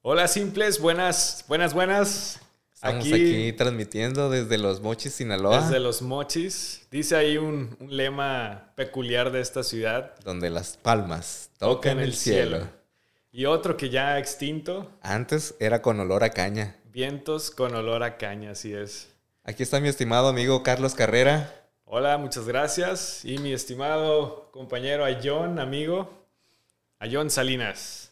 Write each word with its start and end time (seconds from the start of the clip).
Hola 0.00 0.28
simples, 0.28 0.80
buenas, 0.80 1.44
buenas, 1.48 1.74
buenas. 1.74 2.40
Estamos 2.72 3.04
aquí, 3.06 3.52
transmitiendo 3.54 4.30
desde 4.30 4.56
los 4.56 4.80
Mochis, 4.80 5.14
Sinaloa. 5.14 5.62
Desde 5.62 5.80
los 5.80 6.02
Mochis. 6.02 6.86
Dice 6.92 7.16
ahí 7.16 7.36
un, 7.36 7.76
lema 7.80 8.72
peculiar 8.76 9.32
de 9.32 9.40
esta 9.40 9.64
ciudad. 9.64 10.14
Donde 10.24 10.50
las 10.50 10.76
palmas 10.76 11.50
tocan, 11.58 11.98
el, 11.98 12.14
cielo. 12.14 12.68
Y 13.32 13.46
otro 13.46 13.76
que 13.76 13.90
ya 13.90 14.20
extinto. 14.20 14.88
Antes 15.02 15.56
era 15.58 15.82
con 15.82 15.98
olor 15.98 16.22
a 16.22 16.30
caña. 16.30 16.76
Vientos 16.92 17.50
con 17.50 17.74
olor 17.74 18.04
a 18.04 18.18
caña, 18.18 18.52
así 18.52 18.72
es. 18.72 19.08
Aquí 19.42 19.64
está 19.64 19.80
mi 19.80 19.88
estimado 19.88 20.28
amigo 20.28 20.62
Carlos 20.62 20.94
Carrera. 20.94 21.52
Hola, 21.84 22.18
muchas 22.18 22.46
gracias. 22.46 23.24
Y 23.24 23.38
mi 23.38 23.52
estimado 23.52 24.52
compañero 24.52 25.04
Ayón, 25.04 25.58
amigo, 25.58 26.24
Ayón 27.00 27.30
Salinas. 27.30 28.07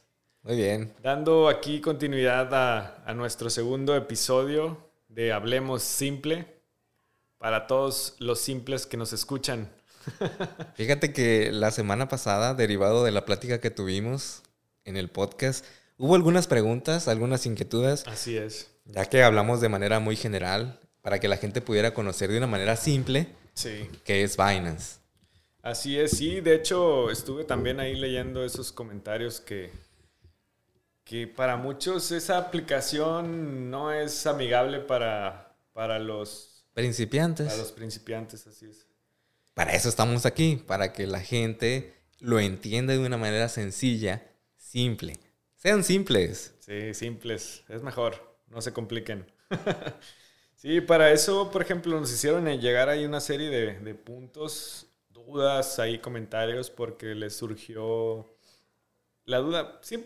Muy 0.47 0.55
bien. 0.55 0.95
Dando 1.03 1.49
aquí 1.49 1.81
continuidad 1.81 2.55
a, 2.55 3.15
nuestro 3.15 3.51
segundo 3.51 3.97
episodio 3.97 4.79
de 5.09 5.33
Hablemos 5.33 5.83
Simple 5.83 6.47
para 7.37 7.67
todos 7.67 8.15
los 8.21 8.39
simples 8.39 8.87
que 8.87 8.97
nos 8.97 9.13
escuchan. 9.13 9.69
Fíjate 10.77 11.13
que 11.13 11.51
la 11.51 11.73
semana 11.73 12.09
pasada, 12.09 12.55
derivado 12.55 13.03
de 13.03 13.11
la 13.11 13.25
plática 13.25 13.61
que 13.61 13.73
tuvimos 13.73 14.45
en 14.85 14.97
el 14.97 15.09
podcast, 15.09 15.65
hubo 15.99 16.15
algunas 16.15 16.47
preguntas, 16.47 17.09
algunas 17.09 17.45
inquietudes. 17.45 18.07
Así 18.07 18.37
es. 18.37 18.71
Ya 18.85 19.05
que 19.07 19.25
hablamos 19.25 19.61
de 19.61 19.69
manera 19.69 19.99
muy 19.99 20.15
general, 20.15 20.79
para 21.03 21.19
que 21.19 21.27
la 21.27 21.39
gente 21.39 21.61
pudiera 21.61 21.93
conocer 21.93 22.31
de 22.31 22.39
una 22.39 22.47
manera 22.47 22.77
simple 22.77 23.35
sí. 23.53 23.91
qué 24.05 24.23
es 24.23 24.37
Binance. 24.37 25.01
Así 25.61 25.99
es, 25.99 26.13
sí. 26.13 26.41
De 26.41 26.55
hecho, 26.55 27.11
estuve 27.11 27.43
también 27.43 27.81
ahí 27.81 27.97
leyendo 27.97 28.45
esos 28.45 28.71
comentarios 28.71 29.41
que, 29.41 29.73
que 31.07 31.29
para 31.29 31.57
muchos 31.57 32.11
esa 32.11 32.37
aplicación 32.37 33.71
no 33.71 33.93
es 33.93 34.27
amigable 34.27 34.81
para, 34.81 35.57
para 35.73 36.01
los 36.01 36.67
principiantes. 36.75 37.47
Para 37.47 37.59
los 37.59 37.71
principiantes, 37.71 38.45
así 38.49 38.67
es. 38.67 38.89
Para 39.55 39.73
eso 39.75 39.89
estamos 39.89 40.27
aquí, 40.27 40.57
para 40.67 40.93
que 40.93 41.07
la 41.07 41.21
gente 41.21 41.95
lo 42.19 42.41
entienda 42.41 42.93
de 42.93 42.99
una 42.99 43.17
manera 43.17 43.49
sencilla, 43.49 44.27
simple. 44.57 45.21
Sean 45.55 45.85
simples. 45.85 46.55
Sí, 46.59 46.93
simples. 46.93 47.63
Es 47.69 47.83
mejor. 47.85 48.41
No 48.49 48.61
se 48.61 48.73
compliquen. 48.73 49.31
sí, 50.57 50.81
para 50.81 51.13
eso, 51.13 51.53
por 51.53 51.63
ejemplo, 51.63 52.01
nos 52.01 52.13
hicieron 52.13 52.47
llegar 52.59 52.89
ahí 52.89 53.05
una 53.05 53.21
serie 53.21 53.49
de, 53.49 53.79
de 53.79 53.95
puntos, 53.95 54.89
dudas, 55.11 55.79
ahí 55.79 56.01
comentarios, 56.01 56.69
porque 56.69 57.15
les 57.15 57.37
surgió 57.37 58.27
la 59.25 59.39
duda. 59.39 59.79
Sí, 59.83 60.05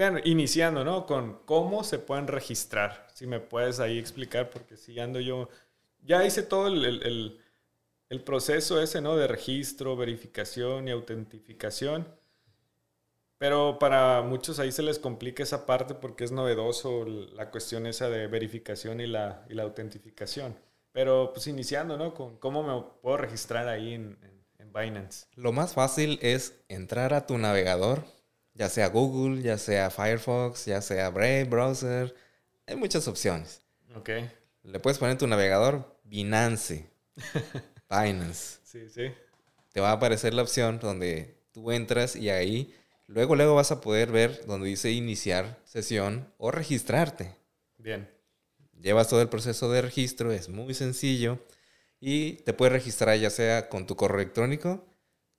bueno, 0.00 0.18
iniciando, 0.24 0.82
¿no? 0.82 1.04
Con 1.04 1.40
cómo 1.44 1.84
se 1.84 1.98
pueden 1.98 2.26
registrar. 2.26 3.06
Si 3.12 3.26
me 3.26 3.38
puedes 3.38 3.80
ahí 3.80 3.98
explicar, 3.98 4.48
porque 4.48 4.78
si 4.78 4.98
ando 4.98 5.20
yo, 5.20 5.50
ya 6.00 6.24
hice 6.24 6.42
todo 6.42 6.68
el, 6.68 7.38
proceso 8.24 8.80
ese, 8.80 9.02
¿no? 9.02 9.14
De 9.16 9.28
registro, 9.28 9.96
verificación 9.96 10.88
y 10.88 10.90
autentificación. 10.90 12.08
Pero 13.36 13.78
para 13.78 14.22
muchos 14.22 14.58
ahí 14.58 14.72
se 14.72 14.82
les 14.82 14.98
complica 14.98 15.42
esa 15.42 15.66
parte 15.66 15.94
porque 15.94 16.24
es 16.24 16.32
novedoso 16.32 17.04
la 17.04 17.50
cuestión 17.50 17.86
esa 17.86 18.08
de 18.08 18.26
verificación 18.26 19.02
y 19.02 19.06
la, 19.06 19.44
y 19.50 19.54
la 19.54 19.64
autentificación. 19.64 20.56
Pero 20.92 21.32
pues 21.34 21.46
iniciando, 21.46 21.98
¿no? 21.98 22.14
Con 22.14 22.38
cómo 22.38 22.62
me 22.62 22.90
puedo 23.02 23.18
registrar 23.18 23.68
ahí 23.68 23.92
en, 23.92 24.16
en 24.58 24.72
Binance. 24.72 25.26
Lo 25.34 25.52
más 25.52 25.74
fácil 25.74 26.18
es 26.22 26.54
entrar 26.68 27.12
a 27.12 27.26
tu 27.26 27.36
navegador 27.36 28.02
ya 28.54 28.68
sea 28.68 28.88
Google, 28.88 29.42
ya 29.42 29.58
sea 29.58 29.90
Firefox, 29.90 30.66
ya 30.66 30.80
sea 30.80 31.10
Brave 31.10 31.44
Browser. 31.44 32.14
Hay 32.66 32.76
muchas 32.76 33.08
opciones. 33.08 33.62
Ok. 33.94 34.10
Le 34.62 34.80
puedes 34.80 34.98
poner 34.98 35.12
en 35.12 35.18
tu 35.18 35.26
navegador 35.26 36.00
Binance. 36.04 36.90
Binance. 37.90 38.58
Sí, 38.64 38.88
sí. 38.88 39.12
Te 39.72 39.80
va 39.80 39.90
a 39.90 39.92
aparecer 39.92 40.34
la 40.34 40.42
opción 40.42 40.78
donde 40.78 41.38
tú 41.52 41.72
entras 41.72 42.16
y 42.16 42.30
ahí 42.30 42.74
luego 43.06 43.34
luego 43.34 43.54
vas 43.54 43.72
a 43.72 43.80
poder 43.80 44.10
ver 44.10 44.44
donde 44.46 44.68
dice 44.68 44.90
iniciar 44.90 45.58
sesión 45.64 46.32
o 46.38 46.50
registrarte. 46.50 47.36
Bien. 47.78 48.10
Llevas 48.80 49.08
todo 49.08 49.20
el 49.20 49.28
proceso 49.28 49.70
de 49.70 49.82
registro, 49.82 50.32
es 50.32 50.48
muy 50.48 50.74
sencillo 50.74 51.38
y 52.00 52.34
te 52.44 52.52
puedes 52.52 52.72
registrar 52.72 53.18
ya 53.18 53.30
sea 53.30 53.68
con 53.68 53.86
tu 53.86 53.96
correo 53.96 54.20
electrónico 54.20 54.86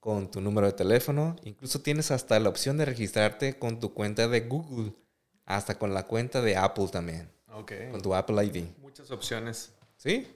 con 0.02 0.30
tu 0.32 0.42
número 0.42 0.68
de 0.68 0.74
teléfono. 0.74 1.38
Incluso 1.44 1.80
tienes 1.80 2.12
hasta 2.12 2.38
la 2.40 2.50
opción 2.50 2.78
de 2.78 2.86
registrarte 2.86 3.58
con 3.58 3.80
tu 3.80 3.94
cuenta 3.94 4.28
de 4.28 4.42
Google. 4.42 4.94
Hasta 5.46 5.78
con 5.78 5.94
la 5.94 6.08
cuenta 6.08 6.42
de 6.42 6.58
Apple 6.58 6.88
también. 6.92 7.32
Ok. 7.54 7.72
Con 7.92 8.02
tu 8.02 8.14
Apple 8.14 8.44
ID. 8.44 8.66
Muchas 8.80 9.12
opciones. 9.12 9.72
Sí. 9.96 10.28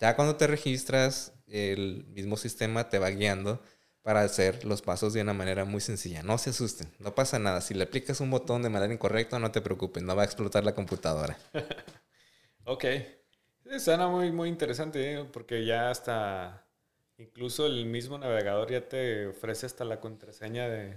Ya 0.00 0.16
cuando 0.16 0.36
te 0.36 0.48
registras, 0.48 1.32
el 1.46 2.04
mismo 2.08 2.36
sistema 2.36 2.88
te 2.88 2.98
va 2.98 3.10
guiando 3.10 3.62
para 4.02 4.22
hacer 4.22 4.64
los 4.64 4.82
pasos 4.82 5.12
de 5.12 5.22
una 5.22 5.32
manera 5.32 5.64
muy 5.64 5.80
sencilla. 5.80 6.24
No 6.24 6.36
se 6.36 6.50
asusten, 6.50 6.88
no 6.98 7.14
pasa 7.14 7.38
nada. 7.38 7.60
Si 7.60 7.74
le 7.74 7.84
aplicas 7.84 8.20
un 8.20 8.30
botón 8.30 8.62
de 8.62 8.70
manera 8.70 8.92
incorrecta, 8.92 9.38
no 9.38 9.52
te 9.52 9.60
preocupes, 9.60 10.02
no 10.02 10.16
va 10.16 10.22
a 10.22 10.24
explotar 10.24 10.64
la 10.64 10.74
computadora. 10.74 11.38
ok. 12.64 12.84
Suena 13.78 14.08
muy, 14.08 14.32
muy 14.32 14.48
interesante, 14.48 15.14
¿eh? 15.14 15.24
porque 15.32 15.64
ya 15.64 15.90
hasta 15.90 16.61
Incluso 17.22 17.66
el 17.66 17.86
mismo 17.86 18.18
navegador 18.18 18.70
ya 18.70 18.88
te 18.88 19.26
ofrece 19.28 19.66
hasta 19.66 19.84
la 19.84 20.00
contraseña 20.00 20.68
de 20.68 20.96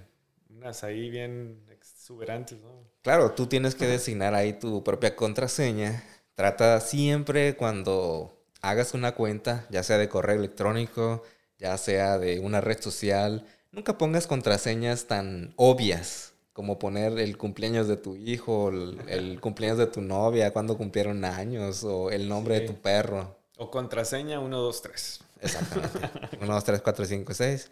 unas 0.50 0.84
ahí 0.84 1.10
bien 1.10 1.64
exuberantes, 1.70 2.60
¿no? 2.62 2.72
Claro, 3.04 3.34
tú 3.34 3.46
tienes 3.46 3.76
que 3.76 3.86
designar 3.86 4.34
ahí 4.34 4.54
tu 4.54 4.84
propia 4.84 5.16
contraseña. 5.16 6.04
Trata 6.34 6.80
siempre 6.82 7.56
cuando 7.56 8.42
hagas 8.62 8.94
una 8.94 9.14
cuenta, 9.14 9.68
ya 9.70 9.84
sea 9.84 9.98
de 9.98 10.10
correo 10.10 10.38
electrónico, 10.38 11.22
ya 11.60 11.78
sea 11.78 12.18
de 12.18 12.40
una 12.40 12.60
red 12.60 12.82
social, 12.82 13.46
nunca 13.72 13.98
pongas 13.98 14.26
contraseñas 14.26 15.06
tan 15.06 15.54
obvias 15.58 16.34
como 16.54 16.80
poner 16.80 17.20
el 17.20 17.38
cumpleaños 17.38 17.88
de 17.88 17.98
tu 17.98 18.16
hijo, 18.16 18.70
el, 18.70 19.40
cumpleaños 19.42 19.78
de 19.78 19.88
tu 19.88 20.02
novia, 20.02 20.54
cuando 20.54 20.78
cumplieron 20.78 21.26
años, 21.26 21.84
o 21.84 22.10
el 22.10 22.30
nombre 22.30 22.62
de 22.62 22.68
tu 22.68 22.76
perro. 22.76 23.36
O 23.58 23.70
contraseña 23.70 24.40
123. 24.40 25.25
Exactamente. 25.42 26.00
1, 26.42 26.54
2, 26.54 26.64
3, 26.64 26.82
4, 26.82 27.06
5, 27.06 27.34
6. 27.34 27.72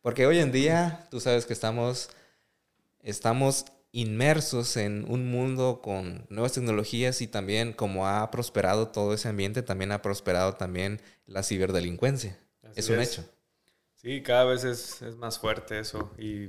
Porque 0.00 0.26
hoy 0.26 0.38
en 0.38 0.52
día 0.52 1.06
tú 1.10 1.20
sabes 1.20 1.46
que 1.46 1.52
estamos, 1.52 2.10
estamos 3.02 3.66
inmersos 3.92 4.76
en 4.76 5.04
un 5.08 5.30
mundo 5.30 5.80
con 5.80 6.26
nuevas 6.28 6.52
tecnologías 6.52 7.20
y 7.22 7.28
también 7.28 7.72
como 7.72 8.08
ha 8.08 8.30
prosperado 8.30 8.88
todo 8.88 9.14
ese 9.14 9.28
ambiente, 9.28 9.62
también 9.62 9.92
ha 9.92 10.02
prosperado 10.02 10.54
también 10.54 11.00
la 11.26 11.42
ciberdelincuencia. 11.42 12.38
es 12.74 12.88
un 12.88 13.00
hecho. 13.00 13.24
Sí, 13.94 14.22
cada 14.22 14.44
vez 14.44 14.64
es, 14.64 15.00
es, 15.00 15.16
más 15.16 15.38
fuerte 15.38 15.78
eso. 15.78 16.12
Y 16.18 16.48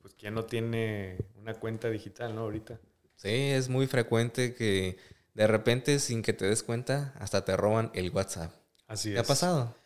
pues 0.00 0.14
quién 0.14 0.34
no 0.34 0.46
tiene 0.46 1.18
una 1.36 1.54
cuenta 1.54 1.90
digital, 1.90 2.34
¿no? 2.34 2.40
Ahorita. 2.40 2.80
Sí, 3.14 3.28
es 3.28 3.68
muy 3.68 3.86
frecuente 3.86 4.54
que 4.54 4.96
de 5.34 5.46
repente 5.46 6.00
sin 6.00 6.22
que 6.22 6.32
te 6.32 6.46
des 6.46 6.62
cuenta 6.62 7.14
hasta 7.20 7.44
te 7.44 7.56
roban 7.56 7.90
el 7.94 8.10
WhatsApp. 8.10 8.52
Así 8.88 9.10
es. 9.10 9.14
¿Qué 9.14 9.20
ha 9.20 9.24
pasado? 9.24 9.76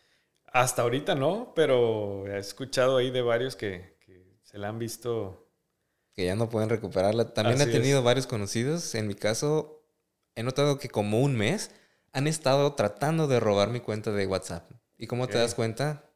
Hasta 0.55 0.83
ahorita 0.83 1.15
no, 1.15 1.51
pero 1.53 2.27
he 2.27 2.39
escuchado 2.39 2.95
ahí 2.95 3.11
de 3.11 3.21
varios 3.21 3.57
que, 3.57 3.93
se 4.41 4.57
la 4.57 4.69
han 4.69 4.79
visto. 4.79 5.51
Que 6.13 6.23
ya 6.23 6.35
no 6.37 6.47
pueden 6.47 6.69
recuperarla. 6.69 7.33
También 7.33 7.59
he 7.59 7.65
tenido 7.65 8.01
varios 8.03 8.25
conocidos. 8.25 8.95
En 8.95 9.05
mi 9.05 9.15
caso, 9.15 9.85
he 10.33 10.43
notado 10.43 10.79
que 10.79 10.87
como 10.87 11.19
un 11.19 11.35
mes 11.35 11.71
han 12.13 12.25
estado 12.25 12.73
tratando 12.73 13.27
de 13.27 13.41
robar 13.41 13.69
mi 13.69 13.81
cuenta 13.81 14.13
de 14.13 14.25
WhatsApp. 14.27 14.71
¿Y 14.97 15.07
cómo 15.07 15.27
te 15.27 15.37
das 15.37 15.55
cuenta? 15.55 16.09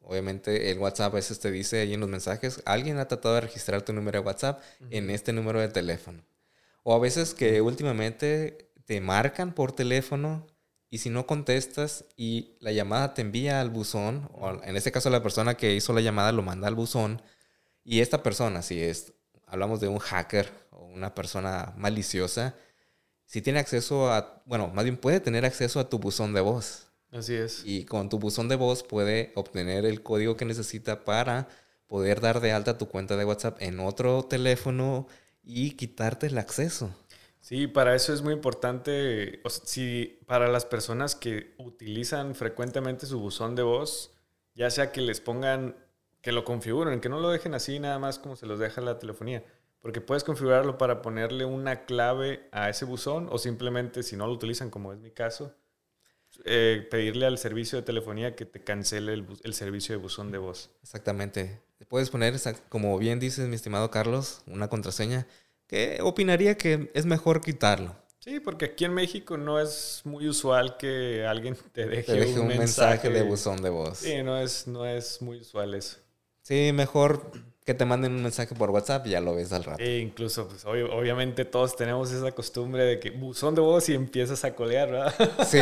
Obviamente 0.00 0.70
el 0.70 0.78
WhatsApp 0.78 1.12
a 1.12 1.16
veces 1.16 1.38
te 1.40 1.50
dice 1.50 1.80
ahí 1.80 1.92
en 1.92 2.00
los 2.00 2.08
mensajes, 2.08 2.62
alguien 2.64 2.98
ha 2.98 3.06
tratado 3.06 3.34
de 3.34 3.42
registrar 3.42 3.82
tu 3.82 3.92
número 3.92 4.18
de 4.18 4.24
WhatsApp 4.24 4.62
en 4.88 5.10
este 5.10 5.34
número 5.34 5.60
de 5.60 5.68
teléfono. 5.68 6.24
O 6.84 6.94
a 6.94 6.98
veces 6.98 7.34
que 7.34 7.60
últimamente 7.60 8.70
te 8.86 9.02
marcan 9.02 9.52
por 9.52 9.72
teléfono 9.72 10.46
y 10.94 10.98
si 10.98 11.10
no 11.10 11.26
contestas 11.26 12.04
y 12.16 12.54
la 12.60 12.70
llamada 12.70 13.14
te 13.14 13.22
envía 13.22 13.60
al 13.60 13.68
buzón, 13.68 14.30
o 14.32 14.62
en 14.62 14.76
este 14.76 14.92
caso 14.92 15.10
la 15.10 15.24
persona 15.24 15.56
que 15.56 15.74
hizo 15.74 15.92
la 15.92 16.00
llamada 16.00 16.30
lo 16.30 16.42
manda 16.42 16.68
al 16.68 16.76
buzón, 16.76 17.20
y 17.82 17.98
esta 17.98 18.22
persona, 18.22 18.62
si 18.62 18.80
es, 18.80 19.12
hablamos 19.48 19.80
de 19.80 19.88
un 19.88 19.98
hacker 19.98 20.52
o 20.70 20.84
una 20.84 21.12
persona 21.12 21.74
maliciosa, 21.76 22.54
si 23.26 23.42
tiene 23.42 23.58
acceso 23.58 24.12
a, 24.12 24.40
bueno, 24.46 24.68
más 24.68 24.84
bien 24.84 24.96
puede 24.96 25.18
tener 25.18 25.44
acceso 25.44 25.80
a 25.80 25.88
tu 25.88 25.98
buzón 25.98 26.32
de 26.32 26.42
voz. 26.42 26.86
Así 27.10 27.34
es. 27.34 27.62
Y 27.64 27.86
con 27.86 28.08
tu 28.08 28.20
buzón 28.20 28.48
de 28.48 28.54
voz 28.54 28.84
puede 28.84 29.32
obtener 29.34 29.86
el 29.86 30.00
código 30.00 30.36
que 30.36 30.44
necesita 30.44 31.04
para 31.04 31.48
poder 31.88 32.20
dar 32.20 32.38
de 32.38 32.52
alta 32.52 32.78
tu 32.78 32.86
cuenta 32.86 33.16
de 33.16 33.24
WhatsApp 33.24 33.56
en 33.58 33.80
otro 33.80 34.22
teléfono 34.22 35.08
y 35.42 35.72
quitarte 35.72 36.28
el 36.28 36.38
acceso. 36.38 36.94
Sí, 37.44 37.66
para 37.66 37.94
eso 37.94 38.14
es 38.14 38.22
muy 38.22 38.32
importante, 38.32 39.42
si 39.64 40.18
para 40.24 40.48
las 40.48 40.64
personas 40.64 41.14
que 41.14 41.52
utilizan 41.58 42.34
frecuentemente 42.34 43.04
su 43.04 43.20
buzón 43.20 43.54
de 43.54 43.62
voz, 43.62 44.14
ya 44.54 44.70
sea 44.70 44.92
que 44.92 45.02
les 45.02 45.20
pongan, 45.20 45.76
que 46.22 46.32
lo 46.32 46.42
configuren, 46.42 47.02
que 47.02 47.10
no 47.10 47.20
lo 47.20 47.28
dejen 47.28 47.52
así 47.52 47.78
nada 47.78 47.98
más 47.98 48.18
como 48.18 48.34
se 48.34 48.46
los 48.46 48.58
deja 48.58 48.80
la 48.80 48.98
telefonía, 48.98 49.44
Porque 49.82 50.00
puedes 50.00 50.24
configurarlo 50.24 50.78
para 50.78 51.02
ponerle 51.02 51.44
una 51.44 51.84
clave 51.84 52.48
a 52.50 52.70
ese 52.70 52.86
buzón 52.86 53.28
o 53.30 53.36
simplemente, 53.36 54.02
si 54.02 54.16
no 54.16 54.26
lo 54.26 54.32
utilizan, 54.32 54.70
como 54.70 54.94
es 54.94 55.00
mi 55.00 55.10
caso, 55.10 55.54
eh, 56.46 56.88
pedirle 56.90 57.26
al 57.26 57.36
servicio 57.36 57.78
de 57.78 57.82
telefonía 57.82 58.34
que 58.36 58.46
te 58.46 58.64
cancele 58.64 59.12
el, 59.12 59.26
el, 59.42 59.52
servicio 59.52 59.94
de 59.94 60.00
buzón 60.00 60.32
de 60.32 60.38
voz. 60.38 60.70
Exactamente. 60.82 61.60
Puedes 61.88 62.08
poner, 62.08 62.34
como 62.70 62.96
bien 62.96 63.20
dices, 63.20 63.46
mi 63.48 63.54
estimado 63.54 63.90
Carlos, 63.90 64.40
una 64.46 64.68
contraseña 64.68 65.26
que 65.66 65.98
opinaría 66.02 66.56
que 66.56 66.90
es 66.94 67.06
mejor 67.06 67.40
quitarlo. 67.40 67.96
Sí, 68.24 68.40
porque 68.40 68.64
aquí 68.64 68.86
en 68.86 68.94
México 68.94 69.36
no 69.36 69.60
es 69.60 70.00
muy 70.04 70.26
usual 70.28 70.78
que 70.78 71.26
alguien 71.26 71.58
te 71.72 71.86
deje, 71.86 72.38
un, 72.40 72.46
mensaje, 72.46 73.10
de 73.10 73.22
buzón 73.22 73.60
de 73.60 73.68
voz. 73.68 73.98
Sí, 73.98 74.22
no 74.22 74.38
es, 74.38 74.66
no 74.66 74.86
es 74.86 75.20
muy 75.20 75.40
usual 75.40 75.74
eso. 75.74 75.98
Sí, 76.40 76.70
mejor 76.72 77.32
que 77.64 77.72
te 77.72 77.86
manden 77.86 78.12
un 78.12 78.22
mensaje 78.22 78.54
por 78.54 78.70
WhatsApp 78.70 79.06
y 79.06 79.10
ya 79.10 79.20
lo 79.20 79.34
ves 79.34 79.52
al 79.52 79.64
rato. 79.64 79.82
E 79.82 79.98
incluso, 79.98 80.46
pues, 80.48 80.64
obviamente 80.66 81.46
todos 81.46 81.74
tenemos 81.74 82.12
esa 82.12 82.30
costumbre 82.32 82.84
de 82.84 83.00
que 83.00 83.10
buzón 83.10 83.54
de 83.54 83.62
voz 83.62 83.88
y 83.88 83.94
empiezas 83.94 84.44
a 84.44 84.54
colear, 84.54 84.90
¿verdad? 84.90 85.14
Sí, 85.46 85.58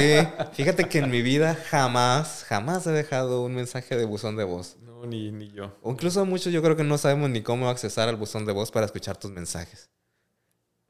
fíjate 0.53 0.89
que 0.89 0.99
en 0.99 1.11
mi 1.11 1.23
vida 1.23 1.55
jamás, 1.55 2.45
jamás 2.49 2.87
he 2.89 2.91
dejado 2.91 3.43
un 3.45 3.55
mensaje 3.55 3.97
de 3.97 4.05
buzón 4.05 4.37
de 4.37 4.43
voz. 4.43 4.77
No, 4.85 5.07
ni, 5.07 5.31
ni 5.31 5.53
yo. 5.53 5.77
O 5.81 5.93
incluso 5.93 6.25
muchos 6.25 6.53
yo 6.53 6.61
creo 6.61 6.75
que 6.77 6.83
no 6.83 6.99
sabemos 6.99 7.31
ni 7.31 7.41
cómo 7.43 7.69
accesar 7.69 8.09
al 8.09 8.17
buzón 8.17 8.47
de 8.47 8.53
voz 8.53 8.73
para 8.73 8.87
escuchar 8.87 9.17
tus 9.17 9.31
mensajes. 9.31 9.89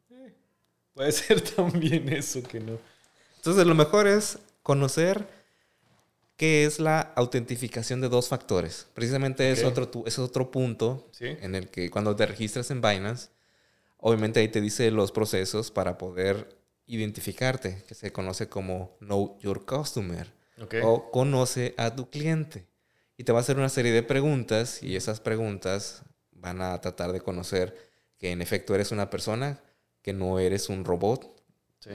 Eh, 0.08 0.32
puede 0.94 1.12
ser 1.12 1.40
también 1.56 2.08
eso 2.08 2.42
que 2.42 2.58
no. 2.58 2.78
Entonces 3.36 3.66
lo 3.66 3.74
mejor 3.74 4.06
es 4.06 4.38
conocer 4.62 5.41
que 6.42 6.64
es 6.64 6.80
la 6.80 7.12
autentificación 7.14 8.00
de 8.00 8.08
dos 8.08 8.26
factores. 8.26 8.88
Precisamente 8.94 9.52
es, 9.52 9.62
otro, 9.62 9.88
es 10.06 10.18
otro 10.18 10.50
punto 10.50 11.08
en 11.20 11.54
el 11.54 11.68
que 11.68 11.88
cuando 11.88 12.16
te 12.16 12.26
registras 12.26 12.72
en 12.72 12.80
Binance, 12.80 13.28
obviamente 13.96 14.40
ahí 14.40 14.48
te 14.48 14.60
dice 14.60 14.90
los 14.90 15.12
procesos 15.12 15.70
para 15.70 15.98
poder 15.98 16.58
identificarte, 16.86 17.84
que 17.86 17.94
se 17.94 18.10
conoce 18.10 18.48
como 18.48 18.96
Know 18.98 19.38
Your 19.38 19.64
Customer 19.64 20.32
o 20.82 21.12
conoce 21.12 21.76
a 21.78 21.94
tu 21.94 22.10
cliente. 22.10 22.66
Y 23.16 23.22
te 23.22 23.30
va 23.30 23.38
a 23.38 23.42
hacer 23.42 23.56
una 23.56 23.68
serie 23.68 23.92
de 23.92 24.02
preguntas 24.02 24.82
y 24.82 24.96
esas 24.96 25.20
preguntas 25.20 26.02
van 26.32 26.60
a 26.60 26.80
tratar 26.80 27.12
de 27.12 27.20
conocer 27.20 27.76
que 28.18 28.32
en 28.32 28.42
efecto 28.42 28.74
eres 28.74 28.90
una 28.90 29.10
persona, 29.10 29.62
que 30.02 30.12
no 30.12 30.40
eres 30.40 30.68
un 30.70 30.84
robot, 30.84 31.40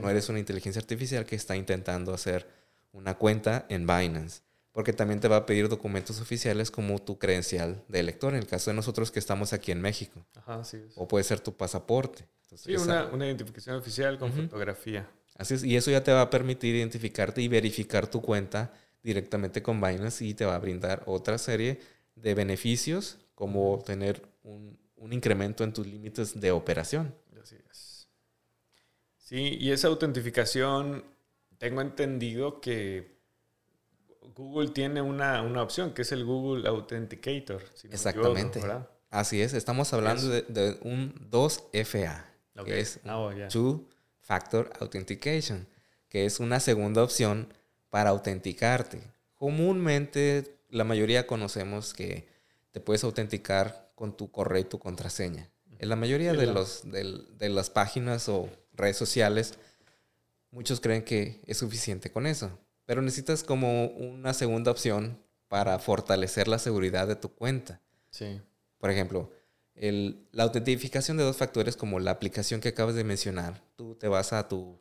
no 0.01 0.09
eres 0.09 0.29
una 0.29 0.39
inteligencia 0.39 0.79
artificial 0.79 1.25
que 1.25 1.35
está 1.35 1.57
intentando 1.57 2.13
hacer 2.13 2.56
una 2.97 3.15
cuenta 3.17 3.65
en 3.69 3.85
Binance, 3.85 4.41
porque 4.71 4.91
también 4.91 5.19
te 5.19 5.27
va 5.27 5.37
a 5.37 5.45
pedir 5.45 5.69
documentos 5.69 6.19
oficiales 6.19 6.71
como 6.71 6.99
tu 6.99 7.17
credencial 7.17 7.83
de 7.87 7.99
elector, 7.99 8.33
en 8.33 8.39
el 8.39 8.47
caso 8.47 8.71
de 8.71 8.75
nosotros 8.75 9.11
que 9.11 9.19
estamos 9.19 9.53
aquí 9.53 9.71
en 9.71 9.81
México. 9.81 10.25
Ajá, 10.35 10.63
sí 10.63 10.77
es. 10.77 10.93
O 10.95 11.07
puede 11.07 11.23
ser 11.23 11.39
tu 11.39 11.55
pasaporte. 11.55 12.27
sí, 12.55 12.75
una, 12.75 13.07
identificación 13.25 13.75
oficial 13.75 14.17
con 14.17 14.33
fotografía. 14.33 15.09
Así 15.35 15.53
es, 15.53 15.63
y 15.63 15.75
eso 15.75 15.91
ya 15.91 16.03
te 16.03 16.11
va 16.11 16.21
a 16.21 16.29
permitir 16.29 16.75
identificarte 16.75 17.41
y 17.41 17.47
verificar 17.47 18.07
tu 18.07 18.21
cuenta 18.21 18.73
directamente 19.03 19.61
con 19.61 19.79
Binance 19.79 20.25
y 20.25 20.33
te 20.33 20.45
va 20.45 20.55
a 20.55 20.59
brindar 20.59 21.03
otra 21.05 21.37
serie 21.37 21.79
de 22.15 22.33
beneficios 22.33 23.19
como 23.35 23.83
tener 23.85 24.27
un, 24.41 24.77
un 24.95 25.13
incremento 25.13 25.63
en 25.63 25.71
tus 25.71 25.85
límites 25.85 26.39
de 26.39 26.51
operación. 26.51 27.13
Así 27.39 27.55
es. 27.69 28.07
Sí, 29.17 29.57
y 29.59 29.71
esa 29.71 29.89
autentificación 29.89 31.03
tengo 31.57 31.81
entendido 31.81 32.61
que 32.61 33.17
Google 34.35 34.69
tiene 34.69 35.01
una, 35.01 35.41
opción 35.61 35.93
que 35.93 36.03
es 36.03 36.11
el 36.11 36.25
Google 36.25 36.67
Authenticator. 36.67 37.63
Exactamente. 37.89 38.61
Así 39.09 39.41
es, 39.41 39.53
estamos 39.53 39.93
hablando 39.93 40.27
de, 40.27 40.77
un 40.81 41.29
2FA, 41.31 42.25
que 42.65 42.79
es 42.79 42.99
ah, 43.05 43.19
oh, 43.19 43.31
Two 43.49 43.87
Factor 44.19 44.69
Authentication, 44.79 45.67
que 46.09 46.25
es 46.25 46.39
una 46.39 46.59
segunda 46.59 47.03
opción 47.03 47.53
para 47.89 48.09
autenticarte. 48.09 49.01
Comúnmente 49.33 50.57
la 50.69 50.83
mayoría 50.83 51.25
conocemos 51.25 51.93
que 51.93 52.27
te 52.71 52.81
puedes 52.81 53.03
autenticar 53.03 53.91
con 53.95 54.15
tu 54.15 54.29
correo 54.29 54.59
y 54.61 54.65
tu 54.65 54.77
contraseña. 54.77 55.49
En 55.79 55.89
la 55.89 55.95
mayoría 55.95 56.33
de, 56.33 56.47
los, 56.47 56.83
de 56.91 57.49
las 57.49 57.69
páginas 57.69 58.27
o 58.29 58.49
redes 58.73 58.97
sociales 58.97 59.57
Muchos 60.51 60.79
creen 60.79 61.03
que 61.03 61.41
es 61.45 61.57
suficiente 61.57 62.11
con 62.11 62.25
eso, 62.25 62.57
pero 62.85 63.01
necesitas 63.01 63.43
como 63.43 63.87
una 63.87 64.33
segunda 64.33 64.71
opción 64.71 65.21
para 65.47 65.79
fortalecer 65.79 66.47
la 66.47 66.59
seguridad 66.59 67.07
de 67.07 67.15
tu 67.15 67.33
cuenta. 67.33 67.81
Sí. 68.09 68.41
Por 68.77 68.89
ejemplo, 68.89 69.31
la 69.75 70.43
autentificación 70.43 71.17
de 71.17 71.23
dos 71.23 71.37
factores 71.37 71.77
como 71.77 71.99
la 71.99 72.11
aplicación 72.11 72.61
que 72.61 72.69
acabas 72.69 72.95
de 72.95 73.03
mencionar. 73.03 73.61
Tú 73.75 73.95
te 73.95 74.07
vas 74.07 74.33
a 74.33 74.47
tu 74.47 74.79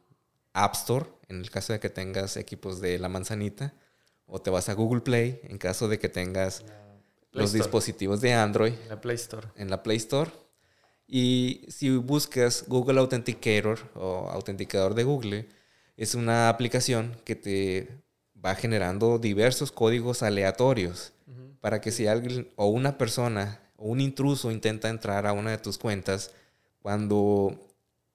App 0.53 0.75
Store, 0.75 1.07
en 1.29 1.41
el 1.41 1.51
caso 1.51 1.73
de 1.73 1.81
que 1.81 1.91
tengas 1.91 2.37
equipos 2.37 2.81
de 2.81 2.99
la 2.99 3.09
manzanita, 3.09 3.75
o 4.27 4.41
te 4.41 4.51
vas 4.51 4.69
a 4.69 4.75
Google 4.75 5.03
Play, 5.03 5.41
en 5.45 5.59
caso 5.59 5.89
de 5.89 5.99
que 5.99 6.09
tengas 6.09 6.65
los 7.33 7.53
dispositivos 7.53 8.21
de 8.21 8.33
Android. 8.33 8.73
En 8.73 8.89
la 8.89 9.01
Play 9.01 9.17
Store. 9.17 9.49
En 9.57 9.71
la 9.71 9.83
Play 9.83 9.99
Store. 9.99 10.31
Y 11.07 11.67
si 11.69 11.91
buscas 11.97 12.65
Google 12.67 13.01
Authenticator 13.01 13.79
o 13.95 14.29
autenticador 14.31 14.95
de 14.95 15.05
Google, 15.05 15.49
es 15.97 16.15
una 16.15 16.49
aplicación 16.49 17.17
que 17.25 17.37
te 17.37 17.89
va 18.45 18.55
generando 18.55 19.19
diversos 19.19 19.73
códigos 19.73 20.23
aleatorios 20.23 21.13
para 21.61 21.81
que 21.81 21.91
si 21.91 22.07
alguien 22.07 22.49
o 22.57 22.67
una 22.67 22.99
persona 22.99 23.61
o 23.77 23.87
un 23.87 24.01
intruso 24.01 24.51
intenta 24.51 24.89
entrar 24.89 25.27
a 25.27 25.33
una 25.33 25.51
de 25.51 25.59
tus 25.59 25.79
cuentas, 25.79 26.33
cuando 26.81 27.59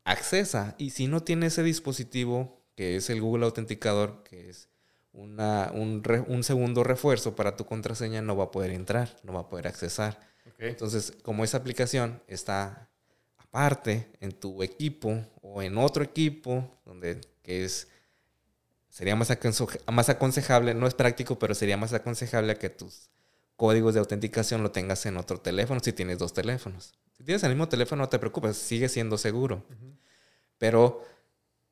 accesa 0.05 0.75
y 0.77 0.91
si 0.91 1.07
no 1.07 1.21
tiene 1.21 1.47
ese 1.47 1.63
dispositivo 1.63 2.61
que 2.75 2.95
es 2.95 3.09
el 3.09 3.21
Google 3.21 3.45
Autenticador, 3.45 4.23
que 4.23 4.49
es 4.49 4.69
una, 5.13 5.71
un, 5.73 6.01
un, 6.27 6.43
segundo 6.43 6.83
refuerzo 6.83 7.35
para 7.35 7.57
tu 7.57 7.65
contraseña, 7.65 8.21
no 8.21 8.37
va 8.37 8.45
a 8.45 8.51
poder 8.51 8.71
entrar, 8.71 9.17
no 9.23 9.33
va 9.33 9.41
a 9.41 9.49
poder 9.49 9.67
accesar. 9.67 10.19
Entonces, 10.69 11.13
como 11.23 11.43
esa 11.43 11.57
aplicación 11.57 12.21
está 12.27 12.89
aparte 13.37 14.07
en 14.19 14.31
tu 14.31 14.63
equipo 14.63 15.25
o 15.41 15.61
en 15.61 15.77
otro 15.77 16.03
equipo 16.03 16.79
donde 16.85 17.19
que 17.41 17.65
es 17.65 17.87
sería 18.89 19.15
más, 19.15 19.29
más 19.91 20.09
aconsejable, 20.09 20.73
no 20.73 20.85
es 20.85 20.93
práctico, 20.93 21.39
pero 21.39 21.55
sería 21.55 21.77
más 21.77 21.93
aconsejable 21.93 22.57
que 22.57 22.69
tus 22.69 23.09
códigos 23.55 23.93
de 23.93 24.01
autenticación 24.01 24.61
lo 24.63 24.71
tengas 24.71 25.05
en 25.05 25.17
otro 25.17 25.39
teléfono 25.39 25.79
si 25.81 25.93
tienes 25.93 26.19
dos 26.19 26.33
teléfonos. 26.33 26.93
Si 27.17 27.23
tienes 27.23 27.43
el 27.43 27.49
mismo 27.49 27.69
teléfono, 27.69 28.03
no 28.03 28.09
te 28.09 28.19
preocupes, 28.19 28.57
sigue 28.57 28.89
siendo 28.89 29.17
seguro. 29.17 29.63
Pero 30.57 31.03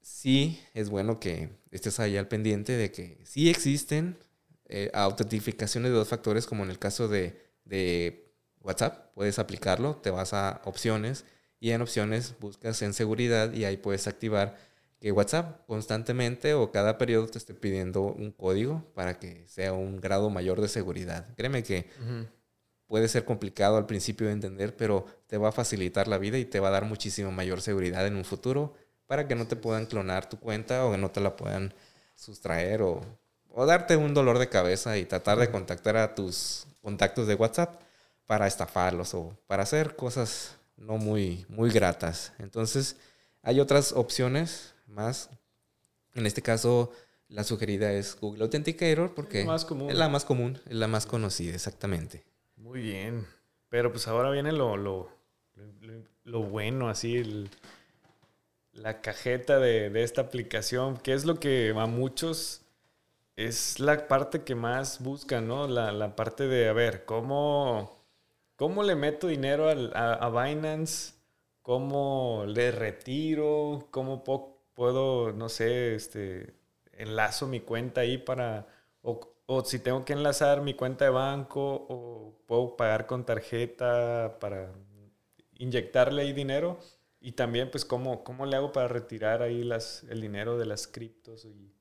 sí 0.01 0.61
es 0.73 0.89
bueno 0.89 1.19
que 1.19 1.49
estés 1.71 1.99
ahí 1.99 2.17
al 2.17 2.27
pendiente 2.27 2.73
de 2.73 2.91
que 2.91 3.19
sí 3.25 3.49
existen 3.49 4.17
eh, 4.65 4.89
autentificaciones 4.93 5.91
de 5.91 5.97
dos 5.97 6.07
factores, 6.07 6.45
como 6.45 6.63
en 6.63 6.69
el 6.69 6.79
caso 6.79 7.07
de, 7.07 7.41
de 7.65 8.28
WhatsApp. 8.69 9.11
Puedes 9.15 9.39
aplicarlo, 9.39 9.95
te 9.95 10.11
vas 10.11 10.33
a 10.33 10.61
opciones 10.63 11.25
y 11.59 11.71
en 11.71 11.81
opciones 11.81 12.35
buscas 12.39 12.81
en 12.81 12.93
seguridad 12.93 13.51
y 13.51 13.65
ahí 13.65 13.77
puedes 13.77 14.07
activar 14.07 14.55
que 14.99 15.11
WhatsApp 15.11 15.65
constantemente 15.65 16.53
o 16.53 16.71
cada 16.71 16.97
periodo 16.97 17.27
te 17.27 17.37
esté 17.37 17.53
pidiendo 17.53 18.01
un 18.03 18.31
código 18.31 18.83
para 18.93 19.17
que 19.17 19.47
sea 19.47 19.73
un 19.73 19.99
grado 19.99 20.29
mayor 20.29 20.61
de 20.61 20.67
seguridad. 20.67 21.25
Créeme 21.35 21.63
que 21.63 21.89
puede 22.85 23.07
ser 23.07 23.25
complicado 23.25 23.77
al 23.77 23.85
principio 23.85 24.27
de 24.27 24.33
entender, 24.33 24.75
pero 24.75 25.05
te 25.27 25.37
va 25.37 25.49
a 25.49 25.53
facilitar 25.53 26.07
la 26.07 26.17
vida 26.17 26.37
y 26.37 26.45
te 26.45 26.59
va 26.59 26.67
a 26.67 26.71
dar 26.71 26.85
muchísima 26.85 27.31
mayor 27.31 27.61
seguridad 27.61 28.05
en 28.05 28.17
un 28.17 28.25
futuro 28.25 28.73
para 29.07 29.27
que 29.27 29.35
no 29.35 29.47
te 29.47 29.55
puedan 29.55 29.85
clonar 29.85 30.29
tu 30.29 30.37
cuenta 30.39 30.85
o 30.85 30.91
que 30.91 30.97
no 30.97 31.09
te 31.09 31.21
la 31.21 31.35
puedan 31.35 31.73
sustraer 32.15 32.81
o, 32.81 33.01
o 33.49 33.65
darte 33.65 33.95
un 33.95 34.13
dolor 34.13 34.37
de 34.37 34.49
cabeza 34.49 34.97
y 34.97 35.05
tratar 35.05 35.39
de 35.39 35.49
contactar 35.49 35.97
a 35.97 36.13
tus 36.13 36.67
contactos 36.81 37.25
de 37.25 37.35
WhatsApp 37.35 37.81
para 38.29 38.45
estafarlos 38.45 39.15
o 39.15 39.35
para 39.47 39.63
hacer 39.63 39.95
cosas 39.95 40.55
no 40.77 40.97
muy, 40.97 41.47
muy 41.49 41.71
gratas. 41.71 42.31
Entonces, 42.37 42.95
hay 43.41 43.59
otras 43.59 43.91
opciones 43.91 44.75
más. 44.85 45.31
En 46.13 46.27
este 46.27 46.43
caso, 46.43 46.91
la 47.27 47.43
sugerida 47.43 47.91
es 47.91 48.15
Google 48.21 48.43
Authenticator 48.43 49.15
porque 49.15 49.39
es, 49.39 49.47
la 49.47 50.09
más 50.09 50.25
común, 50.25 50.61
es 50.67 50.75
la 50.75 50.87
más 50.87 51.07
conocida, 51.07 51.55
exactamente. 51.55 52.23
Muy 52.55 52.81
bien. 52.81 53.25
Pero 53.67 53.91
pues 53.91 54.07
ahora 54.07 54.29
viene 54.29 54.51
lo, 54.51 54.77
lo, 54.77 55.09
lo, 56.23 56.43
bueno, 56.43 56.87
así, 56.87 57.49
la 58.73 59.01
cajeta 59.01 59.57
de, 59.57 59.89
de, 59.89 60.03
esta 60.03 60.21
aplicación, 60.21 60.97
que 60.97 61.13
es 61.13 61.25
lo 61.25 61.39
que 61.39 61.73
a 61.75 61.87
muchos 61.87 62.61
es 63.35 63.79
la 63.79 64.07
parte 64.07 64.43
que 64.43 64.53
más 64.53 65.01
buscan, 65.01 65.47
¿no? 65.47 65.67
La, 65.67 65.91
la 65.91 66.15
parte 66.15 66.47
de, 66.47 66.69
a 66.69 66.73
ver, 66.73 67.05
¿cómo, 67.05 67.98
cómo 68.59 68.83
le 68.83 68.95
meto 68.95 69.27
dinero 69.27 69.69
a, 69.69 70.13
a 70.13 70.29
Binance? 70.29 71.13
¿Cómo 71.61 72.43
le 72.45 72.71
retiro? 72.71 73.87
¿Cómo 73.89 74.21
puedo 74.75 75.31
no 75.31 75.47
sé, 75.47 75.95
este, 75.95 76.53
enlazo 76.91 77.47
mi 77.47 77.61
cuenta 77.61 78.01
ahí 78.01 78.17
para, 78.17 78.67
o, 79.01 79.63
si 79.63 79.79
tengo 79.79 80.03
que 80.03 80.11
enlazar 80.11 80.61
mi 80.61 80.73
cuenta 80.73 81.05
de 81.05 81.11
banco, 81.11 81.85
o 81.89 82.35
puedo 82.47 82.75
pagar 82.75 83.07
con 83.07 83.25
tarjeta 83.25 84.37
para, 84.41 84.73
inyectarle 85.57 86.23
ahí 86.23 86.33
dinero 86.33 86.79
y 87.21 87.33
también 87.33 87.71
pues 87.71 87.85
cómo, 87.85 88.23
cómo 88.23 88.45
le 88.45 88.57
hago 88.57 88.71
para 88.73 88.87
retirar 88.89 89.41
ahí 89.41 89.63
las, 89.63 90.03
el 90.09 90.21
dinero 90.21 90.57
de 90.57 90.65
las 90.65 90.87
criptos 90.87 91.45
y, 91.45 91.73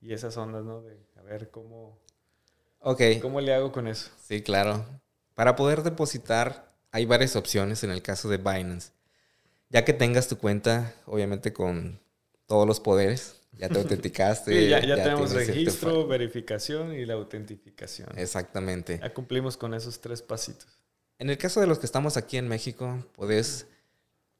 y 0.00 0.12
esas 0.12 0.36
ondas, 0.36 0.64
¿no? 0.64 0.82
De 0.82 0.98
a 1.16 1.22
ver 1.22 1.50
cómo, 1.50 1.98
okay. 2.80 3.18
cómo 3.20 3.40
le 3.40 3.54
hago 3.54 3.72
con 3.72 3.86
eso. 3.88 4.10
Sí, 4.18 4.42
claro. 4.42 4.84
Para 5.36 5.54
poder 5.54 5.82
depositar 5.82 6.72
hay 6.92 7.04
varias 7.04 7.36
opciones 7.36 7.84
en 7.84 7.90
el 7.90 8.00
caso 8.00 8.30
de 8.30 8.38
Binance. 8.38 8.92
Ya 9.68 9.84
que 9.84 9.92
tengas 9.92 10.28
tu 10.28 10.38
cuenta, 10.38 10.94
obviamente 11.04 11.52
con 11.52 12.00
todos 12.46 12.66
los 12.66 12.80
poderes, 12.80 13.42
ya 13.52 13.68
te 13.68 13.78
autenticaste. 13.78 14.70
ya, 14.70 14.80
tenemos 14.80 15.32
registro, 15.32 16.06
verificación 16.06 16.94
y 16.94 17.04
la 17.04 17.14
autentificación. 17.14 18.18
Exactamente. 18.18 18.98
Ya 19.02 19.12
cumplimos 19.12 19.58
con 19.58 19.74
esos 19.74 20.00
tres 20.00 20.22
pasitos. 20.22 20.68
En 21.18 21.28
el 21.28 21.36
caso 21.36 21.60
de 21.60 21.66
los 21.66 21.78
que 21.78 21.86
estamos 21.86 22.16
aquí 22.16 22.38
en 22.38 22.48
México, 22.48 23.04
puedes, 23.14 23.66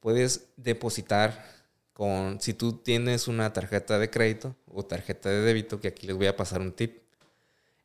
puedes 0.01 0.49
depositar 0.57 1.45
con, 1.93 2.41
si 2.41 2.55
tú 2.55 2.73
tienes 2.73 3.29
una 3.29 3.53
tarjeta 3.53 3.99
de 3.99 4.09
crédito 4.09 4.57
o 4.67 4.83
tarjeta 4.83 5.29
de 5.29 5.43
débito, 5.43 5.79
que 5.79 5.89
aquí 5.89 6.07
les 6.07 6.17
voy 6.17 6.27
a 6.27 6.37
pasar 6.37 6.63
un 6.63 6.73
tip. 6.73 7.03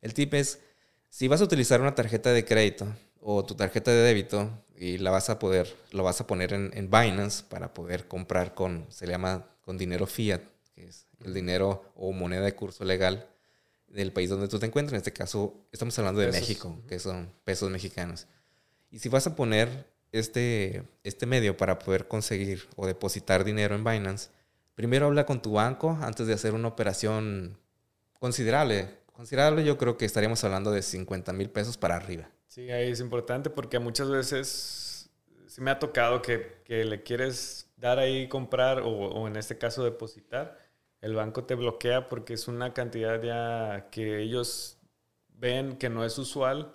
El 0.00 0.14
tip 0.14 0.32
es, 0.32 0.60
si 1.12 1.28
vas 1.28 1.42
a 1.42 1.44
utilizar 1.44 1.82
una 1.82 1.94
tarjeta 1.94 2.32
de 2.32 2.42
crédito 2.42 2.86
o 3.20 3.44
tu 3.44 3.54
tarjeta 3.54 3.90
de 3.90 3.98
débito 3.98 4.50
y 4.74 4.96
la 4.96 5.10
vas 5.10 5.28
a 5.28 5.38
poder, 5.38 5.76
lo 5.90 6.02
vas 6.02 6.22
a 6.22 6.26
poner 6.26 6.54
en, 6.54 6.70
en 6.72 6.90
Binance 6.90 7.44
para 7.50 7.74
poder 7.74 8.08
comprar 8.08 8.54
con, 8.54 8.86
se 8.88 9.06
le 9.06 9.12
llama 9.12 9.46
con 9.60 9.76
dinero 9.76 10.06
fiat, 10.06 10.40
que 10.74 10.86
es 10.86 11.06
el 11.22 11.34
dinero 11.34 11.84
o 11.96 12.12
moneda 12.12 12.40
de 12.40 12.54
curso 12.54 12.82
legal 12.86 13.28
del 13.88 14.10
país 14.10 14.30
donde 14.30 14.48
tú 14.48 14.58
te 14.58 14.64
encuentras. 14.64 14.94
En 14.94 14.96
este 14.96 15.12
caso, 15.12 15.66
estamos 15.70 15.98
hablando 15.98 16.22
de 16.22 16.32
México, 16.32 16.80
que 16.88 16.98
son 16.98 17.30
pesos 17.44 17.70
mexicanos. 17.70 18.26
Y 18.90 18.98
si 18.98 19.10
vas 19.10 19.26
a 19.26 19.36
poner 19.36 19.86
este, 20.12 20.82
este 21.04 21.26
medio 21.26 21.58
para 21.58 21.78
poder 21.78 22.08
conseguir 22.08 22.66
o 22.74 22.86
depositar 22.86 23.44
dinero 23.44 23.74
en 23.74 23.84
Binance, 23.84 24.30
primero 24.74 25.08
habla 25.08 25.26
con 25.26 25.42
tu 25.42 25.52
banco 25.52 25.90
antes 26.00 26.26
de 26.26 26.32
hacer 26.32 26.54
una 26.54 26.68
operación 26.68 27.58
considerable. 28.18 29.01
Considerable 29.22 29.62
yo 29.62 29.78
creo 29.78 29.96
que 29.96 30.04
estaríamos 30.04 30.42
hablando 30.42 30.72
de 30.72 30.82
50 30.82 31.32
mil 31.32 31.48
pesos 31.48 31.78
para 31.78 31.94
arriba. 31.94 32.28
Sí, 32.48 32.72
ahí 32.72 32.90
es 32.90 32.98
importante 32.98 33.50
porque 33.50 33.78
muchas 33.78 34.10
veces 34.10 35.10
sí 35.46 35.60
me 35.60 35.70
ha 35.70 35.78
tocado 35.78 36.20
que, 36.22 36.60
que 36.64 36.84
le 36.84 37.04
quieres 37.04 37.70
dar 37.76 38.00
ahí 38.00 38.26
comprar 38.26 38.80
o, 38.80 38.88
o, 38.88 39.28
en 39.28 39.36
este 39.36 39.58
caso 39.58 39.84
depositar, 39.84 40.58
el 41.00 41.14
banco 41.14 41.44
te 41.44 41.54
bloquea 41.54 42.08
porque 42.08 42.34
es 42.34 42.48
una 42.48 42.74
cantidad 42.74 43.22
ya 43.22 43.90
que 43.92 44.20
ellos 44.20 44.78
ven 45.28 45.76
que 45.76 45.88
no 45.88 46.04
es 46.04 46.18
usual 46.18 46.74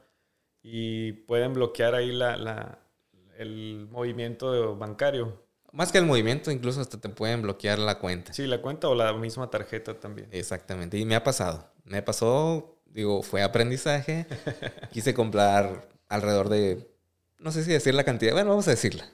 y 0.63 1.12
pueden 1.12 1.54
bloquear 1.54 1.96
ahí 1.96 2.13
la, 2.13 2.38
la, 2.38 2.80
el 3.38 3.89
movimiento 3.92 4.77
bancario. 4.77 5.44
Más 5.74 5.92
que 5.92 5.98
el 5.98 6.06
movimiento, 6.06 6.50
incluso 6.50 6.80
hasta 6.80 6.98
te 6.98 7.10
pueden 7.10 7.42
bloquear 7.42 7.77
la 7.77 8.00
cuenta. 8.00 8.32
Sí, 8.32 8.48
la 8.48 8.62
cuenta 8.62 8.88
o 8.88 8.96
la 8.96 9.12
misma 9.12 9.50
tarjeta 9.50 10.00
también. 10.00 10.30
Exactamente, 10.32 10.98
y 10.98 11.04
me 11.04 11.16
ha 11.16 11.25
pasado. 11.25 11.75
Me 11.88 12.01
pasó, 12.01 12.79
digo, 12.86 13.24
fue 13.24 13.41
aprendizaje. 13.41 14.27
Quise 14.91 15.13
comprar 15.13 15.88
alrededor 16.10 16.50
de, 16.50 16.88
no 17.39 17.51
sé 17.51 17.63
si 17.63 17.72
decir 17.72 17.94
la 17.94 18.03
cantidad, 18.03 18.34
bueno, 18.34 18.50
vamos 18.50 18.67
a 18.67 18.72
decirla. 18.72 19.06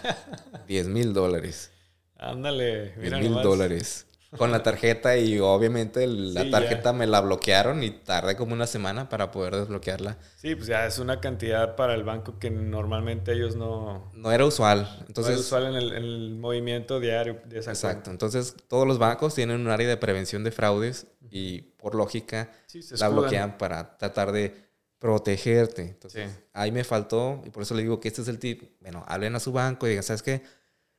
10 0.66 0.88
mil 0.88 1.12
dólares. 1.12 1.70
Ándale, 2.16 2.94
10 2.96 3.12
mil 3.18 3.34
dólares 3.34 4.06
con 4.36 4.50
la 4.50 4.62
tarjeta 4.62 5.16
y 5.16 5.38
obviamente 5.38 6.06
la 6.06 6.50
tarjeta 6.50 6.92
me 6.92 7.06
la 7.06 7.20
bloquearon 7.20 7.82
y 7.82 7.90
tardé 7.90 8.36
como 8.36 8.52
una 8.52 8.66
semana 8.66 9.08
para 9.08 9.30
poder 9.30 9.54
desbloquearla. 9.56 10.18
Sí, 10.36 10.54
pues 10.54 10.66
ya 10.66 10.86
es 10.86 10.98
una 10.98 11.20
cantidad 11.20 11.76
para 11.76 11.94
el 11.94 12.04
banco 12.04 12.38
que 12.38 12.50
normalmente 12.50 13.32
ellos 13.32 13.56
no... 13.56 14.10
No 14.14 14.32
era 14.32 14.44
usual. 14.44 14.88
Entonces, 15.06 15.26
no 15.26 15.30
era 15.32 15.40
usual 15.40 15.66
en 15.66 15.74
el, 15.76 16.34
movimiento 16.34 17.00
diario 17.00 17.40
de 17.44 17.60
esa 17.60 17.70
Exacto. 17.70 18.10
Entonces 18.10 18.56
todos 18.68 18.86
los 18.86 18.98
bancos 18.98 19.34
tienen 19.34 19.60
un 19.60 19.68
área 19.68 19.88
de 19.88 19.96
prevención 19.96 20.44
de 20.44 20.50
fraudes 20.50 21.06
y 21.34 21.62
por 21.62 21.96
lógica 21.96 22.48
la 22.96 23.08
bloquean 23.08 23.58
para 23.58 23.98
tratar 23.98 24.30
de 24.30 24.54
protegerte. 25.00 25.82
Entonces 25.82 26.30
ahí 26.52 26.70
me 26.70 26.84
faltó 26.84 27.42
y 27.44 27.50
por 27.50 27.64
eso 27.64 27.74
le 27.74 27.82
digo 27.82 27.98
que 27.98 28.06
este 28.06 28.22
es 28.22 28.28
el 28.28 28.38
tip. 28.38 28.62
Bueno, 28.80 29.04
hablen 29.08 29.34
a 29.34 29.40
su 29.40 29.50
banco 29.50 29.86
y 29.86 29.90
digan, 29.90 30.04
¿sabes 30.04 30.22
qué? 30.22 30.42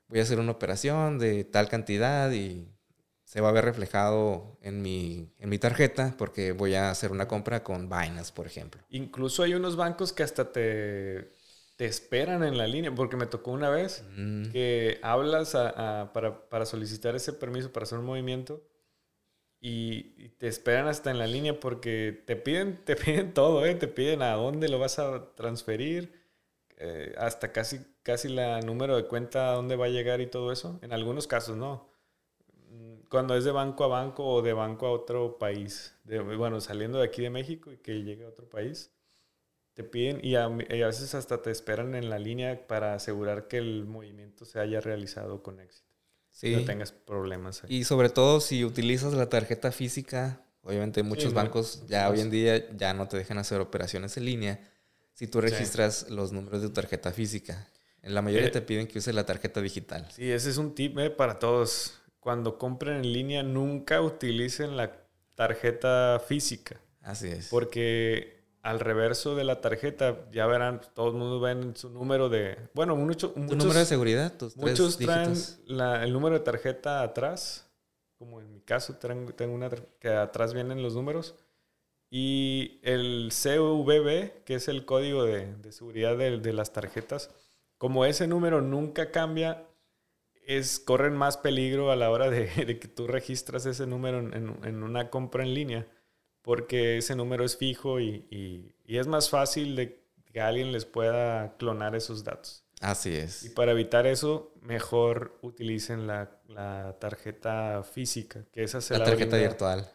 Voy 0.10 0.20
a 0.20 0.24
hacer 0.24 0.38
una 0.38 0.52
operación 0.52 1.20
de 1.20 1.46
tal 1.46 1.70
cantidad 1.70 2.30
y 2.34 2.68
se 3.24 3.40
va 3.40 3.48
a 3.48 3.54
ver 3.54 3.64
reflejado 3.64 4.58
en 4.62 4.82
mi, 4.82 5.34
en 5.40 5.48
mi 5.48 5.58
tarjeta 5.58 6.14
porque 6.18 6.52
voy 6.52 6.76
a 6.76 6.92
hacer 6.92 7.14
una 7.14 7.30
compra 7.30 7.64
con 7.64 7.88
Binance, 7.88 8.34
por 8.34 8.46
ejemplo. 8.46 8.82
Incluso 8.90 9.42
hay 9.42 9.54
unos 9.54 9.78
bancos 9.78 10.12
que 10.12 10.24
hasta 10.24 10.52
te, 10.52 11.32
te 11.78 11.86
esperan 11.86 12.44
en 12.44 12.58
la 12.58 12.68
línea, 12.68 12.94
porque 12.94 13.16
me 13.16 13.26
tocó 13.26 13.52
una 13.52 13.70
vez 13.70 14.04
mm. 14.18 14.52
que 14.52 15.00
hablas 15.02 15.52
para, 15.54 16.50
para, 16.50 16.66
solicitar 16.66 17.16
ese 17.16 17.32
permiso 17.32 17.72
para 17.72 17.86
hacer 17.86 18.00
un 18.00 18.06
movimiento 18.06 18.62
y, 19.68 20.30
te 20.38 20.48
esperan 20.48 20.88
hasta 20.88 21.12
en 21.12 21.18
la 21.18 21.28
línea 21.28 21.60
porque 21.60 22.24
te 22.26 22.36
piden, 22.36 22.84
te 22.84 22.96
piden 22.96 23.34
todo, 23.34 23.66
¿eh? 23.66 23.76
te 23.76 23.88
piden 23.88 24.22
a 24.22 24.34
dónde 24.34 24.70
lo 24.70 24.80
vas 24.80 25.00
a 25.00 25.34
transferir, 25.36 26.14
eh, 26.78 27.16
hasta 27.18 27.52
casi, 27.52 27.80
casi 28.04 28.30
la 28.30 28.60
número 28.62 28.96
de 28.96 29.06
cuenta, 29.06 29.52
a 29.52 29.54
dónde 29.54 29.76
va 29.76 29.86
a 29.86 29.90
llegar 29.90 30.22
y 30.22 30.28
todo 30.28 30.52
eso. 30.52 30.80
En 30.82 30.94
algunos 30.94 31.28
casos 31.28 31.58
no 31.58 31.96
cuando 33.10 33.36
es 33.36 33.44
de 33.46 33.52
banco 33.52 33.84
a 33.84 33.88
banco 33.88 34.26
o 34.26 34.42
de 34.42 34.54
banco 34.54 34.88
a 34.88 34.92
otro 34.92 35.38
país, 35.38 35.96
de, 36.04 36.20
bueno, 36.20 36.60
saliendo 36.62 37.00
de 37.00 37.06
aquí 37.06 37.22
de 37.22 37.30
México 37.30 37.72
y 37.72 37.78
que 37.78 38.04
llegue 38.04 38.26
a 38.26 38.30
otro 38.30 38.50
país, 38.50 38.94
te 39.74 39.84
piden 39.84 40.20
y 40.24 40.36
a, 40.36 40.48
veces 40.48 41.16
hasta 41.16 41.42
te 41.42 41.52
esperan 41.52 41.96
en 41.96 42.10
la 42.10 42.20
línea 42.20 42.68
para 42.68 42.94
asegurar 42.94 43.48
que 43.48 43.58
el 43.58 43.86
movimiento 43.86 44.46
se 44.46 44.60
haya 44.60 44.80
realizado 44.82 45.44
con 45.44 45.60
éxito. 45.60 45.85
Sí. 46.36 46.54
No 46.54 46.66
tengas 46.66 46.92
problemas. 46.92 47.62
Y 47.70 47.86
sobre 47.86 48.10
todo 48.10 48.42
si 48.42 48.66
utilizas 48.66 49.14
la 49.14 49.30
tarjeta 49.30 49.72
física, 49.72 50.42
obviamente 50.64 51.02
muchos 51.02 51.34
bancos 51.34 51.84
ya 51.88 52.10
hoy 52.10 52.20
en 52.20 52.30
día 52.30 52.76
ya 52.76 52.94
no 52.94 53.08
te 53.08 53.16
dejan 53.16 53.38
hacer 53.38 53.62
operaciones 53.62 54.18
en 54.18 54.26
línea 54.26 54.60
si 55.14 55.28
tú 55.28 55.40
registras 55.40 56.10
los 56.10 56.34
números 56.34 56.62
de 56.62 56.68
tu 56.68 56.74
tarjeta 56.74 57.14
física. 57.14 57.70
En 58.02 58.14
la 58.14 58.22
mayoría 58.22 58.50
eh, 58.50 58.52
te 58.52 58.62
piden 58.62 58.86
que 58.86 59.00
uses 59.00 59.16
la 59.16 59.26
tarjeta 59.26 59.62
digital. 59.62 60.10
Sí, 60.12 60.30
ese 60.30 60.50
es 60.50 60.58
un 60.58 60.76
tip 60.76 61.00
eh, 61.00 61.10
para 61.10 61.40
todos 61.40 62.02
cuando 62.20 62.58
compren 62.58 62.98
en 62.98 63.14
línea, 63.14 63.42
nunca 63.42 64.02
utilicen 64.02 64.76
la 64.76 64.92
tarjeta 65.36 66.22
física. 66.28 66.82
Así 67.02 67.30
es. 67.30 67.48
Porque 67.48 68.35
al 68.66 68.80
reverso 68.80 69.36
de 69.36 69.44
la 69.44 69.62
tarjeta, 69.62 70.26
ya 70.32 70.48
verán, 70.48 70.82
todo 70.94 71.10
el 71.10 71.14
mundo 71.14 71.40
ven 71.40 71.76
su 71.76 71.90
número 71.90 72.30
de... 72.30 72.58
Bueno, 72.74 72.96
mucho, 72.96 73.32
muchos... 73.36 73.58
¿Tu 73.58 73.64
número 73.64 73.80
de 73.80 73.86
seguridad? 73.86 74.34
muchos 74.56 74.98
traen 74.98 75.34
el 75.68 76.12
número 76.12 76.40
de 76.40 76.44
tarjeta 76.44 77.04
atrás. 77.04 77.70
Como 78.18 78.42
en 78.42 78.52
mi 78.52 78.62
caso, 78.62 78.96
tengo 78.96 79.54
una 79.54 79.70
que 80.00 80.10
atrás 80.10 80.54
vienen 80.54 80.82
los 80.82 80.96
números. 80.96 81.36
Y 82.10 82.80
el 82.82 83.30
CVV, 83.32 84.44
que 84.46 84.56
es 84.56 84.68
el 84.68 84.86
código 84.86 85.24
de, 85.24 85.54
seguridad 85.72 86.18
de, 86.18 86.40
de 86.40 86.54
las 86.54 86.74
tarjetas, 86.74 87.30
como 87.78 88.04
ese 88.06 88.26
número 88.26 88.62
nunca 88.62 89.12
cambia, 89.12 89.68
es, 90.48 90.80
corren 90.80 91.16
más 91.16 91.38
peligro 91.38 91.92
a 91.92 91.96
la 91.96 92.10
hora 92.10 92.30
de, 92.30 92.48
que 92.80 92.88
tú 92.88 93.08
registras 93.08 93.66
ese 93.66 93.86
número 93.86 94.20
en, 94.20 94.84
una 94.84 95.10
compra 95.10 95.44
en 95.44 95.54
línea, 95.54 95.88
porque 96.46 97.00
ese 97.00 97.16
número 97.16 97.44
es 97.44 97.58
fijo 97.58 98.00
y, 98.00 98.72
es 98.88 99.08
más 99.08 99.30
fácil 99.32 99.76
de 99.76 100.00
que 100.32 100.40
alguien 100.40 100.72
les 100.72 100.86
pueda 100.86 101.58
clonar 101.58 101.96
esos 101.96 102.24
datos. 102.24 102.64
Así 102.82 103.16
es. 103.16 103.46
Y 103.46 103.50
para 103.50 103.72
evitar 103.72 104.06
eso, 104.06 104.54
mejor 104.62 105.40
utilicen 105.42 106.06
la, 106.06 106.30
tarjeta 107.00 107.84
física, 107.84 108.46
que 108.54 108.64
esa 108.64 108.80
se 108.80 108.98
la, 108.98 109.06
tarjeta 109.06 109.38
virtual. 109.38 109.90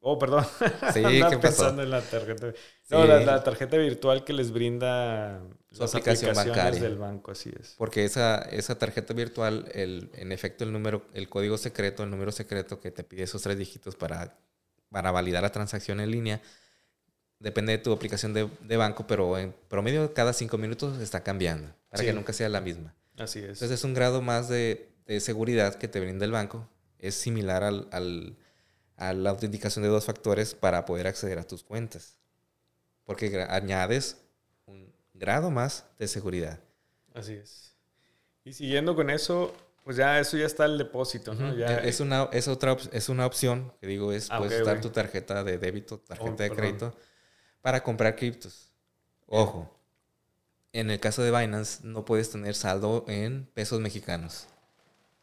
Oh, 0.00 0.18
perdón. 0.18 0.46
Sí, 0.94 1.02
¿qué 1.30 1.38
pensando 1.38 1.82
en 1.82 1.90
la 1.90 2.00
tarjeta. 2.00 2.52
No, 2.90 3.04
la, 3.04 3.42
tarjeta 3.42 3.76
virtual 3.76 4.22
que 4.22 4.32
les 4.32 4.52
brinda 4.52 5.42
su 5.72 5.82
aplicación 5.82 6.32
bancaria. 6.32 6.80
del 6.80 6.96
banco, 6.96 7.32
así 7.32 7.50
es. 7.58 7.74
Porque 7.76 8.04
esa, 8.04 8.42
esa 8.42 8.78
tarjeta 8.78 9.14
virtual, 9.14 9.68
el, 9.74 10.10
en 10.14 10.30
efecto, 10.30 10.62
el 10.62 10.72
número, 10.72 11.06
el 11.12 11.28
código 11.28 11.58
secreto, 11.58 12.04
el 12.04 12.10
número 12.10 12.30
secreto 12.30 12.80
que 12.80 12.92
te 12.92 13.02
pide 13.02 13.24
esos 13.24 13.42
tres 13.42 13.58
dígitos 13.58 13.96
para, 13.96 14.38
para 14.90 15.10
validar 15.10 15.42
la 15.42 15.52
transacción 15.52 16.00
en 16.00 16.10
línea, 16.10 16.40
depende 17.38 17.72
de 17.72 17.78
tu 17.78 17.92
aplicación 17.92 18.34
de, 18.34 18.48
de 18.62 18.76
banco, 18.76 19.06
pero 19.06 19.38
en 19.38 19.54
promedio 19.68 20.12
cada 20.14 20.32
cinco 20.32 20.58
minutos 20.58 21.00
está 21.00 21.22
cambiando, 21.22 21.74
para 21.88 22.04
que 22.04 22.12
nunca 22.12 22.32
sea 22.32 22.48
la 22.48 22.60
misma. 22.60 22.94
Así 23.16 23.40
es. 23.40 23.50
Entonces 23.50 23.72
es 23.72 23.84
un 23.84 23.94
grado 23.94 24.22
más 24.22 24.48
de, 24.48 24.88
de 25.06 25.20
seguridad 25.20 25.74
que 25.74 25.88
te 25.88 26.00
brinda 26.00 26.24
el 26.24 26.32
banco. 26.32 26.68
Es 26.98 27.14
similar 27.14 27.62
al, 27.62 27.88
al, 27.92 28.36
a 28.96 29.12
la 29.12 29.30
autenticación 29.30 29.82
de 29.82 29.88
dos 29.88 30.04
factores 30.04 30.54
para 30.54 30.84
poder 30.84 31.06
acceder 31.06 31.38
a 31.38 31.46
tus 31.46 31.62
cuentas. 31.62 32.16
Porque 33.04 33.46
añades 33.48 34.16
grado 35.18 35.50
más 35.50 35.84
de 35.98 36.08
seguridad. 36.08 36.60
Así 37.14 37.34
es. 37.34 37.74
Y 38.44 38.52
siguiendo 38.52 38.94
con 38.94 39.10
eso, 39.10 39.54
pues 39.88 39.96
ya 39.96 40.20
eso 40.20 40.36
ya 40.36 40.44
está 40.44 40.66
el 40.66 40.76
depósito, 40.76 41.32
¿no? 41.32 41.56
ya, 41.56 41.78
es, 41.78 42.00
una, 42.00 42.28
es, 42.30 42.46
otra, 42.46 42.76
es 42.92 43.08
una 43.08 43.24
opción, 43.24 43.72
que 43.80 43.86
digo, 43.86 44.12
es 44.12 44.28
ah, 44.30 44.36
puedes 44.36 44.62
dar 44.62 44.82
tu 44.82 44.90
tarjeta 44.90 45.42
de 45.42 45.56
débito, 45.56 45.98
tarjeta 46.00 46.30
oh, 46.30 46.36
de 46.36 46.50
crédito, 46.50 46.94
para 47.62 47.82
comprar 47.82 48.14
criptos. 48.14 48.70
Ojo, 49.26 49.74
en 50.74 50.90
el 50.90 51.00
caso 51.00 51.22
de 51.22 51.30
Binance, 51.30 51.86
no 51.86 52.04
puedes 52.04 52.30
tener 52.30 52.54
saldo 52.54 53.06
en 53.08 53.46
pesos 53.54 53.80
mexicanos. 53.80 54.46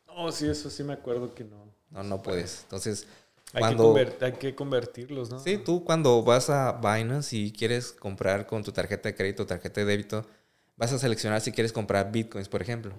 Oh, 0.07 0.31
sí, 0.31 0.47
eso 0.49 0.71
sí 0.71 0.83
me 0.83 0.93
acuerdo 0.93 1.35
que 1.35 1.43
no. 1.43 1.71
No, 1.91 2.01
no 2.01 2.23
puedes. 2.23 2.63
Entonces, 2.63 3.05
hay, 3.53 3.59
cuando, 3.59 3.93
que 3.93 4.25
hay 4.25 4.33
que 4.33 4.55
convertirlos, 4.55 5.29
¿no? 5.29 5.37
Sí, 5.37 5.59
tú 5.59 5.85
cuando 5.85 6.23
vas 6.23 6.49
a 6.49 6.71
Binance 6.71 7.37
y 7.37 7.51
quieres 7.51 7.91
comprar 7.91 8.47
con 8.47 8.63
tu 8.63 8.71
tarjeta 8.71 9.09
de 9.09 9.15
crédito 9.15 9.45
tarjeta 9.45 9.81
de 9.81 9.85
débito, 9.85 10.25
vas 10.75 10.91
a 10.91 10.97
seleccionar 10.97 11.39
si 11.41 11.51
quieres 11.51 11.71
comprar 11.71 12.11
bitcoins, 12.11 12.49
por 12.49 12.63
ejemplo. 12.63 12.95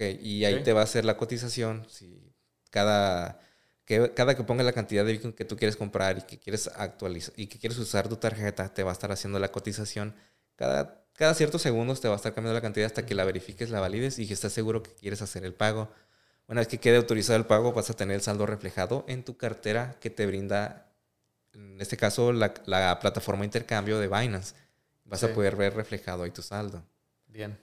Y 0.00 0.44
ahí 0.44 0.62
te 0.62 0.72
va 0.72 0.80
a 0.80 0.84
hacer 0.84 1.04
la 1.04 1.16
cotización. 1.16 1.86
Si 1.88 2.32
cada, 2.70 3.40
que, 3.84 4.12
cada 4.14 4.34
que 4.34 4.44
ponga 4.44 4.62
la 4.62 4.72
cantidad 4.72 5.04
de 5.04 5.12
bitcoin 5.12 5.32
que 5.34 5.44
tú 5.44 5.56
quieres 5.56 5.76
comprar 5.76 6.18
y 6.18 6.22
que 6.22 6.38
quieres 6.38 6.68
actualizar 6.68 7.34
y 7.36 7.46
que 7.46 7.58
quieres 7.58 7.78
usar 7.78 8.08
tu 8.08 8.16
tarjeta, 8.16 8.72
te 8.72 8.82
va 8.82 8.90
a 8.90 8.92
estar 8.92 9.12
haciendo 9.12 9.38
la 9.38 9.52
cotización. 9.52 10.14
Cada, 10.56 11.04
cada 11.14 11.34
ciertos 11.34 11.62
segundos 11.62 12.00
te 12.00 12.08
va 12.08 12.14
a 12.14 12.16
estar 12.16 12.34
cambiando 12.34 12.54
la 12.54 12.62
cantidad 12.62 12.86
hasta 12.86 13.04
que 13.04 13.14
la 13.14 13.24
verifiques, 13.24 13.70
la 13.70 13.80
valides 13.80 14.18
y 14.18 14.26
que 14.26 14.34
estés 14.34 14.52
seguro 14.52 14.82
que 14.82 14.94
quieres 14.94 15.22
hacer 15.22 15.44
el 15.44 15.54
pago. 15.54 15.90
Una 16.48 16.62
vez 16.62 16.68
que 16.68 16.78
quede 16.78 16.96
autorizado 16.96 17.38
el 17.38 17.46
pago, 17.46 17.72
vas 17.72 17.90
a 17.90 17.94
tener 17.94 18.16
el 18.16 18.22
saldo 18.22 18.44
reflejado 18.46 19.04
en 19.06 19.24
tu 19.24 19.36
cartera 19.36 19.96
que 20.00 20.10
te 20.10 20.26
brinda, 20.26 20.90
en 21.52 21.80
este 21.80 21.96
caso, 21.96 22.32
la, 22.32 22.52
plataforma 23.00 23.42
de 23.42 23.46
intercambio 23.46 24.00
de 24.00 24.08
Binance. 24.08 24.54
Vas 25.04 25.22
a 25.22 25.32
poder 25.32 25.56
ver 25.56 25.74
reflejado 25.74 26.22
ahí 26.22 26.30
tu 26.30 26.42
saldo. 26.42 26.82
Bien. 27.26 27.56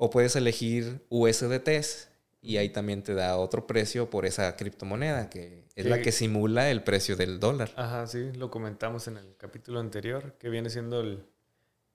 O 0.00 0.10
puedes 0.10 0.36
elegir 0.36 1.04
USDTs 1.10 2.08
y 2.40 2.56
ahí 2.56 2.70
también 2.70 3.02
te 3.02 3.14
da 3.14 3.36
otro 3.36 3.66
precio 3.66 4.10
por 4.10 4.24
esa 4.24 4.56
criptomoneda, 4.56 5.28
que 5.28 5.64
es 5.74 5.86
la 5.86 6.00
que 6.00 6.12
simula 6.12 6.70
el 6.70 6.82
precio 6.82 7.16
del 7.16 7.40
dólar. 7.40 7.70
Ajá, 7.76 8.06
sí, 8.06 8.32
lo 8.32 8.50
comentamos 8.50 9.08
en 9.08 9.16
el 9.16 9.36
capítulo 9.36 9.80
anterior, 9.80 10.34
que 10.38 10.48
viene 10.48 10.70
siendo 10.70 11.00
el, 11.00 11.26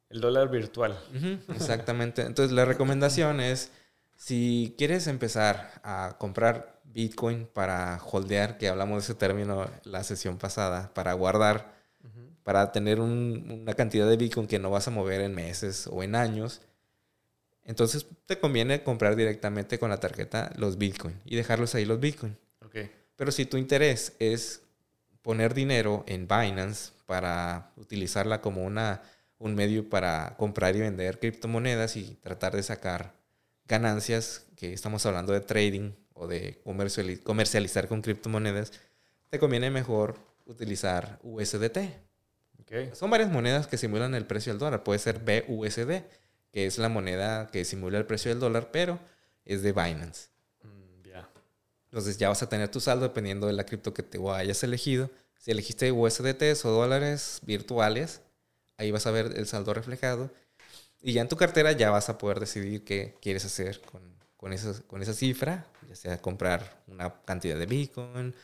dólar 0.10 0.52
virtual. 0.52 1.00
exactamente. 1.56 2.22
Entonces 2.22 2.54
la 2.54 2.66
recomendación 2.66 3.40
es 3.40 3.72
si 4.16 4.76
quieres 4.78 5.08
empezar 5.08 5.72
a 5.82 6.18
comprar 6.20 6.82
Bitcoin 6.84 7.48
para 7.52 8.00
holdear, 8.04 8.58
que 8.58 8.68
hablamos 8.68 8.98
de 8.98 9.12
ese 9.12 9.16
término 9.16 9.70
la 9.84 10.04
sesión 10.04 10.38
pasada, 10.38 10.94
para 10.94 11.14
guardar, 11.14 11.74
para 12.44 12.72
tener 12.74 13.00
una 13.00 13.74
cantidad 13.74 14.08
de 14.08 14.18
Bitcoin 14.18 14.48
que 14.48 14.60
no 14.60 14.70
vas 14.70 14.88
a 14.88 14.92
mover 14.92 15.22
en 15.22 15.34
meses 15.34 15.88
o 15.88 16.04
en 16.04 16.16
años, 16.16 16.62
entonces 17.66 18.06
te 18.26 18.40
conviene 18.40 18.84
comprar 18.84 19.16
directamente 19.16 19.80
con 19.80 19.90
la 19.90 20.00
tarjeta 20.00 20.52
los 20.58 20.78
Bitcoin 20.78 21.20
y 21.26 21.36
dejarlos 21.36 21.76
ahí 21.76 21.86
los 21.86 22.00
Bitcoin. 22.00 22.38
Pero 23.16 23.32
si 23.32 23.46
tu 23.46 23.58
interés 23.58 24.14
es 24.18 24.64
poner 25.22 25.54
dinero 25.54 26.04
en 26.08 26.28
Binance 26.28 26.92
para 27.06 27.72
utilizarla 27.78 28.42
como 28.42 28.64
una, 28.64 29.04
un 29.38 29.54
medio 29.54 29.88
para 29.88 30.36
comprar 30.38 30.76
y 30.76 30.80
vender 30.80 31.20
criptomonedas 31.20 31.96
y 31.96 32.16
tratar 32.22 32.56
de 32.56 32.64
sacar 32.64 33.14
ganancias, 33.66 34.48
que 34.56 34.74
estamos 34.74 35.06
hablando 35.06 35.32
de 35.32 35.42
trading 35.42 35.92
o 36.14 36.28
de 36.28 36.60
comercializar 37.24 37.88
con 37.88 38.02
criptomonedas, 38.02 38.74
te 39.30 39.40
conviene 39.40 39.70
mejor 39.70 40.18
utilizar 40.46 41.20
USDT. 41.24 41.78
Son 42.94 43.10
varias 43.10 43.32
monedas 43.32 43.68
que 43.68 43.78
simulan 43.78 44.16
el 44.16 44.26
precio 44.26 44.52
del 44.52 44.60
dólar. 44.60 44.84
Puede 44.84 45.00
ser 45.00 45.20
BUSD, 45.20 46.04
que 46.54 46.68
es 46.68 46.78
la 46.78 46.88
moneda 46.88 47.50
que 47.52 47.66
simula 47.66 47.98
el 47.98 48.06
precio 48.06 48.30
del 48.30 48.40
dólar, 48.40 48.70
pero 48.72 49.00
es 49.44 49.64
de 49.64 49.74
Binance. 49.74 50.30
Mm, 50.62 51.10
Entonces 51.86 52.18
ya 52.18 52.30
vas 52.30 52.44
a 52.44 52.50
tener 52.50 52.70
tu 52.70 52.80
saldo 52.80 53.06
dependiendo 53.08 53.48
de 53.48 53.54
la 53.54 53.66
cripto 53.66 53.94
que 53.94 54.04
te 54.04 54.20
hayas 54.30 54.64
elegido. 54.64 55.10
Si 55.38 55.52
elegiste 55.52 55.92
USDT 55.92 56.44
o 56.64 56.70
dólares 56.70 57.40
virtuales, 57.44 58.22
ahí 58.78 58.92
vas 58.92 59.08
a 59.08 59.12
ver 59.12 59.34
el 59.36 59.48
saldo 59.48 59.74
reflejado. 59.74 60.32
Y 61.02 61.14
ya 61.14 61.22
en 61.22 61.28
tu 61.28 61.36
cartera 61.36 61.72
ya 61.74 61.90
vas 61.90 62.10
a 62.10 62.18
poder 62.18 62.40
decidir 62.40 62.86
qué 62.86 63.18
quieres 63.22 63.46
hacer 63.46 63.82
con, 63.82 64.02
con, 64.38 64.54
esa, 64.54 64.80
con 64.84 65.02
esa 65.02 65.14
cifra, 65.14 65.66
ya 65.90 65.96
sea 65.96 66.22
comprar 66.22 66.84
una 66.88 67.14
cantidad 67.26 67.58
de 67.58 67.66
Bitcoin, 67.66 68.36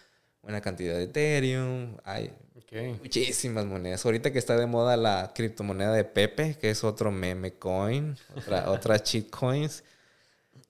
una 0.42 0.62
cantidad 0.62 0.96
de 0.96 1.04
Ethereum, 1.04 1.98
hay 2.04 2.32
muchísimas 3.00 3.66
monedas. 3.66 4.06
Ahorita 4.06 4.32
que 4.32 4.40
está 4.40 4.56
de 4.56 4.68
moda 4.68 4.96
la 4.98 5.32
criptomoneda 5.34 5.94
de 5.94 6.04
Pepe, 6.04 6.56
que 6.60 6.70
es 6.70 6.84
otro 6.84 7.12
meme 7.12 7.54
coin, 7.54 8.16
otra, 8.36 8.70
otra 8.72 9.00
cheat 9.02 9.30
coins, 9.30 9.84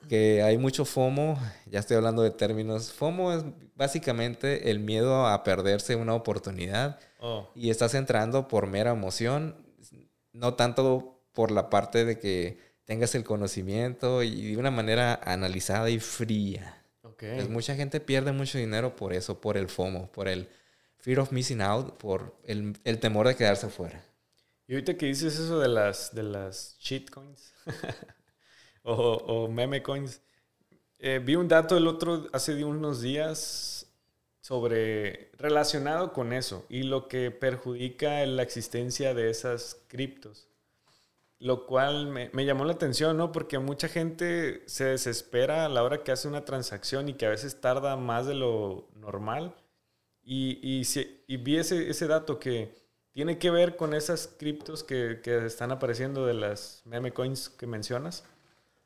que 0.08 0.42
hay 0.42 0.58
mucho 0.58 0.86
FOMO, 0.86 1.40
ya 1.66 1.80
estoy 1.80 1.98
hablando 1.98 2.22
de 2.22 2.32
términos. 2.32 2.92
FOMO 2.94 3.34
es 3.34 3.44
básicamente 3.76 4.72
el 4.72 4.80
miedo 4.80 5.28
a 5.28 5.44
perderse 5.44 5.96
una 5.96 6.16
oportunidad 6.16 7.00
oh. 7.20 7.50
y 7.54 7.70
estás 7.70 7.94
entrando 7.94 8.48
por 8.48 8.68
mera 8.68 8.92
emoción, 8.92 9.56
no 10.32 10.56
tanto 10.56 11.22
por 11.34 11.52
la 11.52 11.70
parte 11.70 12.06
de 12.06 12.18
que 12.18 12.58
tengas 12.86 13.14
el 13.14 13.24
conocimiento 13.24 14.24
y 14.24 14.52
de 14.54 14.58
una 14.58 14.72
manera 14.72 15.20
analizada 15.24 15.90
y 15.90 16.00
fría. 16.00 16.79
Okay. 17.20 17.50
mucha 17.50 17.76
gente 17.76 18.00
pierde 18.00 18.32
mucho 18.32 18.58
dinero 18.58 18.96
por 18.96 19.12
eso, 19.12 19.42
por 19.42 19.58
el 19.58 19.68
FOMO, 19.68 20.10
por 20.10 20.30
el 20.30 20.48
fear 20.98 21.20
of 21.20 21.34
missing 21.34 21.60
out, 21.60 21.98
por 21.98 22.34
el, 22.46 22.78
el 22.86 23.00
temor 23.00 23.28
de 23.28 23.36
quedarse 23.36 23.68
fuera. 23.68 24.02
Y 24.68 24.74
ahorita 24.74 24.96
que 24.96 25.08
dices 25.08 25.38
eso 25.38 25.60
de 25.60 25.68
las, 25.68 26.16
de 26.16 26.24
las 26.24 26.78
shitcoins 26.80 27.54
o, 28.84 28.94
o 28.94 29.48
meme 29.50 29.84
coins, 29.84 30.22
eh, 31.00 31.20
vi 31.22 31.36
un 31.36 31.48
dato 31.48 31.76
el 31.76 31.88
otro 31.88 32.28
hace 32.32 32.64
unos 32.64 33.02
días 33.02 33.88
sobre 34.42 35.32
relacionado 35.38 36.14
con 36.14 36.34
eso 36.34 36.66
y 36.70 36.84
lo 36.84 37.08
que 37.08 37.32
perjudica 37.32 38.26
la 38.26 38.44
existencia 38.44 39.14
de 39.14 39.30
esas 39.30 39.78
criptos. 39.88 40.49
Lo 41.40 41.66
cual 41.66 42.08
me, 42.08 42.46
llamó 42.46 42.66
la 42.66 42.74
atención, 42.74 43.16
¿no? 43.16 43.32
Porque 43.32 43.60
mucha 43.60 43.88
gente 43.88 44.62
se 44.68 44.86
desespera 44.86 45.66
a 45.66 45.70
la 45.70 45.84
hora 45.84 46.04
que 46.04 46.12
hace 46.12 46.28
una 46.28 46.44
transacción 46.44 47.08
y 47.08 47.14
que 47.14 47.26
a 47.26 47.30
veces 47.30 47.62
tarda 47.62 47.96
más 47.96 48.28
de 48.28 48.36
lo 48.36 48.90
normal. 48.96 49.56
Y, 50.22 50.60
y, 50.62 51.38
vi 51.38 51.58
ese, 51.58 51.90
ese, 51.90 52.08
dato 52.08 52.40
que 52.40 52.76
tiene 53.14 53.38
que 53.40 53.52
ver 53.52 53.78
con 53.78 53.94
esas 53.94 54.28
criptos 54.28 54.84
que, 54.84 55.22
que, 55.24 55.46
están 55.46 55.72
apareciendo 55.72 56.26
de 56.26 56.34
las 56.34 56.82
meme 56.86 57.14
coins 57.14 57.50
que 57.50 57.68
mencionas. 57.68 58.26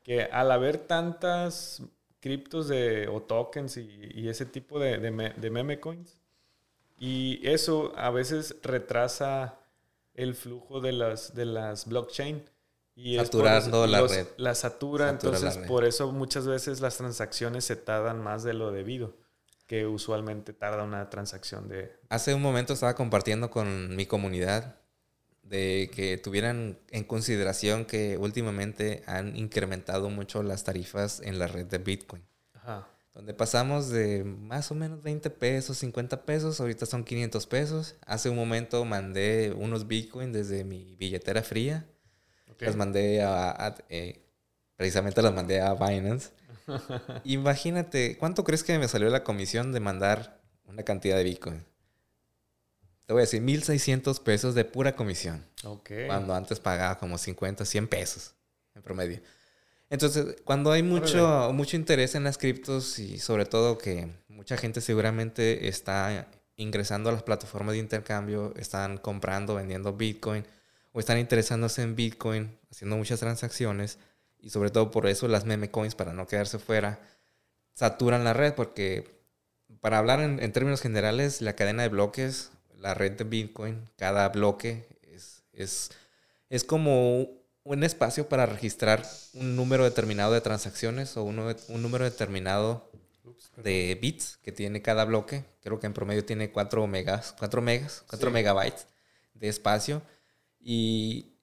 Que 0.03 0.23
al 0.23 0.51
haber 0.51 0.77
tantas 0.77 1.81
criptos 2.19 2.67
de, 2.67 3.07
o 3.07 3.21
tokens 3.21 3.77
y, 3.77 4.11
y 4.13 4.29
ese 4.29 4.45
tipo 4.45 4.79
de, 4.79 4.99
de, 4.99 5.33
de 5.35 5.49
meme 5.49 5.79
coins, 5.79 6.17
y 6.97 7.41
eso 7.43 7.93
a 7.97 8.11
veces 8.11 8.55
retrasa 8.61 9.59
el 10.13 10.35
flujo 10.35 10.81
de 10.81 10.91
las, 10.91 11.33
de 11.33 11.45
las 11.45 11.87
blockchain. 11.87 12.43
Y 12.95 13.17
Saturando 13.17 13.87
la 13.87 14.01
red. 14.05 14.27
La 14.37 14.53
satura, 14.53 15.09
entonces 15.09 15.57
por 15.67 15.83
eso 15.83 16.11
muchas 16.11 16.45
veces 16.45 16.79
las 16.79 16.97
transacciones 16.97 17.65
se 17.65 17.75
tardan 17.75 18.21
más 18.21 18.43
de 18.43 18.53
lo 18.53 18.71
debido, 18.71 19.17
que 19.65 19.87
usualmente 19.87 20.53
tarda 20.53 20.83
una 20.83 21.09
transacción 21.09 21.67
de... 21.67 21.91
Hace 22.09 22.35
un 22.35 22.41
momento 22.43 22.73
estaba 22.73 22.93
compartiendo 22.93 23.49
con 23.49 23.95
mi 23.95 24.05
comunidad 24.05 24.75
de 25.41 25.89
que 25.93 26.17
tuvieran 26.17 26.77
en 26.91 27.03
consideración 27.03 27.85
que 27.85 28.17
últimamente 28.17 29.03
han 29.07 29.35
incrementado 29.35 30.11
mucho 30.11 30.43
las 30.43 30.63
tarifas 30.63 31.19
en 31.19 31.39
la 31.39 31.47
red 31.47 31.65
de 31.65 31.79
Bitcoin. 31.79 32.23
Ajá 32.53 32.92
donde 33.13 33.33
pasamos 33.33 33.89
de 33.89 34.23
más 34.23 34.71
o 34.71 34.75
menos 34.75 35.03
20 35.03 35.29
pesos, 35.29 35.77
50 35.77 36.25
pesos, 36.25 36.59
ahorita 36.59 36.85
son 36.85 37.03
500 37.03 37.45
pesos. 37.47 37.95
Hace 38.05 38.29
un 38.29 38.35
momento 38.35 38.83
mandé 38.85 39.53
unos 39.55 39.87
Bitcoin 39.87 40.31
desde 40.31 40.63
mi 40.63 40.95
billetera 40.95 41.43
fría. 41.43 41.85
Las 42.59 42.75
mandé 42.75 43.21
a, 43.21 43.75
eh, 43.89 44.21
precisamente 44.77 45.21
las 45.21 45.33
mandé 45.33 45.61
a 45.61 45.73
Binance. 45.73 46.31
Imagínate, 47.23 48.17
¿cuánto 48.17 48.43
crees 48.43 48.63
que 48.63 48.77
me 48.79 48.87
salió 48.87 49.09
la 49.09 49.23
comisión 49.23 49.73
de 49.73 49.79
mandar 49.79 50.39
una 50.65 50.83
cantidad 50.83 51.17
de 51.17 51.23
Bitcoin? 51.23 51.65
Te 53.05 53.13
voy 53.13 53.19
a 53.19 53.25
decir, 53.25 53.41
1600 53.41 54.19
pesos 54.21 54.55
de 54.55 54.63
pura 54.63 54.95
comisión. 54.95 55.45
Cuando 56.07 56.33
antes 56.33 56.59
pagaba 56.59 56.97
como 56.97 57.17
50, 57.17 57.65
100 57.65 57.87
pesos 57.87 58.33
en 58.75 58.81
promedio. 58.81 59.19
Entonces, 59.93 60.37
cuando 60.43 60.71
hay 60.71 60.81
mucho, 60.81 61.51
mucho 61.53 61.75
interés 61.75 62.15
en 62.15 62.23
las 62.23 62.39
criptos 62.39 62.97
y 62.97 63.19
sobre 63.19 63.45
todo 63.45 63.77
que 63.77 64.07
mucha 64.27 64.57
gente 64.57 64.81
seguramente 64.81 65.67
está 65.67 66.27
ingresando 66.55 67.11
a 67.11 67.13
las 67.13 67.21
plataformas 67.21 67.73
de 67.73 67.79
intercambio, 67.79 68.55
están 68.57 68.97
comprando, 68.97 69.53
vendiendo 69.53 69.93
Bitcoin 69.93 70.47
o 70.93 70.99
están 70.99 71.19
interesándose 71.19 71.83
en 71.83 71.95
Bitcoin, 71.95 72.57
haciendo 72.71 72.97
muchas 72.97 73.19
transacciones 73.19 73.99
y 74.39 74.49
sobre 74.49 74.71
todo 74.71 74.89
por 74.89 75.05
eso 75.05 75.27
las 75.27 75.45
meme 75.45 75.69
coins 75.69 75.93
para 75.93 76.11
no 76.11 76.25
quedarse 76.25 76.57
fuera 76.57 76.99
saturan 77.75 78.23
la 78.23 78.33
red 78.33 78.55
porque 78.55 79.07
para 79.79 79.99
hablar 79.99 80.21
en, 80.21 80.41
en 80.41 80.51
términos 80.53 80.81
generales 80.81 81.39
la 81.39 81.53
cadena 81.53 81.83
de 81.83 81.89
bloques, 81.89 82.49
la 82.79 82.95
red 82.95 83.11
de 83.11 83.25
Bitcoin, 83.25 83.87
cada 83.95 84.27
bloque 84.29 84.87
es, 85.03 85.43
es, 85.53 85.91
es 86.49 86.63
como 86.63 87.42
un 87.63 87.83
espacio 87.83 88.27
para 88.27 88.45
registrar 88.45 89.05
un 89.33 89.55
número 89.55 89.83
determinado 89.83 90.33
de 90.33 90.41
transacciones 90.41 91.15
o 91.17 91.23
un 91.23 91.81
número 91.81 92.03
determinado 92.03 92.91
de 93.57 93.97
bits 94.01 94.37
que 94.43 94.51
tiene 94.51 94.81
cada 94.81 95.05
bloque. 95.05 95.45
Creo 95.61 95.79
que 95.79 95.87
en 95.87 95.93
promedio 95.93 96.25
tiene 96.25 96.51
4 96.51 96.85
megas, 96.87 97.35
4 97.39 97.61
megas, 97.61 98.03
4 98.07 98.31
megabytes 98.31 98.87
de 99.33 99.47
espacio. 99.47 100.01
Y 100.59 101.37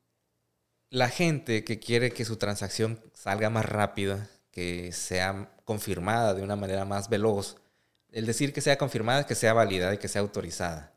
la 0.90 1.08
gente 1.08 1.64
que 1.64 1.78
quiere 1.78 2.10
que 2.10 2.24
su 2.24 2.36
transacción 2.36 3.00
salga 3.14 3.48
más 3.48 3.64
rápida, 3.64 4.28
que 4.50 4.92
sea 4.92 5.52
confirmada 5.64 6.34
de 6.34 6.42
una 6.42 6.56
manera 6.56 6.84
más 6.84 7.08
veloz, 7.08 7.56
el 8.10 8.26
decir 8.26 8.52
que 8.52 8.60
sea 8.60 8.76
confirmada, 8.76 9.24
que 9.24 9.36
sea 9.36 9.52
válida 9.52 9.94
y 9.94 9.98
que 9.98 10.08
sea 10.08 10.20
autorizada. 10.20 10.92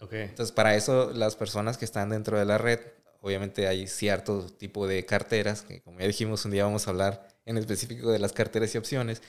Okay. 0.00 0.22
Entonces, 0.22 0.52
para 0.52 0.74
eso 0.74 1.12
las 1.14 1.36
personas 1.36 1.78
que 1.78 1.84
están 1.84 2.10
dentro 2.10 2.38
de 2.38 2.44
la 2.44 2.58
red, 2.58 2.80
obviamente 3.20 3.66
hay 3.68 3.86
cierto 3.86 4.46
tipo 4.46 4.86
de 4.86 5.04
carteras, 5.06 5.62
que 5.62 5.82
como 5.82 6.00
ya 6.00 6.06
dijimos, 6.06 6.44
un 6.44 6.50
día 6.52 6.64
vamos 6.64 6.86
a 6.86 6.90
hablar 6.90 7.28
en 7.44 7.58
específico 7.58 8.10
de 8.10 8.18
las 8.18 8.32
carteras 8.32 8.74
y 8.74 8.78
opciones. 8.78 9.22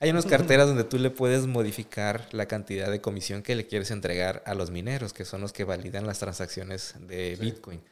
Hay 0.00 0.10
unas 0.10 0.26
carteras 0.26 0.68
donde 0.68 0.84
tú 0.84 0.98
le 0.98 1.10
puedes 1.10 1.46
modificar 1.46 2.28
la 2.32 2.46
cantidad 2.46 2.88
de 2.90 3.00
comisión 3.00 3.42
que 3.42 3.56
le 3.56 3.66
quieres 3.66 3.90
entregar 3.90 4.42
a 4.46 4.54
los 4.54 4.70
mineros, 4.70 5.12
que 5.12 5.24
son 5.24 5.40
los 5.40 5.52
que 5.52 5.64
validan 5.64 6.06
las 6.06 6.20
transacciones 6.20 6.94
de 7.00 7.36
Bitcoin. 7.40 7.82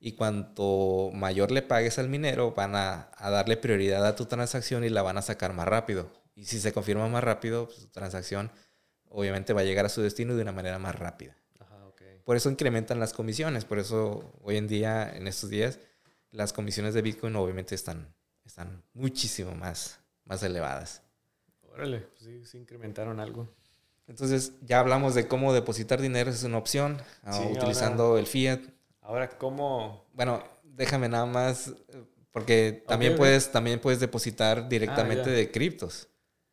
Y 0.00 0.12
cuanto 0.12 1.10
mayor 1.14 1.52
le 1.52 1.62
pagues 1.62 2.00
al 2.00 2.08
minero, 2.08 2.52
van 2.52 2.74
a, 2.74 3.10
darle 3.20 3.56
prioridad 3.56 4.04
a 4.04 4.16
tu 4.16 4.26
transacción 4.26 4.82
y 4.82 4.88
la 4.88 5.02
van 5.02 5.18
a 5.18 5.22
sacar 5.22 5.52
más 5.52 5.68
rápido. 5.68 6.10
Y 6.34 6.46
si 6.46 6.58
se 6.58 6.72
confirma 6.72 7.06
más 7.06 7.22
rápido, 7.22 7.66
pues, 7.66 7.78
tu 7.78 7.86
transacción 7.86 8.50
obviamente 9.08 9.52
va 9.52 9.60
a 9.60 9.64
llegar 9.64 9.86
a 9.86 9.90
su 9.90 10.02
destino 10.02 10.34
de 10.34 10.42
una 10.42 10.50
manera 10.50 10.80
más 10.80 10.96
rápida. 10.96 11.36
Por 12.24 12.36
eso 12.36 12.50
incrementan 12.50 13.00
las 13.00 13.12
comisiones. 13.12 13.64
Por 13.64 13.78
eso 13.78 14.32
hoy 14.42 14.56
en 14.56 14.68
día, 14.68 15.10
en 15.14 15.26
estos 15.26 15.50
días, 15.50 15.78
las 16.30 16.52
comisiones 16.52 16.94
de 16.94 17.02
Bitcoin 17.02 17.36
obviamente 17.36 17.74
están, 17.74 18.14
están 18.44 18.82
muchísimo 18.94 19.54
más, 19.54 20.00
más 20.24 20.42
elevadas. 20.42 21.02
Órale, 21.72 22.00
pues 22.00 22.24
sí, 22.24 22.44
sí 22.44 22.58
incrementaron 22.58 23.20
algo. 23.20 23.48
Entonces 24.06 24.52
ya 24.62 24.80
hablamos 24.80 25.14
de 25.14 25.26
cómo 25.26 25.52
depositar 25.52 26.00
dinero, 26.00 26.30
es 26.30 26.42
una 26.42 26.58
opción, 26.58 27.00
ah, 27.22 27.40
utilizando 27.50 28.18
el 28.18 28.26
fiat. 28.26 28.60
Ahora, 29.00 29.28
¿cómo? 29.28 30.04
Bueno, 30.12 30.44
déjame 30.64 31.08
nada 31.08 31.26
más, 31.26 31.72
porque 32.30 32.84
también, 32.86 33.16
puedes, 33.16 33.50
también 33.52 33.80
puedes 33.80 34.00
depositar 34.00 34.68
directamente 34.68 35.30
ah, 35.30 35.32
de 35.32 35.50
criptos. 35.50 36.08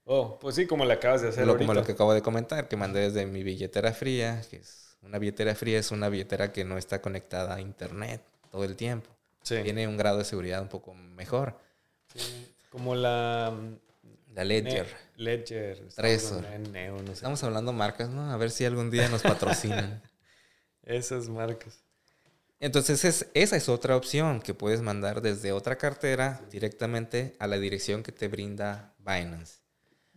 Oh, 0.06 0.40
pues 0.40 0.56
sí, 0.56 0.66
como 0.66 0.86
le 0.86 0.94
acabas 0.94 1.22
de 1.22 1.30
hacer. 1.30 1.46
Lo, 1.46 1.58
Como 1.58 1.74
lo 1.74 1.84
que 1.84 1.92
acabo 1.92 2.14
de 2.14 2.22
comentar, 2.22 2.68
que 2.68 2.76
mandé 2.76 3.02
desde 3.02 3.26
mi 3.26 3.44
billetera 3.44 3.92
fría, 3.94 4.42
que 4.50 4.58
es 4.58 4.89
una 5.02 5.18
billetera 5.18 5.56
fría, 5.56 5.80
es 5.80 5.92
una 5.92 6.10
billetera 6.10 6.52
que 6.52 6.64
no 6.64 6.78
está 6.78 7.02
conectada 7.02 7.56
a 7.56 7.62
internet 7.62 8.22
todo 8.52 8.64
el 8.64 8.76
tiempo. 8.76 9.10
Tiene 9.44 9.88
un 9.88 9.98
grado 9.98 10.20
de 10.20 10.26
seguridad 10.26 10.62
un 10.62 10.68
poco 10.68 10.94
mejor. 10.94 11.58
Sí, 12.14 12.52
como 12.70 12.94
la 12.96 13.54
la 14.34 14.44
Ledger. 14.44 14.88
Ledger. 15.16 15.90
Trezor. 15.96 16.46
Estamos 17.12 17.44
hablando 17.44 17.74
marcas, 17.74 18.10
¿no? 18.10 18.32
A 18.32 18.38
ver 18.38 18.52
si 18.52 18.66
algún 18.66 18.92
día 18.92 19.10
nos 19.10 19.22
patrocinan. 19.22 20.02
Esas 20.84 21.28
marcas. 21.30 21.84
Entonces 22.60 23.26
esa 23.34 23.56
es 23.56 23.70
otra 23.70 23.96
opción 23.96 24.42
que 24.42 24.54
puedes 24.54 24.82
mandar 24.82 25.22
desde 25.22 25.52
otra 25.52 25.78
cartera 25.78 26.42
directamente 26.52 27.36
a 27.40 27.48
la 27.48 27.58
dirección 27.58 28.04
que 28.04 28.12
te 28.12 28.28
brinda 28.28 28.94
Binance. 29.00 29.60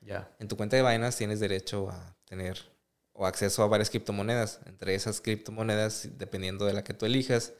Ya. 0.00 0.28
En 0.40 0.48
tu 0.48 0.56
cuenta 0.56 0.76
de 0.76 0.82
Binance 0.82 1.18
tienes 1.18 1.40
derecho 1.40 1.90
a 1.90 2.16
tener 2.24 2.71
o 3.22 3.26
acceso 3.26 3.62
a 3.62 3.68
varias 3.68 3.88
criptomonedas. 3.88 4.60
Entre 4.66 4.94
esas 4.96 5.20
criptomonedas, 5.20 6.08
dependiendo 6.18 6.66
de 6.66 6.72
la 6.72 6.82
que 6.82 6.92
tú 6.92 7.06
elijas, 7.06 7.52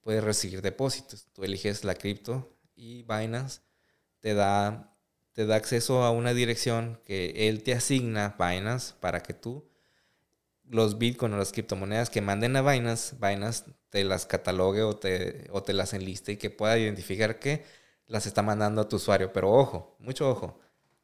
puedes 0.00 0.22
recibir 0.22 0.62
depósitos. 0.62 1.26
Tú 1.32 1.42
eliges 1.42 1.82
la 1.84 1.96
cripto 1.96 2.56
y 2.76 3.02
Binance 3.02 3.60
te 4.20 4.34
da 4.34 4.88
te 5.32 5.46
da 5.46 5.56
acceso 5.56 6.02
a 6.04 6.10
una 6.10 6.34
dirección 6.34 7.00
que 7.06 7.48
él 7.48 7.62
te 7.62 7.72
asigna, 7.72 8.36
Binance, 8.38 8.94
para 9.00 9.22
que 9.22 9.32
tú 9.32 9.66
los 10.64 10.98
Bitcoin 10.98 11.32
o 11.32 11.38
las 11.38 11.52
criptomonedas 11.52 12.10
que 12.10 12.20
manden 12.20 12.54
a 12.56 12.62
Binance, 12.62 13.16
Binance 13.16 13.64
te 13.88 14.04
las 14.04 14.26
catalogue 14.26 14.82
o 14.82 14.94
te, 14.94 15.48
o 15.50 15.62
te 15.62 15.72
las 15.72 15.94
enliste 15.94 16.32
y 16.32 16.36
que 16.36 16.50
pueda 16.50 16.78
identificar 16.78 17.38
que 17.38 17.64
las 18.06 18.26
está 18.26 18.42
mandando 18.42 18.82
a 18.82 18.88
tu 18.88 18.96
usuario. 18.96 19.32
Pero 19.32 19.50
ojo, 19.52 19.96
mucho 19.98 20.30
ojo. 20.30 20.60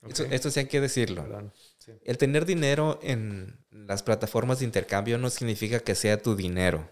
Esto, 0.07 0.51
sí 0.51 0.61
hay 0.61 0.67
que 0.67 0.81
decirlo. 0.81 1.51
El 2.05 2.19
tener 2.19 2.47
dinero 2.47 2.99
en 3.03 3.59
las 3.71 4.03
plataformas 4.03 4.61
de 4.61 4.65
intercambio 4.65 5.19
no 5.19 5.31
significa 5.31 5.81
que 5.81 5.95
sea 5.95 6.21
tu 6.23 6.37
dinero. 6.37 6.89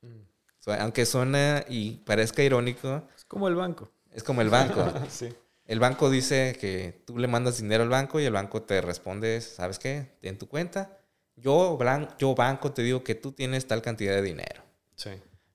Mm. 0.00 0.70
aunque 0.80 1.06
suena 1.06 1.64
y 1.68 1.98
parezca 1.98 2.42
irónico. 2.42 3.06
Es 3.16 3.24
como 3.24 3.48
el 3.48 3.54
banco. 3.54 3.90
Es 4.10 4.22
como 4.22 4.40
el 4.40 4.48
banco. 4.48 4.92
sí. 5.10 5.34
El 5.64 5.78
banco 5.80 6.10
dice 6.10 6.56
que 6.60 7.02
tú 7.06 7.18
le 7.18 7.28
mandas 7.28 7.58
dinero 7.58 7.82
al 7.82 7.88
banco 7.88 8.20
y 8.20 8.24
el 8.24 8.32
banco 8.32 8.62
te 8.62 8.80
responde, 8.80 9.40
¿sabes 9.40 9.78
qué? 9.78 10.16
En 10.22 10.38
tu 10.38 10.48
cuenta. 10.48 10.98
Yo, 11.36 11.78
yo 12.18 12.34
banco 12.34 12.72
te 12.72 12.82
digo 12.82 13.04
que 13.04 13.14
tú 13.14 13.32
tienes 13.32 13.66
tal 13.66 13.80
cantidad 13.80 14.14
de 14.14 14.22
dinero. 14.22 14.62
Sí. 14.96 15.10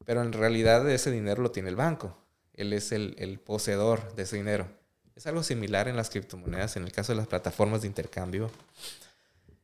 Pero 0.06 0.22
en 0.22 0.34
realidad 0.34 0.90
ese 0.90 1.12
dinero 1.12 1.42
lo 1.42 1.52
tiene 1.52 1.70
el 1.70 1.76
banco. 1.76 2.18
Él 2.54 2.74
es 2.74 2.92
el, 2.92 3.16
el 3.20 3.40
poseedor 3.40 4.16
de 4.16 4.24
ese 4.24 4.38
dinero. 4.38 4.68
Es 5.18 5.26
algo 5.26 5.42
similar 5.42 5.88
en 5.88 5.96
las 5.96 6.12
criptomonedas, 6.12 6.78
en 6.78 6.84
el 6.84 6.92
caso 6.92 7.12
de 7.12 7.18
las 7.18 7.26
plataformas 7.26 7.82
de 7.82 7.88
intercambio, 7.88 8.52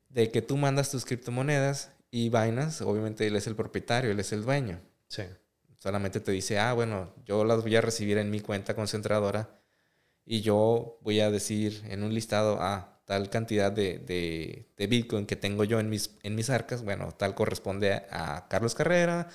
de 0.09 0.31
que 0.31 0.41
tú 0.41 0.57
mandas 0.57 0.89
tus 0.89 1.05
criptomonedas 1.05 1.91
y 2.09 2.29
Binance, 2.29 2.83
obviamente 2.83 3.27
él 3.27 3.35
es 3.35 3.45
el 3.45 3.55
propietario, 3.55 4.09
él 4.09 4.19
es 4.19 4.33
el 4.33 4.43
dueño. 4.43 4.81
Sí. 5.07 5.21
Solamente 5.77 6.19
te 6.21 6.31
dice, 6.31 6.57
ah, 6.57 6.73
bueno, 6.73 7.13
yo 7.23 7.45
las 7.45 7.61
voy 7.61 7.75
a 7.75 7.81
recibir 7.81 8.17
en 8.17 8.31
mi 8.31 8.39
cuenta 8.39 8.73
concentradora 8.73 9.59
y 10.25 10.41
yo 10.41 10.97
voy 11.01 11.19
a 11.19 11.29
decir 11.29 11.83
en 11.87 12.01
un 12.01 12.15
listado, 12.15 12.57
ah, 12.59 12.99
tal 13.05 13.29
cantidad 13.29 13.71
de, 13.71 13.99
de, 13.99 14.87
Bitcoin 14.87 15.27
que 15.27 15.35
tengo 15.35 15.65
yo 15.65 15.79
en 15.79 15.87
mis, 15.87 16.17
en 16.23 16.33
mis 16.33 16.49
arcas, 16.49 16.83
bueno, 16.83 17.11
tal 17.11 17.35
corresponde 17.35 17.93
a, 18.09 18.47
Carlos 18.49 18.73
Carrera, 18.73 19.29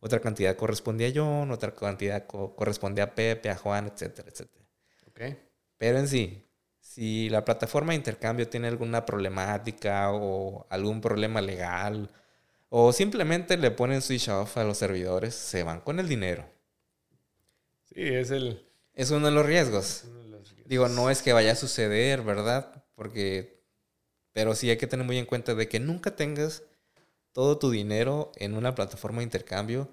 otra 0.00 0.18
cantidad 0.18 0.56
corresponde 0.56 1.06
a 1.06 1.12
John, 1.14 1.52
otra 1.52 1.76
cantidad 1.76 2.26
corresponde 2.26 3.02
a 3.02 3.14
Pepe, 3.14 3.50
a 3.50 3.56
Juan, 3.56 3.86
etcétera, 3.86 4.30
etcétera. 4.30 4.64
Okay. 5.10 5.49
Pero 5.80 5.98
en 5.98 6.08
sí, 6.08 6.46
si 6.78 7.30
la 7.30 7.42
plataforma 7.42 7.92
de 7.92 7.96
intercambio 7.96 8.46
tiene 8.46 8.68
alguna 8.68 9.06
problemática 9.06 10.12
o 10.12 10.66
algún 10.68 11.00
problema 11.00 11.40
legal, 11.40 12.10
o 12.68 12.92
simplemente 12.92 13.56
le 13.56 13.70
ponen 13.70 14.02
switch 14.02 14.28
off 14.28 14.58
a 14.58 14.64
los 14.64 14.76
servidores, 14.76 15.34
se 15.34 15.62
van 15.62 15.80
con 15.80 15.98
el 15.98 16.06
dinero. 16.06 16.44
Sí, 17.86 18.02
es 18.02 18.30
el... 18.30 18.62
Es 18.92 19.10
uno 19.10 19.24
de 19.24 19.32
los 19.32 19.46
riesgos. 19.46 20.04
Digo, 20.66 20.86
no 20.88 21.08
es 21.08 21.22
que 21.22 21.32
vaya 21.32 21.52
a 21.52 21.56
suceder, 21.56 22.20
¿verdad? 22.20 22.84
Porque, 22.94 23.64
pero 24.34 24.54
sí 24.54 24.68
hay 24.68 24.76
que 24.76 24.86
tener 24.86 25.06
muy 25.06 25.16
en 25.16 25.24
cuenta 25.24 25.54
de 25.54 25.66
que 25.66 25.80
nunca 25.80 26.14
tengas 26.14 26.62
todo 27.32 27.56
tu 27.56 27.70
dinero 27.70 28.32
en 28.36 28.54
una 28.54 28.74
plataforma 28.74 29.20
de 29.20 29.24
intercambio, 29.24 29.88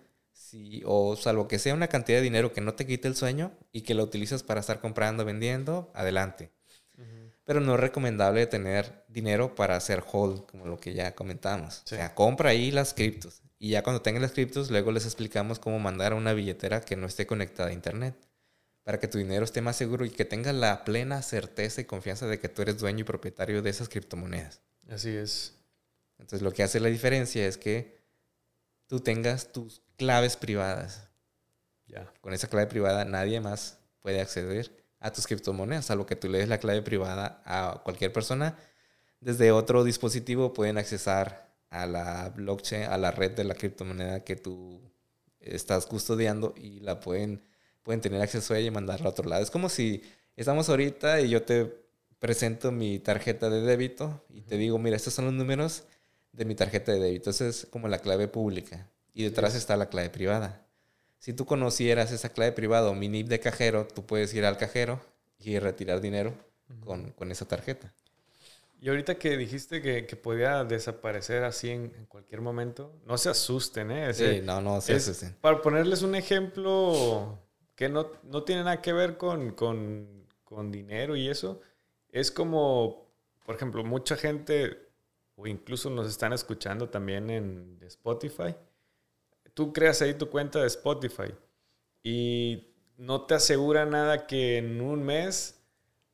si, 0.47 0.81
o 0.85 1.15
salvo 1.15 1.47
que 1.47 1.59
sea 1.59 1.73
una 1.73 1.87
cantidad 1.87 2.19
de 2.19 2.23
dinero 2.23 2.53
que 2.53 2.61
no 2.61 2.73
te 2.73 2.85
quite 2.85 3.07
el 3.07 3.15
sueño 3.15 3.51
y 3.71 3.81
que 3.81 3.93
lo 3.93 4.03
utilizas 4.03 4.43
para 4.43 4.61
estar 4.61 4.79
comprando, 4.79 5.25
vendiendo, 5.25 5.91
adelante. 5.93 6.51
Pero 7.43 7.61
no 7.61 7.75
es 7.75 7.79
recomendable 7.79 8.45
tener 8.45 9.05
dinero 9.07 9.55
para 9.55 9.77
hacer 9.77 10.03
hold, 10.11 10.45
como 10.47 10.65
lo 10.65 10.77
que 10.77 10.93
ya 10.93 11.15
comentamos. 11.15 11.81
O 11.85 11.87
sea, 11.87 12.13
compra 12.13 12.49
ahí 12.49 12.71
las 12.71 12.93
criptos. 12.93 13.41
Y 13.57 13.69
ya 13.69 13.83
cuando 13.83 14.01
tengas 14.01 14.21
las 14.21 14.33
criptos, 14.33 14.69
luego 14.69 14.91
les 14.91 15.05
explicamos 15.05 15.57
cómo 15.57 15.79
mandar 15.79 16.11
a 16.11 16.15
una 16.15 16.33
billetera 16.33 16.81
que 16.81 16.97
no 16.97 17.07
esté 17.07 17.25
conectada 17.25 17.69
a 17.69 17.73
internet 17.73 18.15
para 18.83 18.99
que 18.99 19.07
tu 19.07 19.17
dinero 19.17 19.43
esté 19.43 19.61
más 19.61 19.75
seguro 19.75 20.05
y 20.05 20.09
que 20.09 20.25
tengas 20.25 20.55
la 20.55 20.85
plena 20.85 21.21
certeza 21.21 21.81
y 21.81 21.85
confianza 21.85 22.25
de 22.27 22.39
que 22.39 22.49
tú 22.49 22.61
eres 22.61 22.77
dueño 22.77 23.01
y 23.01 23.03
propietario 23.03 23.61
de 23.61 23.69
esas 23.69 23.89
criptomonedas. 23.89 24.61
Así 24.89 25.09
es. 25.09 25.55
Entonces 26.17 26.41
lo 26.41 26.53
que 26.53 26.63
hace 26.63 26.79
la 26.79 26.87
diferencia 26.87 27.45
es 27.45 27.57
que 27.57 27.97
tú 28.87 29.01
tengas 29.01 29.51
tus 29.51 29.81
claves 29.97 30.37
privadas. 30.37 31.07
Ya. 31.87 32.11
Con 32.21 32.33
esa 32.33 32.47
clave 32.47 32.67
privada 32.67 33.05
nadie 33.05 33.41
más 33.41 33.79
puede 34.01 34.21
acceder 34.21 34.71
a 34.99 35.11
tus 35.11 35.27
criptomonedas, 35.27 35.85
salvo 35.85 36.05
que 36.05 36.15
tú 36.15 36.29
le 36.29 36.39
des 36.39 36.49
la 36.49 36.59
clave 36.59 36.81
privada 36.81 37.41
a 37.45 37.81
cualquier 37.83 38.13
persona. 38.13 38.57
Desde 39.19 39.51
otro 39.51 39.83
dispositivo 39.83 40.53
pueden 40.53 40.77
accesar 40.77 41.51
a 41.69 41.85
la 41.85 42.29
blockchain, 42.29 42.83
a 42.83 42.97
la 42.97 43.11
red 43.11 43.31
de 43.31 43.43
la 43.43 43.55
criptomoneda 43.55 44.23
que 44.23 44.35
tú 44.35 44.81
estás 45.39 45.85
custodiando 45.85 46.53
y 46.57 46.79
la 46.79 46.99
pueden 46.99 47.41
pueden 47.83 48.01
tener 48.01 48.21
acceso 48.21 48.53
a 48.53 48.57
ella 48.57 48.67
y 48.67 48.71
mandarla 48.71 49.07
a 49.07 49.11
otro 49.11 49.29
lado. 49.29 49.41
Es 49.41 49.49
como 49.49 49.69
si 49.69 50.03
estamos 50.35 50.67
ahorita 50.67 51.21
y 51.21 51.29
yo 51.29 51.43
te 51.43 51.73
presento 52.19 52.71
mi 52.71 52.99
tarjeta 52.99 53.49
de 53.49 53.61
débito 53.61 54.25
y 54.29 54.41
te 54.41 54.57
digo, 54.57 54.77
mira, 54.77 54.97
estos 54.97 55.13
son 55.13 55.25
los 55.25 55.33
números 55.33 55.83
de 56.33 56.43
mi 56.43 56.53
tarjeta 56.53 56.91
de 56.91 56.99
débito. 56.99 57.29
Esa 57.29 57.47
es 57.47 57.65
como 57.65 57.87
la 57.87 57.99
clave 57.99 58.27
pública 58.27 58.89
y 59.17 59.23
detrás 59.23 59.55
está 59.55 59.75
la 59.77 59.89
clave 59.89 60.11
privada. 60.11 60.63
Si 61.17 61.33
tú 61.33 61.47
conocieras 61.47 62.11
esa 62.11 62.29
clave 62.29 62.51
privada 62.51 62.91
o 62.91 62.93
mi 62.93 63.09
NIP 63.09 63.27
de 63.27 63.39
cajero, 63.39 63.87
tú 63.87 64.05
puedes 64.05 64.31
ir 64.35 64.45
al 64.45 64.57
cajero 64.57 65.01
y 65.39 65.57
retirar 65.57 66.01
dinero 66.01 66.35
con, 66.81 67.09
con, 67.13 67.31
esa 67.31 67.47
tarjeta. 67.47 67.91
Y 68.79 68.89
ahorita 68.89 69.15
que 69.15 69.35
dijiste 69.35 69.81
que, 69.81 70.05
que 70.05 70.15
podía 70.15 70.63
desaparecer 70.63 71.43
así 71.45 71.71
en, 71.71 71.91
en, 71.97 72.05
cualquier 72.05 72.41
momento, 72.41 72.93
no 73.07 73.17
se 73.17 73.29
asusten, 73.29 73.89
¿eh? 73.89 74.13
sí, 74.13 74.41
no, 74.43 74.61
no 74.61 74.79
se 74.81 74.93
asusten. 74.93 75.35
Para 75.41 75.63
ponerles 75.63 76.03
un 76.03 76.13
ejemplo 76.13 77.39
que 77.75 77.89
no, 77.89 78.05
tiene 78.45 78.65
nada 78.65 78.83
que 78.83 78.93
ver 78.93 79.17
con, 79.17 80.21
dinero 80.71 81.15
y 81.15 81.27
eso. 81.27 81.59
Es 82.11 82.29
como, 82.29 83.09
por 83.47 83.55
ejemplo, 83.55 83.83
mucha 83.83 84.15
gente, 84.15 84.77
o 85.35 85.47
incluso 85.47 85.89
nos 85.89 86.07
están 86.07 86.33
escuchando 86.33 86.87
también 86.89 87.31
en 87.31 87.79
Spotify. 87.81 88.53
Tú 89.57 89.73
creas 89.73 90.03
ahí 90.03 90.13
tu 90.13 90.29
cuenta 90.29 90.61
de 90.61 90.67
Spotify 90.67 91.33
y 92.03 92.67
no 92.95 93.25
te 93.25 93.33
asegura 93.33 93.87
nada 93.87 94.27
que 94.27 94.57
en 94.57 94.81
un 94.81 95.01
mes 95.01 95.59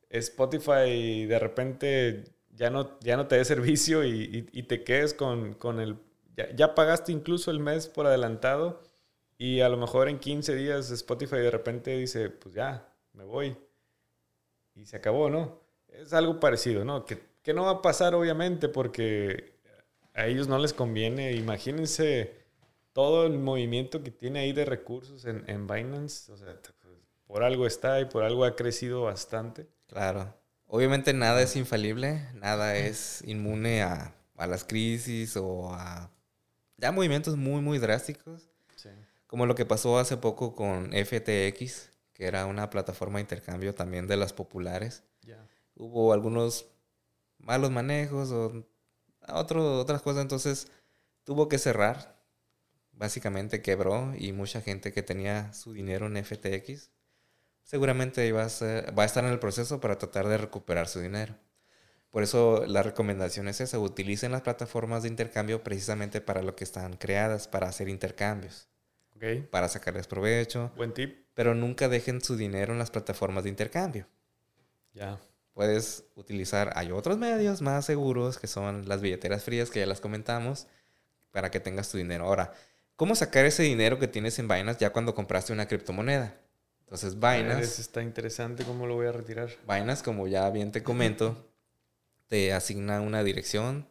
Spotify 0.09 1.25
de 1.25 1.39
repente 1.39 2.23
ya 2.51 2.69
no, 2.69 2.97
ya 3.01 3.17
no 3.17 3.27
te 3.27 3.35
dé 3.35 3.43
servicio 3.53 4.05
y, 4.05 4.43
te 4.63 4.85
quedes 4.85 5.13
con, 5.13 5.57
el... 5.81 5.97
Ya, 6.55 6.73
pagaste 6.73 7.11
incluso 7.11 7.51
el 7.51 7.59
mes 7.59 7.87
por 7.87 8.07
adelantado 8.07 8.81
y 9.37 9.59
a 9.59 9.67
lo 9.67 9.75
mejor 9.75 10.07
en 10.07 10.19
15 10.19 10.55
días 10.55 10.89
Spotify 10.89 11.39
de 11.39 11.51
repente 11.51 11.97
dice, 11.97 12.29
pues 12.29 12.55
ya, 12.55 12.95
me 13.11 13.25
voy. 13.25 13.57
Y 14.73 14.85
se 14.85 14.95
acabó, 14.95 15.29
¿no? 15.29 15.59
Es 15.89 16.13
algo 16.13 16.39
parecido, 16.39 16.85
¿no? 16.85 17.03
Que, 17.03 17.19
que 17.41 17.53
no 17.53 17.63
va 17.63 17.71
a 17.71 17.81
pasar 17.81 18.15
obviamente 18.15 18.69
porque 18.69 19.59
a 20.13 20.27
ellos 20.27 20.47
no 20.47 20.59
les 20.59 20.71
conviene. 20.71 21.33
Imagínense 21.33 22.41
todo 22.93 23.25
el 23.25 23.39
movimiento 23.39 24.03
que 24.03 24.11
tiene 24.11 24.39
ahí 24.39 24.53
de 24.53 24.65
recursos 24.65 25.25
en, 25.25 25.43
en 25.49 25.67
Binance. 25.67 26.31
O 26.31 26.37
sea, 26.37 26.59
por 27.25 27.43
algo 27.43 27.65
está 27.65 27.99
y 27.99 28.05
por 28.05 28.23
algo 28.23 28.45
ha 28.45 28.55
crecido 28.55 29.03
bastante. 29.03 29.67
Claro. 29.87 30.33
Obviamente 30.67 31.13
nada 31.13 31.41
es 31.41 31.55
infalible, 31.55 32.27
nada 32.33 32.75
es 32.75 33.23
inmune 33.25 33.83
a, 33.83 34.15
las 34.35 34.63
crisis 34.63 35.37
o 35.37 35.73
a 35.73 36.11
ya 36.77 36.91
movimientos 36.91 37.37
muy, 37.37 37.61
muy 37.61 37.79
drásticos. 37.79 38.49
Como 39.27 39.45
lo 39.45 39.55
que 39.55 39.65
pasó 39.65 39.97
hace 39.97 40.17
poco 40.17 40.53
con 40.53 40.91
FTX, 40.91 41.89
que 42.13 42.25
era 42.25 42.45
una 42.45 42.69
plataforma 42.69 43.17
de 43.17 43.21
intercambio 43.21 43.73
también 43.73 44.05
de 44.05 44.17
las 44.17 44.33
populares. 44.33 45.03
Hubo 45.75 46.13
algunos 46.13 46.67
malos 47.39 47.71
manejos 47.71 48.31
o 48.31 48.65
otro, 49.27 49.79
otras 49.79 50.01
cosas, 50.01 50.21
entonces 50.21 50.67
tuvo 51.23 51.49
que 51.49 51.57
cerrar. 51.57 52.12
Básicamente 52.93 53.61
quebró 53.61 54.13
y 54.17 54.31
mucha 54.31 54.61
gente 54.61 54.93
que 54.93 55.03
tenía 55.03 55.51
su 55.53 55.73
dinero 55.73 56.07
en 56.07 56.23
FTX 56.23 56.91
seguramente 57.63 58.31
va 58.31 58.43
a, 58.43 58.91
va 58.91 59.03
a 59.03 59.05
estar 59.05 59.23
en 59.25 59.31
el 59.31 59.39
proceso 59.39 59.79
para 59.79 59.97
tratar 59.97 60.27
de 60.27 60.37
recuperar 60.37 60.87
su 60.87 60.99
dinero. 60.99 61.35
Por 62.11 62.21
eso 62.21 62.65
la 62.67 62.83
recomendación 62.83 63.47
es 63.47 63.59
esa, 63.59 63.79
utilicen 63.79 64.31
las 64.31 64.43
plataformas 64.43 65.01
de 65.01 65.09
intercambio 65.09 65.63
precisamente 65.63 66.21
para 66.21 66.43
lo 66.43 66.55
que 66.55 66.63
están 66.63 66.95
creadas, 66.97 67.47
para 67.47 67.67
hacer 67.67 67.89
intercambios. 67.89 68.67
Para 69.49 69.69
sacarles 69.69 70.05
provecho. 70.05 70.71
Buen 70.75 70.93
tip. 70.93 71.25
Pero 71.33 71.55
nunca 71.55 71.87
dejen 71.87 72.21
su 72.21 72.35
dinero 72.35 72.73
en 72.73 72.79
las 72.79 72.91
plataformas 72.91 73.45
de 73.45 73.49
intercambio. 73.49 74.05
Ya. 74.93 75.19
Puedes 75.53 76.05
utilizar, 76.15 76.73
hay 76.75 76.91
otros 76.91 77.17
medios 77.17 77.61
más 77.61 77.85
seguros 77.85 78.37
que 78.37 78.47
son 78.47 78.87
las 78.87 79.01
billeteras 79.01 79.43
frías 79.43 79.69
que 79.69 79.79
ya 79.79 79.85
las 79.85 80.01
comentamos, 80.01 80.67
para 81.31 81.51
que 81.51 81.59
tengas 81.59 81.89
tu 81.89 81.97
dinero. 81.97 82.25
Ahora, 82.25 82.53
¿cómo 82.95 83.15
sacar 83.15 83.45
ese 83.45 83.63
dinero 83.63 83.99
que 83.99 84.07
tienes 84.07 84.39
en 84.39 84.47
Binance 84.47 84.79
ya 84.79 84.91
cuando 84.91 85.15
compraste 85.15 85.53
una 85.53 85.67
criptomoneda? 85.67 86.35
Entonces, 86.81 87.15
Binance. 87.15 87.81
está 87.81 88.01
interesante 88.01 88.63
cómo 88.63 88.85
lo 88.85 88.95
voy 88.95 89.07
a 89.07 89.11
retirar. 89.11 89.49
Binance, 89.67 90.03
como 90.03 90.27
ya 90.27 90.49
bien 90.49 90.71
te 90.71 90.83
comento, 90.83 91.49
te 92.27 92.53
asigna 92.53 93.01
una 93.01 93.23
dirección 93.23 93.87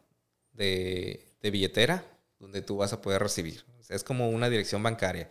de, 0.53 1.25
billetera 1.41 2.05
donde 2.39 2.61
tú 2.61 2.77
vas 2.77 2.93
a 2.93 3.01
poder 3.01 3.21
recibir. 3.21 3.63
es 3.89 4.03
como 4.03 4.29
una 4.29 4.49
dirección 4.49 4.81
bancaria. 4.83 5.29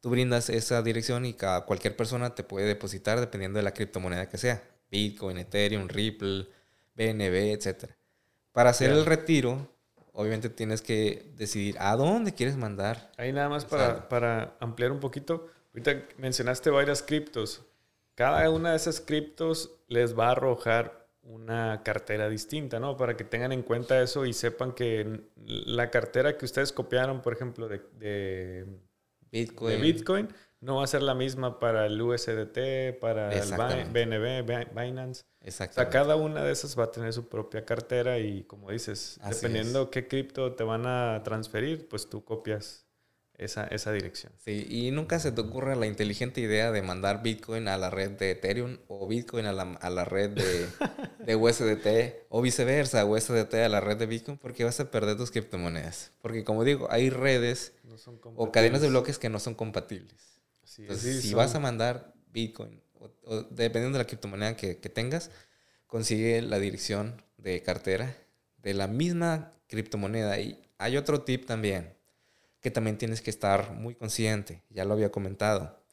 Tú 0.00 0.10
brindas 0.10 0.50
esa 0.50 0.82
dirección 0.82 1.24
y 1.24 1.32
cada, 1.32 1.64
cualquier 1.64 1.96
persona 1.96 2.34
te 2.34 2.44
puede 2.44 2.66
depositar 2.66 3.20
dependiendo 3.20 3.58
de 3.58 3.62
la 3.62 3.72
criptomoneda 3.72 4.28
que 4.28 4.36
sea. 4.36 4.62
Bitcoin, 4.90 5.38
Ethereum, 5.38 5.88
Ripple, 5.88 6.48
BNB, 6.94 7.52
etc. 7.52 7.90
Para 8.52 8.70
hacer 8.70 8.90
el 8.90 9.06
retiro, 9.06 9.73
obviamente 10.14 10.48
tienes 10.48 10.80
que 10.80 11.30
decidir 11.36 11.76
a 11.78 11.94
dónde 11.96 12.32
quieres 12.32 12.56
mandar. 12.56 13.12
Ahí 13.18 13.32
nada 13.32 13.50
más 13.50 13.66
para, 13.66 14.08
para 14.08 14.56
ampliar 14.60 14.90
un 14.90 15.00
poquito 15.00 15.50
Ahorita 15.74 16.06
mencionaste 16.18 16.70
varias 16.70 17.02
criptos. 17.02 17.64
Cada 18.14 18.48
una 18.48 18.70
de 18.70 18.76
esas 18.76 19.00
criptos 19.00 19.72
les 19.88 20.16
va 20.16 20.28
a 20.28 20.32
arrojar 20.32 21.08
una 21.22 21.82
cartera 21.82 22.28
distinta, 22.28 22.78
¿no? 22.78 22.96
Para 22.96 23.16
que 23.16 23.24
tengan 23.24 23.50
en 23.50 23.62
cuenta 23.62 24.00
eso 24.00 24.24
y 24.24 24.32
sepan 24.32 24.72
que 24.72 25.22
la 25.34 25.90
cartera 25.90 26.38
que 26.38 26.44
ustedes 26.44 26.70
copiaron, 26.70 27.22
por 27.22 27.32
ejemplo, 27.32 27.66
de, 27.68 28.66
Bitcoin. 29.32 29.82
Bitcoin, 29.82 30.28
no 30.64 30.76
va 30.76 30.84
a 30.84 30.86
ser 30.86 31.02
la 31.02 31.14
misma 31.14 31.58
para 31.58 31.86
el 31.86 32.00
USDT, 32.00 32.98
para 32.98 33.30
el 33.32 33.90
BNB, 33.90 34.74
Binance. 34.74 35.24
Exacto. 35.42 35.86
cada 35.90 36.16
una 36.16 36.42
de 36.42 36.52
esas 36.52 36.78
va 36.78 36.84
a 36.84 36.90
tener 36.90 37.12
su 37.12 37.28
propia 37.28 37.66
cartera 37.66 38.18
y 38.18 38.44
como 38.44 38.70
dices, 38.70 39.20
dependiendo 39.28 39.90
qué 39.90 40.08
cripto 40.08 40.54
te 40.54 40.64
van 40.64 40.86
a 40.86 41.22
transferir, 41.22 41.86
pues 41.86 42.08
tú 42.08 42.24
copias 42.24 42.86
esa, 43.36 43.64
esa 43.64 43.92
dirección. 43.92 44.32
Sí, 44.38 44.66
y 44.70 44.90
nunca 44.90 45.18
se 45.18 45.32
te 45.32 45.40
ocurre 45.42 45.76
la 45.76 45.86
inteligente 45.86 46.40
idea 46.40 46.72
de 46.72 46.80
mandar 46.80 47.22
Bitcoin 47.22 47.68
a 47.68 47.76
la 47.76 47.90
red 47.90 48.12
de 48.12 48.30
Ethereum 48.30 48.78
o 48.88 49.06
Bitcoin 49.06 49.44
a 49.44 49.52
la, 49.52 49.62
a 49.62 49.90
la 49.90 50.06
red 50.06 50.30
de, 50.30 50.66
de, 51.26 51.36
USDT 51.36 52.26
o 52.30 52.40
viceversa, 52.40 53.04
USDT 53.04 53.54
a 53.54 53.68
la 53.68 53.80
red 53.80 53.98
de 53.98 54.06
Bitcoin 54.06 54.38
porque 54.38 54.64
vas 54.64 54.80
a 54.80 54.90
perder 54.90 55.18
tus 55.18 55.30
criptomonedas. 55.30 56.12
Porque 56.22 56.42
como 56.42 56.64
digo, 56.64 56.86
hay 56.90 57.10
redes 57.10 57.74
o 58.36 58.50
cadenas 58.50 58.80
de 58.80 58.88
bloques 58.88 59.18
que 59.18 59.28
no 59.28 59.38
son 59.38 59.54
compatibles. 59.54 60.33
Entonces, 60.78 61.22
si 61.22 61.34
vas 61.34 61.54
a 61.54 61.60
mandar 61.60 62.14
Bitcoin, 62.32 62.82
o, 62.94 63.42
dependiendo 63.50 63.98
de 63.98 64.04
la 64.04 64.08
criptomoneda 64.08 64.56
que, 64.56 64.78
que 64.78 64.88
tengas, 64.88 65.30
consigue 65.86 66.42
la 66.42 66.58
dirección 66.58 67.22
de 67.36 67.62
cartera 67.62 68.16
de 68.58 68.74
la 68.74 68.88
misma 68.88 69.52
criptomoneda. 69.68 70.38
Y 70.40 70.58
hay 70.78 70.96
otro 70.96 71.22
tip 71.22 71.46
también 71.46 71.94
que 72.60 72.70
también 72.70 72.96
tienes 72.96 73.20
que 73.20 73.28
estar 73.28 73.74
muy 73.74 73.94
consciente, 73.94 74.62
ya 74.70 74.86
lo 74.86 74.94
había 74.94 75.12
comentado. 75.12 75.84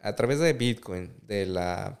A 0.00 0.16
través 0.16 0.40
de 0.40 0.52
Bitcoin, 0.54 1.14
de 1.22 1.46
la, 1.46 2.00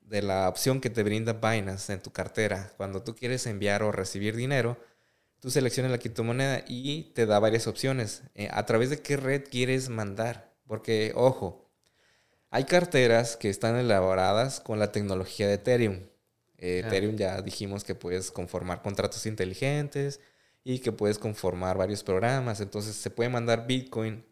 de 0.00 0.22
la 0.22 0.48
opción 0.48 0.80
que 0.80 0.88
te 0.88 1.02
brinda 1.02 1.34
Binance 1.34 1.92
en 1.92 2.00
tu 2.00 2.10
cartera, 2.10 2.72
cuando 2.78 3.02
tú 3.02 3.14
quieres 3.14 3.46
enviar 3.46 3.82
o 3.82 3.92
recibir 3.92 4.34
dinero, 4.34 4.78
tú 5.40 5.50
seleccionas 5.50 5.92
la 5.92 5.98
criptomoneda 5.98 6.64
y 6.66 7.12
te 7.14 7.26
da 7.26 7.38
varias 7.38 7.66
opciones. 7.66 8.22
Eh, 8.34 8.48
a 8.50 8.64
través 8.64 8.88
de 8.88 9.02
qué 9.02 9.18
red 9.18 9.44
quieres 9.44 9.90
mandar. 9.90 10.53
Porque, 10.66 11.12
ojo, 11.14 11.70
hay 12.50 12.64
carteras 12.64 13.36
que 13.36 13.50
están 13.50 13.76
elaboradas 13.76 14.60
con 14.60 14.78
la 14.78 14.92
tecnología 14.92 15.46
de 15.46 15.54
Ethereum. 15.54 16.00
Eh, 16.58 16.82
Ethereum 16.84 17.16
ya 17.16 17.42
dijimos 17.42 17.84
que 17.84 17.94
puedes 17.94 18.30
conformar 18.30 18.82
contratos 18.82 19.26
inteligentes, 19.26 20.20
y 20.64 20.78
que 20.78 20.92
puedes 20.92 21.18
conformar 21.18 21.76
varios 21.76 22.02
programas. 22.02 22.60
Entonces 22.60 22.96
se 22.96 23.10
puede 23.10 23.28
mandar 23.28 23.66
Bitcoin 23.66 24.24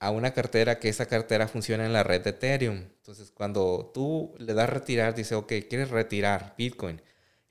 a 0.00 0.10
una 0.10 0.32
cartera 0.32 0.78
que 0.80 0.88
esa 0.88 1.06
cartera 1.06 1.46
funciona 1.46 1.86
en 1.86 1.92
la 1.92 2.02
red 2.02 2.22
de 2.22 2.30
Ethereum. 2.30 2.76
Entonces 2.76 3.30
cuando 3.30 3.90
tú 3.94 4.34
le 4.38 4.52
das 4.52 4.68
retirar, 4.68 5.14
dice, 5.14 5.36
ok, 5.36 5.52
quieres 5.68 5.90
retirar 5.90 6.54
Bitcoin. 6.58 7.00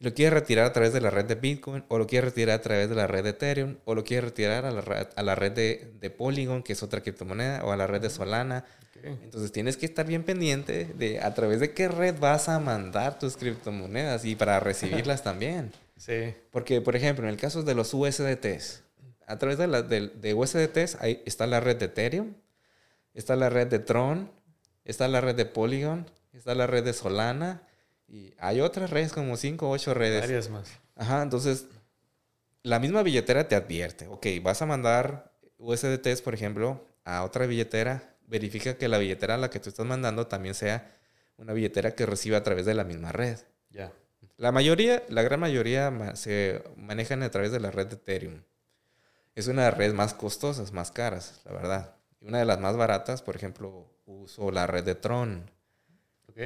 Lo 0.01 0.13
quieres 0.13 0.33
retirar 0.33 0.65
a 0.65 0.71
través 0.71 0.93
de 0.93 1.01
la 1.01 1.09
red 1.09 1.25
de 1.25 1.35
Bitcoin, 1.35 1.83
o 1.89 1.97
lo 1.97 2.07
quieres 2.07 2.29
retirar 2.29 2.59
a 2.59 2.61
través 2.61 2.87
de 2.87 2.95
la 2.95 3.05
red 3.05 3.23
de 3.23 3.31
Ethereum, 3.31 3.77
o 3.83 3.95
lo 3.95 4.05
quieres 4.05 4.29
retirar 4.29 4.65
a 4.65 4.71
la, 4.71 4.79
red, 4.79 5.07
a 5.13 5.23
la 5.23 5.35
red 5.35 5.51
de, 5.51 5.91
de, 5.99 6.09
Polygon, 6.09 6.63
que 6.63 6.71
es 6.71 6.81
otra 6.81 7.01
criptomoneda, 7.01 7.65
o 7.65 7.71
a 7.73 7.77
la 7.77 7.85
red 7.85 8.01
de 8.01 8.09
Solana. 8.09 8.63
Entonces 9.03 9.51
tienes 9.51 9.75
que 9.75 9.85
estar 9.85 10.05
bien 10.05 10.23
pendiente 10.23 10.85
de 10.85 11.19
a 11.19 11.33
través 11.33 11.59
de 11.59 11.73
qué 11.73 11.89
red 11.89 12.17
vas 12.17 12.47
a 12.47 12.59
mandar 12.59 13.19
tus 13.19 13.35
criptomonedas 13.35 14.23
y 14.23 14.35
para 14.35 14.59
recibirlas 14.61 15.21
también. 15.23 15.71
Sí. 15.97 16.33
Porque, 16.51 16.79
por 16.79 16.95
ejemplo, 16.95 17.25
en 17.25 17.31
el 17.31 17.37
caso 17.37 17.63
de 17.63 17.75
los 17.75 17.93
USDTs, 17.93 18.83
a 19.27 19.37
través 19.37 19.57
de, 19.57 19.67
la, 19.67 19.81
de, 19.81 20.33
USDTs 20.33 20.95
ahí 21.01 21.21
está 21.25 21.45
la 21.45 21.59
red 21.59 21.75
de 21.75 21.85
Ethereum, 21.85 22.35
está 23.13 23.35
la 23.35 23.49
red 23.49 23.67
de 23.67 23.79
Tron, 23.79 24.31
está 24.85 25.09
la 25.09 25.19
red 25.19 25.35
de 25.35 25.45
Polygon, 25.45 26.09
está 26.33 26.55
la 26.55 26.67
red 26.67 26.85
de 26.85 26.93
Solana 26.93 27.63
y 28.09 28.33
hay 28.39 28.61
otras 28.61 28.89
redes 28.89 29.13
como 29.13 29.37
5 29.37 29.67
o 29.67 29.71
8 29.71 29.93
redes. 29.93 30.21
Varias 30.21 30.49
más. 30.49 30.69
Ajá, 30.95 31.21
entonces 31.21 31.67
la 32.63 32.79
misma 32.79 33.03
billetera 33.03 33.47
te 33.47 33.55
advierte, 33.55 34.07
ok, 34.07 34.25
vas 34.41 34.61
a 34.61 34.65
mandar 34.65 35.31
USDTs, 35.57 36.21
por 36.21 36.33
ejemplo, 36.33 36.85
a 37.05 37.23
otra 37.23 37.45
billetera, 37.45 38.15
verifica 38.27 38.77
que 38.77 38.87
la 38.87 38.97
billetera 38.97 39.35
a 39.35 39.37
la 39.37 39.49
que 39.49 39.59
tú 39.59 39.69
estás 39.69 39.85
mandando 39.85 40.27
también 40.27 40.55
sea 40.55 40.95
una 41.37 41.53
billetera 41.53 41.95
que 41.95 42.05
reciba 42.05 42.37
a 42.37 42.43
través 42.43 42.65
de 42.65 42.73
la 42.73 42.83
misma 42.83 43.11
red. 43.11 43.39
Ya. 43.69 43.91
La 44.37 44.51
mayoría, 44.51 45.03
la 45.09 45.21
gran 45.21 45.39
mayoría 45.39 46.15
se 46.15 46.63
manejan 46.75 47.23
a 47.23 47.31
través 47.31 47.51
de 47.51 47.59
la 47.59 47.71
red 47.71 47.87
de 47.87 47.95
Ethereum. 47.95 48.41
Es 49.35 49.47
una 49.47 49.63
de 49.63 49.69
las 49.69 49.77
redes 49.77 49.93
más 49.93 50.13
costosas, 50.13 50.71
más 50.73 50.91
caras, 50.91 51.41
la 51.45 51.53
verdad. 51.53 51.95
Y 52.19 52.27
una 52.27 52.39
de 52.39 52.45
las 52.45 52.59
más 52.59 52.75
baratas, 52.75 53.21
por 53.21 53.35
ejemplo, 53.35 53.87
uso 54.05 54.51
la 54.51 54.67
red 54.67 54.83
de 54.83 54.95
Tron. 54.95 55.49
Ok. 56.27 56.39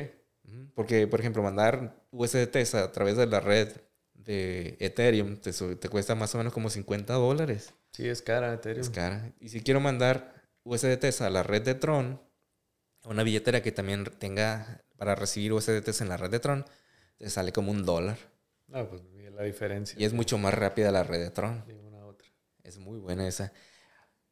Porque, 0.75 1.07
por 1.07 1.19
ejemplo, 1.19 1.43
mandar 1.43 1.95
USDT 2.11 2.75
a 2.75 2.91
través 2.91 3.17
de 3.17 3.27
la 3.27 3.39
red 3.39 3.69
de 4.13 4.77
Ethereum 4.79 5.37
te, 5.37 5.51
te 5.51 5.89
cuesta 5.89 6.15
más 6.15 6.33
o 6.35 6.37
menos 6.37 6.53
como 6.53 6.69
50 6.69 7.13
dólares. 7.13 7.73
Sí, 7.91 8.07
es 8.07 8.21
cara 8.21 8.53
Ethereum. 8.53 8.81
Es 8.81 8.89
cara. 8.89 9.33
Y 9.39 9.49
si 9.49 9.61
quiero 9.61 9.79
mandar 9.79 10.33
USDT 10.63 11.21
a 11.21 11.29
la 11.29 11.43
red 11.43 11.61
de 11.61 11.75
Tron, 11.75 12.21
una 13.05 13.23
billetera 13.23 13.61
que 13.61 13.71
también 13.71 14.05
tenga 14.17 14.83
para 14.97 15.15
recibir 15.15 15.53
USDT 15.53 16.01
en 16.01 16.09
la 16.09 16.17
red 16.17 16.31
de 16.31 16.39
Tron, 16.39 16.65
te 17.17 17.29
sale 17.29 17.51
como 17.51 17.71
un 17.71 17.85
dólar. 17.85 18.17
Ah, 18.71 18.85
pues 18.89 19.03
la 19.33 19.43
diferencia. 19.43 19.99
Y 19.99 20.05
es 20.05 20.13
mucho 20.13 20.37
más 20.37 20.53
rápida 20.53 20.91
la 20.91 21.03
red 21.03 21.19
de 21.19 21.31
Tron. 21.31 21.63
una 21.85 22.05
otra. 22.05 22.27
Es 22.63 22.77
muy 22.77 22.99
buena 22.99 23.27
esa. 23.27 23.51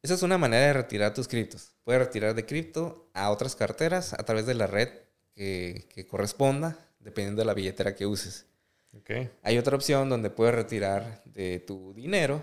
Esa 0.02 0.14
es 0.14 0.22
una 0.22 0.38
manera 0.38 0.66
de 0.66 0.72
retirar 0.72 1.14
tus 1.14 1.28
criptos. 1.28 1.74
Puedes 1.84 2.00
retirar 2.00 2.34
de 2.34 2.46
cripto 2.46 3.10
a 3.14 3.30
otras 3.30 3.54
carteras 3.54 4.14
a 4.14 4.24
través 4.24 4.46
de 4.46 4.54
la 4.54 4.66
red 4.66 4.88
que, 5.34 5.86
que 5.88 6.06
corresponda, 6.06 6.78
dependiendo 7.00 7.40
de 7.40 7.46
la 7.46 7.54
billetera 7.54 7.94
que 7.94 8.06
uses. 8.06 8.46
Okay. 9.00 9.30
Hay 9.42 9.58
otra 9.58 9.76
opción 9.76 10.08
donde 10.08 10.30
puedes 10.30 10.54
retirar 10.54 11.22
de 11.24 11.60
tu 11.60 11.94
dinero 11.94 12.42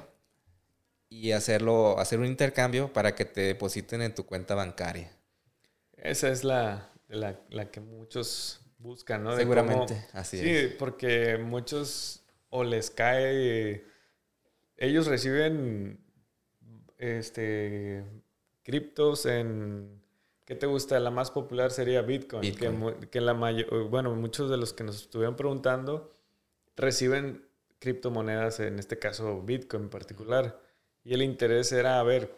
y 1.07 1.31
hacerlo, 1.31 1.99
hacer 1.99 2.19
un 2.19 2.25
intercambio 2.25 2.91
para 2.91 3.15
que 3.15 3.25
te 3.25 3.41
depositen 3.41 4.01
en 4.01 4.15
tu 4.15 4.25
cuenta 4.25 4.55
bancaria. 4.55 5.11
Esa 5.97 6.29
es 6.29 6.43
la, 6.43 6.89
la, 7.07 7.39
la 7.49 7.69
que 7.69 7.81
muchos 7.81 8.61
buscan, 8.79 9.23
¿no? 9.23 9.35
Seguramente, 9.35 10.05
así 10.13 10.39
es. 10.39 10.43
Sí, 10.43 10.75
porque 10.77 11.37
muchos 11.37 12.23
o 12.49 12.63
les 12.63 12.89
cae, 12.89 13.83
ellos 14.77 15.07
reciben 15.07 15.99
este 16.97 18.03
criptos 18.63 19.25
en 19.25 20.01
¿qué 20.49 20.55
te 20.55 20.65
gusta? 20.65 20.99
La 20.99 21.11
más 21.11 21.29
popular 21.29 21.69
sería 21.69 22.01
Bitcoin, 22.01 22.55
Que, 23.11 23.21
la 23.21 23.35
mayor, 23.35 23.87
bueno, 23.87 24.15
muchos 24.15 24.49
de 24.49 24.57
los 24.57 24.73
que 24.73 24.83
nos 24.83 25.03
estuvieron 25.03 25.35
preguntando 25.35 26.11
reciben 26.75 27.47
criptomonedas, 27.77 28.59
en 28.59 28.79
este 28.79 28.97
caso 28.97 29.43
Bitcoin 29.43 29.83
en 29.83 29.89
particular. 29.89 30.59
Y 31.03 31.13
el 31.13 31.21
interés 31.21 31.71
era, 31.71 31.99
a 31.99 32.03
ver, 32.03 32.35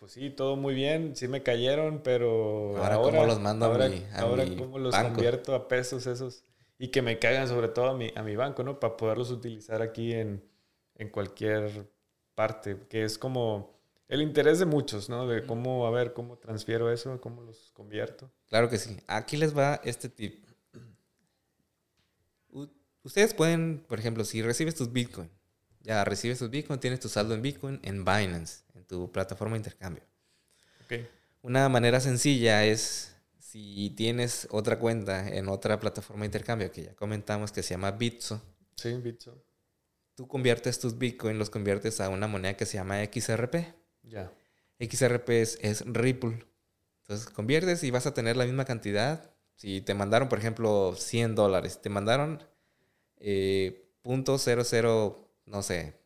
pues 0.00 0.12
sí, 0.12 0.30
todo 0.30 0.56
muy 0.56 0.74
bien, 0.74 1.14
sí 1.14 1.28
me 1.28 1.44
cayeron, 1.44 2.00
pero 2.02 2.76
ahora, 2.76 2.96
cómo 2.96 3.24
los 3.24 3.38
mando 3.38 3.66
ahora, 3.66 3.86
a 3.86 3.88
mi, 3.88 4.04
ahora 4.14 4.44
cómo 4.58 4.80
los 4.80 4.96
convierto 4.96 5.54
a 5.54 5.68
pesos 5.68 6.08
esos 6.08 6.42
y 6.76 6.88
que 6.88 7.02
me 7.02 7.20
caigan 7.20 7.46
sobre 7.46 7.68
todo 7.68 7.90
a 7.90 7.94
mi, 7.94 8.10
a 8.16 8.24
mi 8.24 8.34
banco, 8.34 8.64
¿no? 8.64 8.80
Para 8.80 8.96
poderlos 8.96 9.30
utilizar 9.30 9.80
aquí 9.80 10.12
en, 10.12 10.42
en 10.96 11.08
cualquier 11.08 11.88
parte, 12.34 12.78
que 12.88 13.04
es 13.04 13.16
como 13.16 13.73
el 14.14 14.22
interés 14.22 14.60
de 14.60 14.64
muchos, 14.64 15.08
¿no? 15.08 15.26
De 15.26 15.44
cómo, 15.44 15.86
a 15.86 15.90
ver, 15.90 16.12
cómo 16.12 16.38
transfiero 16.38 16.90
eso, 16.92 17.20
cómo 17.20 17.42
los 17.42 17.72
convierto. 17.72 18.30
Claro 18.48 18.68
que 18.68 18.78
sí. 18.78 18.96
Aquí 19.08 19.36
les 19.36 19.56
va 19.56 19.80
este 19.84 20.08
tip. 20.08 20.46
Ustedes 23.02 23.34
pueden, 23.34 23.84
por 23.86 23.98
ejemplo, 23.98 24.24
si 24.24 24.40
recibes 24.40 24.76
tus 24.76 24.92
Bitcoin, 24.92 25.28
ya 25.80 26.04
recibes 26.04 26.38
tus 26.38 26.48
Bitcoin, 26.48 26.78
tienes 26.78 27.00
tu 27.00 27.08
saldo 27.08 27.34
en 27.34 27.42
Bitcoin 27.42 27.80
en 27.82 28.04
Binance, 28.04 28.62
en 28.74 28.84
tu 28.84 29.10
plataforma 29.10 29.54
de 29.54 29.58
intercambio. 29.58 30.04
Okay. 30.84 31.06
Una 31.42 31.68
manera 31.68 32.00
sencilla 32.00 32.64
es 32.64 33.16
si 33.38 33.90
tienes 33.96 34.46
otra 34.50 34.78
cuenta 34.78 35.28
en 35.28 35.48
otra 35.48 35.78
plataforma 35.80 36.22
de 36.22 36.26
intercambio 36.26 36.70
que 36.70 36.84
ya 36.84 36.94
comentamos 36.94 37.52
que 37.52 37.62
se 37.62 37.74
llama 37.74 37.90
Bitso. 37.90 38.40
Sí, 38.76 38.94
Bitso. 38.94 39.44
Tú 40.14 40.28
conviertes 40.28 40.78
tus 40.78 40.96
Bitcoin, 40.96 41.36
los 41.36 41.50
conviertes 41.50 42.00
a 42.00 42.08
una 42.08 42.28
moneda 42.28 42.56
que 42.56 42.64
se 42.64 42.78
llama 42.78 43.04
XRP. 43.04 43.83
Ya. 44.04 44.32
XRP 44.78 45.28
es, 45.30 45.58
es 45.60 45.84
Ripple. 45.86 46.46
Entonces 47.02 47.26
conviertes 47.26 47.82
y 47.84 47.90
vas 47.90 48.06
a 48.06 48.14
tener 48.14 48.36
la 48.36 48.44
misma 48.44 48.64
cantidad. 48.64 49.30
Si 49.56 49.80
te 49.80 49.94
mandaron, 49.94 50.28
por 50.28 50.38
ejemplo, 50.38 50.94
100 50.96 51.34
dólares, 51.34 51.80
te 51.80 51.90
mandaron 51.90 52.42
eh, 53.18 53.90
.00, 54.04 55.16
no 55.46 55.62
sé, 55.62 56.00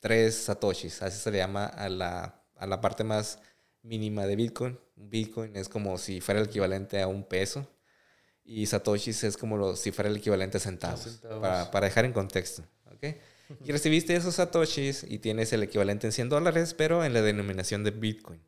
3 0.00 0.34
satoshis, 0.34 1.02
así 1.02 1.18
se 1.18 1.30
le 1.30 1.38
llama 1.38 1.66
a 1.66 1.88
la, 1.88 2.42
a 2.56 2.66
la 2.66 2.80
parte 2.80 3.04
más 3.04 3.40
mínima 3.82 4.26
de 4.26 4.36
Bitcoin. 4.36 4.78
Bitcoin 4.96 5.56
es 5.56 5.68
como 5.68 5.98
si 5.98 6.20
fuera 6.20 6.40
el 6.40 6.46
equivalente 6.46 7.00
a 7.00 7.08
un 7.08 7.24
peso 7.24 7.68
y 8.44 8.66
satoshis 8.66 9.24
es 9.24 9.36
como 9.36 9.56
lo, 9.56 9.76
si 9.76 9.92
fuera 9.92 10.10
el 10.10 10.16
equivalente 10.16 10.56
a 10.56 10.60
centavos, 10.60 11.20
Para, 11.40 11.70
para, 11.70 11.86
dejar 11.86 12.04
en 12.04 12.12
contexto. 12.12 12.64
¿okay? 12.94 13.18
Y 13.64 13.72
recibiste 13.72 14.14
esos 14.16 14.36
satoshis 14.36 15.04
y 15.08 15.18
tienes 15.18 15.52
el 15.52 15.62
equivalente 15.62 16.06
en 16.06 16.12
100 16.12 16.28
dólares, 16.28 16.74
pero 16.74 17.04
en 17.04 17.12
la 17.12 17.22
denominación 17.22 17.84
de 17.84 17.90
Bitcoin. 17.90 18.40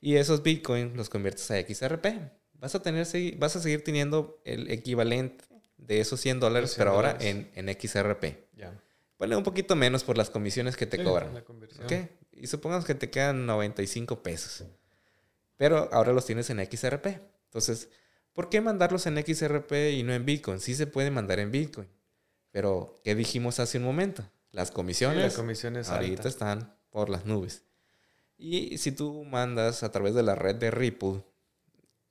Y 0.00 0.16
esos 0.16 0.42
Bitcoin 0.42 0.96
los 0.96 1.08
conviertes 1.08 1.50
a 1.50 1.60
XRP. 1.60 2.06
Vas 2.54 2.74
a, 2.74 2.82
tener, 2.82 3.06
vas 3.36 3.56
a 3.56 3.60
seguir 3.60 3.84
teniendo 3.84 4.40
el 4.44 4.70
equivalente 4.70 5.44
de 5.76 6.00
esos 6.00 6.20
100 6.20 6.40
dólares, 6.40 6.74
pero 6.76 6.92
ahora 6.92 7.16
en, 7.20 7.50
en 7.54 7.68
XRP. 7.68 8.24
Ya. 8.56 8.80
Vale 9.18 9.36
un 9.36 9.42
poquito 9.42 9.76
menos 9.76 10.04
por 10.04 10.18
las 10.18 10.30
comisiones 10.30 10.76
que 10.76 10.86
te 10.86 11.02
cobran. 11.02 11.44
Y 12.32 12.46
supongamos 12.46 12.84
que 12.84 12.94
te 12.94 13.10
quedan 13.10 13.46
95 13.46 14.22
pesos. 14.22 14.64
Pero 15.56 15.88
ahora 15.92 16.12
los 16.12 16.26
tienes 16.26 16.50
en 16.50 16.58
XRP. 16.64 17.06
Entonces, 17.46 17.88
¿por 18.32 18.48
qué 18.48 18.60
mandarlos 18.60 19.06
en 19.06 19.16
XRP 19.16 19.72
y 19.92 20.02
no 20.02 20.12
en 20.12 20.24
Bitcoin? 20.24 20.60
Sí 20.60 20.74
se 20.74 20.86
puede 20.86 21.10
mandar 21.10 21.38
en 21.38 21.50
Bitcoin. 21.52 21.88
Pero, 22.54 22.94
¿qué 23.02 23.16
dijimos 23.16 23.58
hace 23.58 23.78
un 23.78 23.84
momento? 23.84 24.22
Las 24.52 24.70
comisiones, 24.70 25.24
las 25.24 25.34
comisiones 25.34 25.88
ahorita 25.88 26.28
están 26.28 26.72
por 26.90 27.08
las 27.10 27.26
nubes. 27.26 27.64
Y 28.38 28.78
si 28.78 28.92
tú 28.92 29.24
mandas 29.24 29.82
a 29.82 29.90
través 29.90 30.14
de 30.14 30.22
la 30.22 30.36
red 30.36 30.54
de 30.54 30.70
Ripple, 30.70 31.24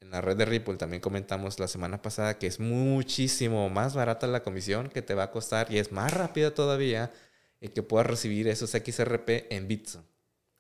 en 0.02 0.12
la 0.12 0.20
red 0.20 0.36
de 0.36 0.44
Ripple 0.44 0.76
también 0.76 1.00
comentamos 1.00 1.62
la 1.62 1.70
semana 1.70 2.02
pasada 2.02 2.38
que 2.40 2.48
es 2.48 2.60
muchísimo 2.60 3.70
más 3.70 3.96
barata 3.96 4.28
la 4.28 4.44
comisión 4.44 4.90
que 4.90 5.02
te 5.02 5.14
va 5.14 5.24
a 5.24 5.32
costar 5.32 5.72
y 5.72 5.78
es 5.78 5.94
más 5.94 6.14
rápida 6.14 6.54
todavía 6.54 7.14
el 7.62 7.72
que 7.72 7.82
puedas 7.82 8.06
recibir 8.06 8.50
esos 8.50 8.72
XRP 8.72 9.50
en 9.50 9.70
Bitso. 9.70 10.04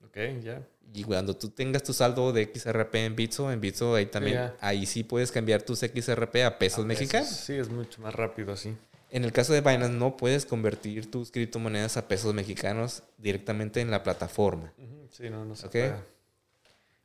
Ok, 0.05 0.17
ya. 0.41 0.65
Y 0.93 1.03
cuando 1.03 1.35
tú 1.35 1.49
tengas 1.49 1.83
tu 1.83 1.91
saldo 1.91 2.31
de 2.31 2.49
XRP 2.55 2.95
en 2.95 3.17
Bitso, 3.17 3.51
en 3.51 3.59
Bitso 3.59 3.95
ahí 3.95 4.05
también, 4.05 4.53
ahí 4.61 4.85
sí 4.85 5.03
puedes 5.03 5.29
cambiar 5.29 5.61
tus 5.61 5.79
XRP 5.79 6.37
a 6.45 6.57
pesos 6.57 6.85
mexicanos. 6.85 7.27
Sí, 7.27 7.55
es 7.55 7.67
mucho 7.67 8.01
más 8.01 8.15
rápido 8.15 8.53
así. 8.53 8.77
En 9.13 9.23
el 9.23 9.31
caso 9.31 9.53
de 9.53 9.61
Binance 9.61 9.93
no 9.93 10.17
puedes 10.17 10.43
convertir 10.43 11.11
tus 11.11 11.29
criptomonedas 11.29 11.97
a 11.97 12.07
pesos 12.07 12.33
mexicanos 12.33 13.03
directamente 13.19 13.79
en 13.79 13.91
la 13.91 14.01
plataforma. 14.01 14.73
Sí, 15.11 15.29
no, 15.29 15.45
no 15.45 15.55
se 15.55 15.69
puede. 15.69 15.93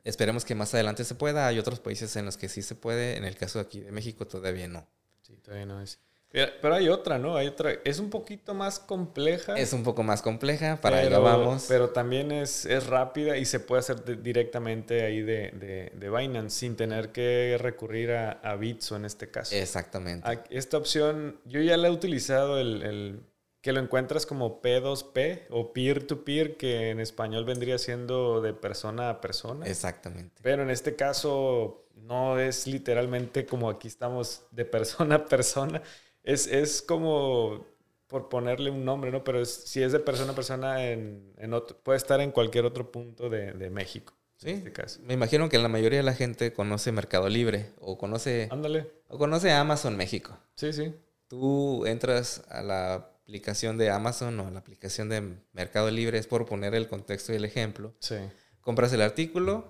Esperemos 0.04 0.46
que 0.46 0.54
más 0.54 0.72
adelante 0.72 1.04
se 1.04 1.14
pueda. 1.14 1.46
Hay 1.46 1.58
otros 1.58 1.80
países 1.80 2.16
en 2.16 2.24
los 2.24 2.38
que 2.38 2.48
sí 2.48 2.62
se 2.62 2.74
puede. 2.74 3.18
En 3.18 3.26
el 3.26 3.36
caso 3.36 3.58
de 3.58 3.66
aquí 3.66 3.80
de 3.80 3.92
México 3.92 4.26
todavía 4.26 4.66
no. 4.68 4.86
Sí, 5.20 5.36
todavía 5.36 5.66
no 5.66 5.82
es. 5.82 5.98
Pero 6.30 6.74
hay 6.74 6.88
otra, 6.88 7.18
¿no? 7.18 7.36
Hay 7.36 7.46
otra. 7.46 7.72
Es 7.84 7.98
un 7.98 8.10
poquito 8.10 8.52
más 8.52 8.78
compleja. 8.78 9.56
Es 9.56 9.72
un 9.72 9.82
poco 9.82 10.02
más 10.02 10.20
compleja, 10.20 10.78
para 10.80 10.98
allá 10.98 11.18
vamos. 11.18 11.66
Pero 11.68 11.90
también 11.90 12.32
es, 12.32 12.66
es, 12.66 12.86
rápida 12.86 13.38
y 13.38 13.44
se 13.46 13.60
puede 13.60 13.80
hacer 13.80 14.22
directamente 14.22 15.04
ahí 15.04 15.22
de, 15.22 15.50
de, 15.52 15.92
de, 15.94 16.10
Binance 16.10 16.58
sin 16.58 16.76
tener 16.76 17.12
que 17.12 17.56
recurrir 17.58 18.12
a, 18.12 18.32
a 18.32 18.56
Bitso 18.56 18.96
en 18.96 19.06
este 19.06 19.30
caso. 19.30 19.54
Exactamente. 19.54 20.28
Esta 20.50 20.76
opción, 20.76 21.40
yo 21.46 21.60
ya 21.60 21.76
la 21.78 21.88
he 21.88 21.90
utilizado 21.90 22.58
el, 22.58 22.82
el 22.82 23.20
que 23.62 23.72
lo 23.72 23.80
encuentras 23.80 24.26
como 24.26 24.62
P2P 24.62 25.46
o 25.50 25.72
peer-to-peer, 25.72 26.56
que 26.56 26.90
en 26.90 27.00
español 27.00 27.44
vendría 27.44 27.78
siendo 27.78 28.40
de 28.40 28.52
persona 28.52 29.10
a 29.10 29.20
persona. 29.20 29.66
Exactamente. 29.66 30.40
Pero 30.42 30.62
en 30.62 30.70
este 30.70 30.94
caso 30.94 31.86
no 31.96 32.38
es 32.38 32.66
literalmente 32.66 33.46
como 33.46 33.68
aquí 33.68 33.88
estamos 33.88 34.42
de 34.52 34.64
persona 34.64 35.16
a 35.16 35.24
persona. 35.26 35.82
Es, 36.28 36.46
es 36.46 36.82
como, 36.82 37.66
por 38.06 38.28
ponerle 38.28 38.70
un 38.70 38.84
nombre, 38.84 39.10
¿no? 39.10 39.24
Pero 39.24 39.42
si 39.46 39.82
es 39.82 39.92
de 39.92 39.98
persona 39.98 40.32
a 40.32 40.34
persona, 40.34 40.84
en, 40.84 41.32
en 41.38 41.54
otro, 41.54 41.78
puede 41.82 41.96
estar 41.96 42.20
en 42.20 42.32
cualquier 42.32 42.66
otro 42.66 42.92
punto 42.92 43.30
de, 43.30 43.52
de 43.52 43.70
México. 43.70 44.12
Sí, 44.36 44.50
este 44.50 44.70
caso. 44.70 45.00
me 45.02 45.14
imagino 45.14 45.48
que 45.48 45.56
la 45.56 45.68
mayoría 45.68 46.00
de 46.00 46.04
la 46.04 46.12
gente 46.14 46.52
conoce 46.52 46.92
Mercado 46.92 47.30
Libre 47.30 47.72
o 47.80 47.96
conoce... 47.96 48.48
Ándale. 48.50 48.90
O 49.08 49.16
conoce 49.16 49.50
Amazon 49.52 49.96
México. 49.96 50.38
Sí, 50.54 50.74
sí. 50.74 50.94
Tú 51.28 51.86
entras 51.86 52.44
a 52.50 52.62
la 52.62 52.94
aplicación 52.94 53.78
de 53.78 53.88
Amazon 53.88 54.38
o 54.38 54.50
la 54.50 54.58
aplicación 54.58 55.08
de 55.08 55.34
Mercado 55.54 55.90
Libre, 55.90 56.18
es 56.18 56.26
por 56.26 56.44
poner 56.44 56.74
el 56.74 56.88
contexto 56.88 57.32
y 57.32 57.36
el 57.36 57.46
ejemplo. 57.46 57.94
Sí. 58.00 58.16
Compras 58.60 58.92
el 58.92 59.00
artículo 59.00 59.64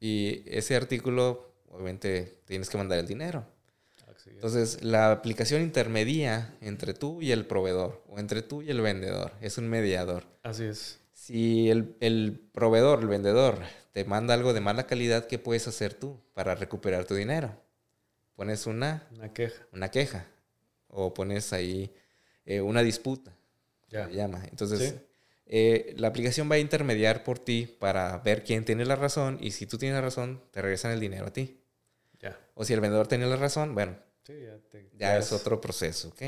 y 0.00 0.42
ese 0.46 0.74
artículo, 0.74 1.54
obviamente, 1.68 2.40
tienes 2.44 2.68
que 2.68 2.76
mandar 2.76 2.98
el 2.98 3.06
dinero. 3.06 3.46
Entonces, 4.30 4.82
la 4.82 5.12
aplicación 5.12 5.62
intermedia 5.62 6.54
entre 6.60 6.94
tú 6.94 7.20
y 7.20 7.32
el 7.32 7.46
proveedor 7.46 8.02
o 8.08 8.18
entre 8.18 8.42
tú 8.42 8.62
y 8.62 8.70
el 8.70 8.80
vendedor 8.80 9.32
es 9.40 9.58
un 9.58 9.68
mediador. 9.68 10.24
Así 10.42 10.64
es. 10.64 11.00
Si 11.12 11.68
el, 11.70 11.94
el 12.00 12.40
proveedor, 12.52 13.00
el 13.00 13.08
vendedor, 13.08 13.58
te 13.92 14.04
manda 14.04 14.32
algo 14.34 14.54
de 14.54 14.60
mala 14.60 14.86
calidad, 14.86 15.26
¿qué 15.26 15.38
puedes 15.38 15.68
hacer 15.68 15.92
tú 15.92 16.18
para 16.32 16.54
recuperar 16.54 17.04
tu 17.04 17.14
dinero? 17.14 17.54
Pones 18.34 18.66
una... 18.66 19.06
Una 19.14 19.32
queja. 19.34 19.66
Una 19.72 19.90
queja. 19.90 20.26
O 20.88 21.12
pones 21.12 21.52
ahí 21.52 21.92
eh, 22.46 22.62
una 22.62 22.82
disputa. 22.82 23.36
Ya. 23.90 24.06
Se 24.06 24.14
llama. 24.14 24.42
Entonces, 24.50 24.94
eh, 25.44 25.94
la 25.98 26.08
aplicación 26.08 26.50
va 26.50 26.54
a 26.54 26.58
intermediar 26.58 27.24
por 27.24 27.38
ti 27.38 27.66
para 27.66 28.16
ver 28.18 28.44
quién 28.44 28.64
tiene 28.64 28.84
la 28.84 28.96
razón 28.96 29.36
y 29.40 29.50
si 29.50 29.66
tú 29.66 29.76
tienes 29.76 29.96
la 29.96 30.02
razón, 30.02 30.42
te 30.52 30.62
regresan 30.62 30.92
el 30.92 31.00
dinero 31.00 31.26
a 31.26 31.32
ti. 31.32 31.60
Ya. 32.20 32.38
O 32.54 32.64
si 32.64 32.72
el 32.72 32.80
vendedor 32.80 33.08
tiene 33.08 33.26
la 33.26 33.36
razón, 33.36 33.74
bueno, 33.74 33.96
ya, 34.98 35.18
es 35.18 35.32
otro 35.32 35.60
proceso, 35.60 36.08
¿ok? 36.08 36.22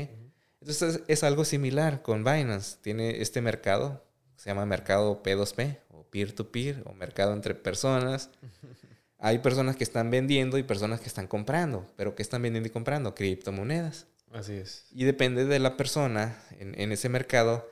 Entonces 0.61 1.01
es, 1.07 1.23
algo 1.23 1.43
similar 1.43 2.01
con 2.01 2.23
Binance. 2.23 2.77
Tiene 2.81 3.21
este 3.21 3.41
mercado, 3.41 4.05
se 4.37 4.49
llama 4.49 4.65
mercado 4.65 5.21
P2P 5.21 5.79
o 5.89 6.03
peer-to-peer 6.09 6.77
-peer, 6.77 6.89
o 6.89 6.93
mercado 6.93 7.33
entre 7.33 7.55
personas. 7.55 8.29
Hay 9.17 9.39
personas 9.39 9.75
que 9.75 9.83
están 9.83 10.09
vendiendo 10.09 10.57
y 10.57 10.63
personas 10.63 10.99
que 10.99 11.07
están 11.07 11.27
comprando, 11.27 11.89
pero 11.95 12.15
¿qué 12.15 12.21
están 12.21 12.41
vendiendo 12.41 12.67
y 12.67 12.71
comprando? 12.71 13.15
Criptomonedas. 13.15 14.07
Así 14.31 14.53
es. 14.53 14.87
Y 14.91 15.05
depende 15.05 15.45
de 15.45 15.59
la 15.59 15.77
persona 15.77 16.41
en, 16.59 16.91
ese 16.91 17.07
mercado. 17.07 17.69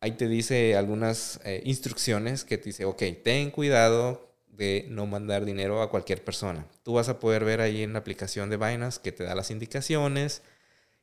ahí 0.00 0.12
te 0.12 0.28
dice 0.28 0.76
algunas 0.76 1.40
eh, 1.44 1.62
instrucciones 1.64 2.44
que 2.44 2.58
te 2.58 2.64
dice, 2.64 2.84
ok, 2.84 3.02
ten 3.22 3.50
cuidado 3.50 4.25
de 4.56 4.86
no 4.88 5.06
mandar 5.06 5.44
dinero 5.44 5.82
a 5.82 5.90
cualquier 5.90 6.24
persona. 6.24 6.66
Tú 6.82 6.94
vas 6.94 7.08
a 7.08 7.18
poder 7.18 7.44
ver 7.44 7.60
ahí 7.60 7.82
en 7.82 7.92
la 7.92 7.98
aplicación 7.98 8.50
de 8.50 8.56
Binance 8.56 9.00
que 9.02 9.12
te 9.12 9.24
da 9.24 9.34
las 9.34 9.50
indicaciones 9.50 10.42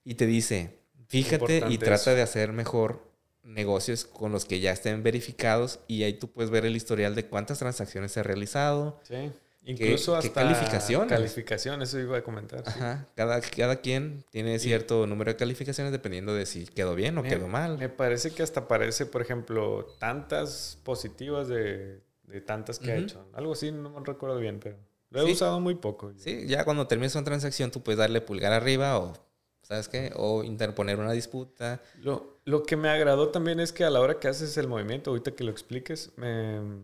y 0.03 0.15
te 0.15 0.25
dice, 0.25 0.79
fíjate 1.07 1.63
y 1.69 1.77
trata 1.77 2.13
de 2.13 2.21
hacer 2.21 2.51
mejor 2.51 3.11
negocios 3.43 4.05
con 4.05 4.31
los 4.31 4.45
que 4.45 4.59
ya 4.59 4.71
estén 4.71 5.03
verificados 5.03 5.79
y 5.87 6.03
ahí 6.03 6.13
tú 6.13 6.31
puedes 6.31 6.49
ver 6.49 6.65
el 6.65 6.75
historial 6.75 7.13
de 7.13 7.25
cuántas 7.25 7.59
transacciones 7.59 8.11
se 8.11 8.21
ha 8.21 8.23
realizado. 8.23 8.99
Sí. 9.03 9.31
Incluso 9.65 10.15
hasta 10.15 10.33
calificaciones. 10.33 11.07
Calificaciones, 11.07 11.89
eso 11.89 11.99
iba 11.99 12.17
a 12.17 12.21
comentar. 12.23 12.63
Ajá. 12.65 13.07
Cada, 13.15 13.39
cada 13.39 13.77
quien 13.77 14.25
tiene 14.29 14.59
cierto 14.59 15.07
número 15.07 15.31
de 15.31 15.37
calificaciones 15.37 15.93
dependiendo 15.93 16.33
de 16.33 16.45
si 16.45 16.65
quedó 16.65 16.95
bien 16.95 17.17
o 17.17 17.23
quedó 17.23 17.47
mal. 17.47 17.77
Me 17.77 17.87
parece 17.87 18.31
que 18.31 18.43
hasta 18.43 18.61
aparece, 18.61 19.05
por 19.05 19.21
ejemplo, 19.21 19.95
tantas 19.99 20.79
positivas 20.83 21.47
de, 21.47 22.01
tantas 22.45 22.79
que 22.79 22.91
ha 22.91 22.97
hecho. 22.97 23.27
Algo 23.33 23.53
así, 23.53 23.71
no 23.71 23.89
me 23.89 24.05
recuerdo 24.05 24.37
bien, 24.37 24.59
pero 24.59 24.77
lo 25.09 25.21
he 25.21 25.31
usado 25.31 25.59
muy 25.59 25.75
poco. 25.75 26.13
Sí, 26.17 26.47
ya 26.47 26.65
cuando 26.65 26.87
termines 26.87 27.15
una 27.15 27.23
transacción 27.23 27.71
tú 27.71 27.81
puedes 27.81 27.99
darle 27.99 28.21
pulgar 28.21 28.51
arriba 28.51 28.97
o, 28.97 29.13
¿sabes 29.61 29.87
qué? 29.87 30.11
O 30.15 30.43
interponer 30.43 30.99
una 30.99 31.11
disputa. 31.11 31.81
Lo, 32.01 32.39
lo 32.45 32.63
que 32.63 32.75
me 32.75 32.89
agradó 32.89 33.29
también 33.29 33.59
es 33.59 33.71
que 33.71 33.83
a 33.83 33.89
la 33.89 34.01
hora 34.01 34.19
que 34.19 34.27
haces 34.27 34.57
el 34.57 34.67
movimiento, 34.67 35.11
ahorita 35.11 35.31
que 35.31 35.43
lo 35.43 35.51
expliques, 35.51 36.11
me 36.17 36.83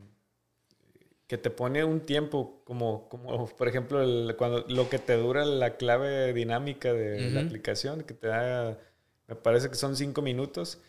que 1.30 1.38
te 1.38 1.52
pone 1.52 1.84
un 1.84 2.00
tiempo, 2.00 2.64
como, 2.66 3.08
como 3.08 3.48
por 3.50 3.68
ejemplo, 3.68 4.00
cuando, 4.36 4.66
lo 4.68 4.90
que 4.90 4.98
te 4.98 5.14
dura 5.14 5.46
la 5.46 5.78
clave 5.78 6.34
dinámica 6.34 6.92
de 6.92 7.30
la 7.30 7.42
aplicación, 7.42 8.02
que 8.02 8.16
te 8.16 8.28
da, 8.28 8.80
me 9.28 9.36
parece 9.36 9.70
que 9.70 9.76
son 9.76 9.96
cinco 9.96 10.24
minutos, 10.24 10.80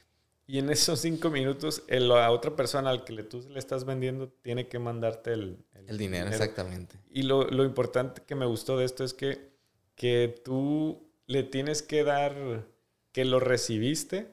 y 0.51 0.59
en 0.59 0.71
esos 0.71 1.01
cinco 1.01 1.31
minutos 1.31 1.83
la 1.89 2.31
otra 2.31 2.57
persona 2.57 2.91
al 2.91 3.05
que 3.05 3.13
le, 3.13 3.23
tú 3.23 3.47
le 3.51 3.59
estás 3.59 3.85
vendiendo 3.85 4.29
tiene 4.29 4.69
que 4.69 4.79
mandarte 4.79 5.33
el, 5.33 5.59
el, 5.87 5.99
dinero, 5.99 6.29
exactamente. 6.29 6.97
Y 7.11 7.23
lo, 7.23 7.45
lo, 7.45 7.65
importante 7.65 8.23
que 8.27 8.35
me 8.35 8.47
gustó 8.47 8.77
de 8.77 8.85
esto 8.85 9.05
es 9.05 9.15
que, 9.15 9.53
que 9.95 10.41
tú 10.45 11.11
le 11.27 11.43
tienes 11.43 11.83
que 11.83 12.05
dar 12.05 12.67
que 13.13 13.25
lo 13.25 13.41
recibiste, 13.41 14.29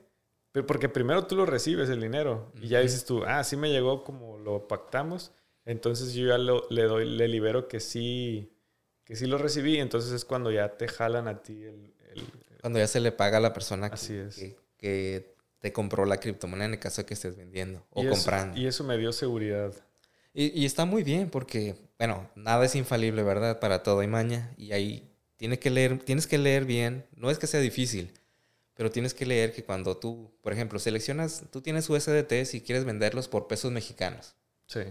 pero 0.51 0.65
porque 0.65 0.89
primero 0.89 1.25
tú 1.27 1.35
lo 1.35 1.45
recibes 1.45 1.89
el 1.89 2.01
dinero 2.01 2.51
y 2.61 2.69
ya 2.69 2.79
dices 2.79 3.05
tú, 3.05 3.23
ah, 3.25 3.43
sí 3.43 3.55
me 3.55 3.69
llegó 3.69 4.03
como 4.03 4.37
lo 4.37 4.67
pactamos 4.67 5.31
entonces 5.67 6.13
yo 6.13 6.27
ya 6.27 6.37
le 6.37 6.83
doy, 6.83 7.05
le 7.05 7.27
libero 7.27 7.67
que 7.67 7.81
sí, 7.81 8.53
que 9.03 9.17
sí 9.17 9.25
lo 9.27 9.37
recibí. 9.37 9.77
Entonces 9.79 10.13
es 10.13 10.23
cuando 10.23 10.49
ya 10.49 10.77
te 10.77 10.87
jalan 10.87 11.27
a 11.27 11.43
ti 11.43 11.61
el... 11.61 11.93
cuando 12.61 12.79
ya 12.79 12.87
se 12.87 13.01
le 13.01 13.11
paga 13.11 13.37
a 13.37 13.41
la 13.41 13.51
persona 13.51 13.91
que, 13.91 14.55
que, 14.77 15.35
te 15.59 15.73
compró 15.73 16.05
la 16.05 16.19
criptomoneda 16.19 16.65
en 16.65 16.73
el 16.73 16.79
caso 16.79 17.01
de 17.01 17.05
que 17.05 17.13
estés 17.13 17.35
vendiendo 17.35 17.85
o 17.91 18.07
comprando. 18.07 18.59
y 18.59 18.67
eso 18.67 18.83
me 18.83 18.97
dio 18.97 19.11
seguridad. 19.11 19.73
Y, 20.33 20.61
y, 20.61 20.65
está 20.65 20.85
muy 20.85 21.03
bien 21.03 21.29
porque, 21.29 21.75
bueno, 21.97 22.29
nada 22.35 22.65
es 22.65 22.75
infalible, 22.75 23.23
¿verdad? 23.23 23.59
Para 23.59 23.81
todo 23.81 24.01
hay 24.01 24.07
maña. 24.07 24.53
Y 24.55 24.71
ahí 24.71 25.11
tienes 25.35 25.57
que 25.57 25.71
leer, 25.71 25.97
tienes 25.99 26.27
que 26.27 26.37
leer 26.37 26.65
bien. 26.65 27.05
No 27.15 27.31
es 27.31 27.39
que 27.39 27.47
sea 27.47 27.59
difícil, 27.59 28.13
pero 28.75 28.91
tienes 28.91 29.15
que 29.15 29.25
leer 29.25 29.51
que 29.51 29.63
cuando 29.63 29.97
tú, 29.97 30.31
por 30.41 30.53
ejemplo, 30.53 30.77
seleccionas, 30.77 31.43
tú 31.51 31.61
tienes 31.61 31.89
USDT 31.89 32.53
y 32.53 32.61
quieres 32.61 32.85
venderlos 32.85 33.27
por 33.27 33.47
pesos 33.47 33.71
mexicanos. 33.71 34.35
Sí 34.67 34.81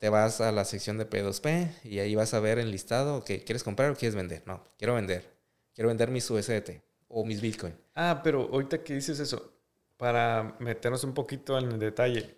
te 0.00 0.08
vas 0.08 0.40
a 0.40 0.50
la 0.50 0.64
sección 0.64 0.96
de 0.96 1.08
P2P 1.08 1.84
y 1.84 1.98
ahí 1.98 2.14
vas 2.14 2.32
a 2.32 2.40
ver 2.40 2.58
el 2.58 2.70
listado 2.70 3.22
que 3.22 3.44
quieres 3.44 3.62
comprar 3.62 3.90
o 3.90 3.94
quieres 3.94 4.14
vender. 4.14 4.42
No, 4.46 4.64
quiero 4.78 4.94
vender. 4.94 5.30
Quiero 5.74 5.88
vender 5.88 6.10
mis 6.10 6.28
USDT 6.28 6.80
o 7.08 7.24
mis 7.26 7.42
Bitcoin. 7.42 7.74
Ah, 7.94 8.22
pero 8.24 8.48
ahorita 8.50 8.82
que 8.82 8.94
dices 8.94 9.20
eso, 9.20 9.52
para 10.00 10.56
meternos 10.60 11.04
un 11.04 11.12
poquito 11.12 11.58
en 11.58 11.72
el 11.72 11.78
detalle, 11.78 12.34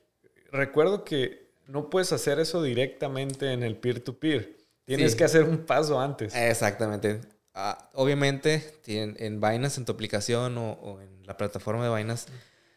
recuerdo 0.50 1.04
que 1.04 1.52
no 1.68 1.88
puedes 1.88 2.12
hacer 2.12 2.40
eso 2.40 2.60
directamente 2.60 3.52
en 3.52 3.62
el 3.62 3.76
peer-to-peer. 3.76 4.58
Tienes 4.84 5.14
que 5.14 5.22
hacer 5.22 5.44
un 5.44 5.58
paso 5.58 6.00
antes. 6.00 6.34
Exactamente. 6.34 7.20
Ah, 7.54 7.88
obviamente, 7.94 8.74
en, 8.86 9.40
Binance, 9.40 9.78
en 9.78 9.84
tu 9.84 9.92
aplicación 9.92 10.58
o, 10.58 11.00
en 11.00 11.24
la 11.24 11.36
plataforma 11.36 11.88
de 11.88 11.94
Binance, 11.94 12.28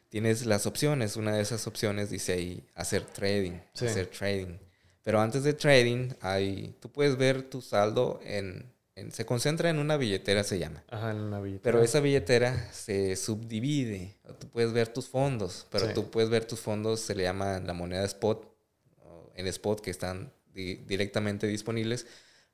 tienes 0.09 0.45
las 0.45 0.67
opciones. 0.67 1.15
Una 1.15 1.35
de 1.35 1.41
esas 1.41 1.65
opciones 1.65 2.11
dice 2.11 2.33
ahí 2.33 2.63
hacer 2.75 3.05
trading. 3.05 3.59
Hacer 3.73 4.05
trading. 4.05 4.59
Pero 5.01 5.19
antes 5.19 5.43
de 5.43 5.53
trading, 5.53 6.11
hay, 6.21 6.75
tú 6.79 6.91
puedes 6.91 7.17
ver 7.17 7.41
tu 7.49 7.59
saldo 7.59 8.19
en, 8.23 8.71
se 9.09 9.25
concentra 9.25 9.69
en 9.69 9.79
una 9.79 9.97
billetera, 9.97 10.43
se 10.43 10.57
llama. 10.57 10.83
Ajá, 10.89 11.11
en 11.11 11.17
una 11.17 11.41
billetera. 11.41 11.63
Pero 11.63 11.83
esa 11.83 11.99
billetera 11.99 12.71
se 12.71 13.15
subdivide. 13.15 14.15
Tú 14.39 14.47
puedes 14.49 14.71
ver 14.71 14.87
tus 14.87 15.07
fondos, 15.07 15.67
pero 15.69 15.93
tú 15.93 16.09
puedes 16.09 16.29
ver 16.29 16.45
tus 16.45 16.59
fondos, 16.59 17.01
se 17.01 17.13
le 17.13 17.23
llama 17.23 17.59
la 17.59 17.73
moneda 17.73 18.05
spot, 18.05 18.47
en 19.35 19.47
spot, 19.47 19.81
que 19.81 19.91
están 19.91 20.31
directamente 20.53 21.45
disponibles 21.47 22.07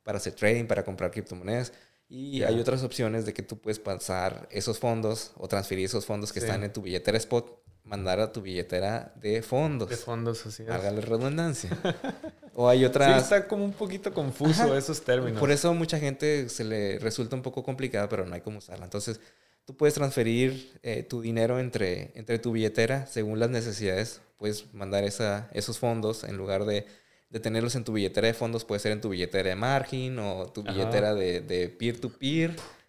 para 0.03 0.17
hacer 0.17 0.33
trading, 0.33 0.65
para 0.65 0.83
comprar 0.83 1.11
criptomonedas. 1.11 1.73
Y 2.09 2.41
hay 2.43 2.59
otras 2.59 2.83
opciones 2.83 3.25
de 3.25 3.33
que 3.33 3.43
tú 3.43 3.59
puedes 3.59 3.79
pasar 3.79 4.47
esos 4.51 4.79
fondos 4.79 5.31
o 5.37 5.47
transferir 5.47 5.85
esos 5.85 6.05
fondos 6.05 6.33
que 6.33 6.39
están 6.39 6.63
en 6.63 6.73
tu 6.73 6.81
billetera 6.81 7.17
spot 7.17 7.61
mandar 7.83 8.19
a 8.19 8.31
tu 8.31 8.41
billetera 8.41 9.13
de 9.15 9.41
fondos. 9.41 9.89
De 9.89 9.97
fondos, 9.97 10.45
así 10.45 10.63
Hágale 10.69 11.01
redundancia. 11.01 11.69
o 12.53 12.69
hay 12.69 12.85
otras... 12.85 13.13
Sí, 13.13 13.23
está 13.23 13.47
como 13.47 13.65
un 13.65 13.73
poquito 13.73 14.13
confuso 14.13 14.77
esos 14.77 15.01
términos. 15.01 15.39
Por 15.39 15.51
eso 15.51 15.73
mucha 15.73 15.99
gente 15.99 16.49
se 16.49 16.63
le 16.63 16.99
resulta 16.99 17.35
un 17.35 17.41
poco 17.41 17.63
complicada, 17.63 18.07
pero 18.07 18.25
no 18.25 18.35
hay 18.35 18.41
cómo 18.41 18.59
usarla. 18.59 18.85
Entonces, 18.85 19.19
tú 19.65 19.75
puedes 19.75 19.93
transferir 19.93 20.79
eh, 20.83 21.03
tu 21.03 21.21
dinero 21.21 21.59
entre, 21.59 22.11
entre 22.15 22.39
tu 22.39 22.51
billetera 22.51 23.07
según 23.07 23.39
las 23.39 23.49
necesidades. 23.49 24.21
Puedes 24.37 24.73
mandar 24.73 25.03
esa, 25.03 25.49
esos 25.53 25.77
fondos 25.77 26.23
en 26.23 26.37
lugar 26.37 26.65
de, 26.65 26.85
de 27.29 27.39
tenerlos 27.39 27.75
en 27.75 27.83
tu 27.83 27.93
billetera 27.93 28.27
de 28.27 28.33
fondos, 28.33 28.65
puede 28.65 28.79
ser 28.79 28.91
en 28.91 29.01
tu 29.01 29.09
billetera 29.09 29.49
de 29.49 29.55
margin 29.55 30.17
o 30.19 30.47
tu 30.47 30.63
billetera 30.63 31.13
de 31.13 31.41
peer-to-peer. 31.77 31.77
peer 31.77 31.99
to 31.99 32.09
peer 32.09 32.80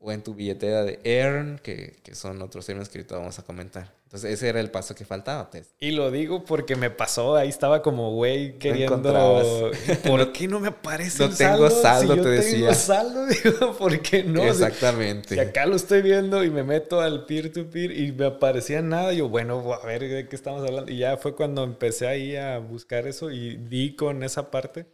o 0.00 0.12
en 0.12 0.22
tu 0.22 0.34
billetera 0.34 0.84
de 0.84 1.00
Earn, 1.04 1.58
que, 1.62 1.96
que 2.02 2.14
son 2.14 2.40
otros 2.42 2.66
términos 2.66 2.88
que 2.88 2.98
ahorita 2.98 3.16
vamos 3.16 3.38
a 3.38 3.42
comentar. 3.42 3.98
Entonces 4.08 4.32
ese 4.32 4.48
era 4.48 4.60
el 4.60 4.70
paso 4.70 4.94
que 4.94 5.04
faltaba. 5.04 5.50
Pues. 5.50 5.74
Y 5.80 5.90
lo 5.90 6.10
digo 6.10 6.42
porque 6.42 6.76
me 6.76 6.88
pasó, 6.88 7.36
ahí 7.36 7.50
estaba 7.50 7.82
como 7.82 8.14
güey 8.14 8.56
queriendo... 8.58 9.70
¿Por 10.06 10.32
qué 10.32 10.48
no 10.48 10.60
me 10.60 10.68
aparece 10.68 11.28
no 11.28 11.34
tengo 11.34 11.68
saldo? 11.68 12.14
si 12.14 12.16
yo 12.16 12.22
te 12.22 12.28
decía. 12.30 12.72
saldo, 12.72 13.26
digo, 13.44 13.76
¿por 13.76 14.00
qué 14.00 14.24
no? 14.24 14.42
Exactamente. 14.44 15.34
Si 15.34 15.40
acá 15.40 15.66
lo 15.66 15.76
estoy 15.76 16.00
viendo 16.00 16.42
y 16.42 16.48
me 16.48 16.62
meto 16.62 17.02
al 17.02 17.26
peer-to-peer 17.26 17.98
y 17.98 18.12
me 18.12 18.24
aparecía 18.24 18.80
nada, 18.80 19.12
yo, 19.12 19.28
bueno, 19.28 19.74
a 19.74 19.84
ver 19.84 20.08
de 20.08 20.26
qué 20.26 20.36
estamos 20.36 20.66
hablando. 20.66 20.90
Y 20.90 20.96
ya 20.96 21.18
fue 21.18 21.34
cuando 21.34 21.62
empecé 21.62 22.06
ahí 22.06 22.34
a 22.34 22.58
buscar 22.60 23.06
eso 23.06 23.30
y 23.30 23.56
di 23.56 23.94
con 23.94 24.22
esa 24.22 24.50
parte. 24.50 24.86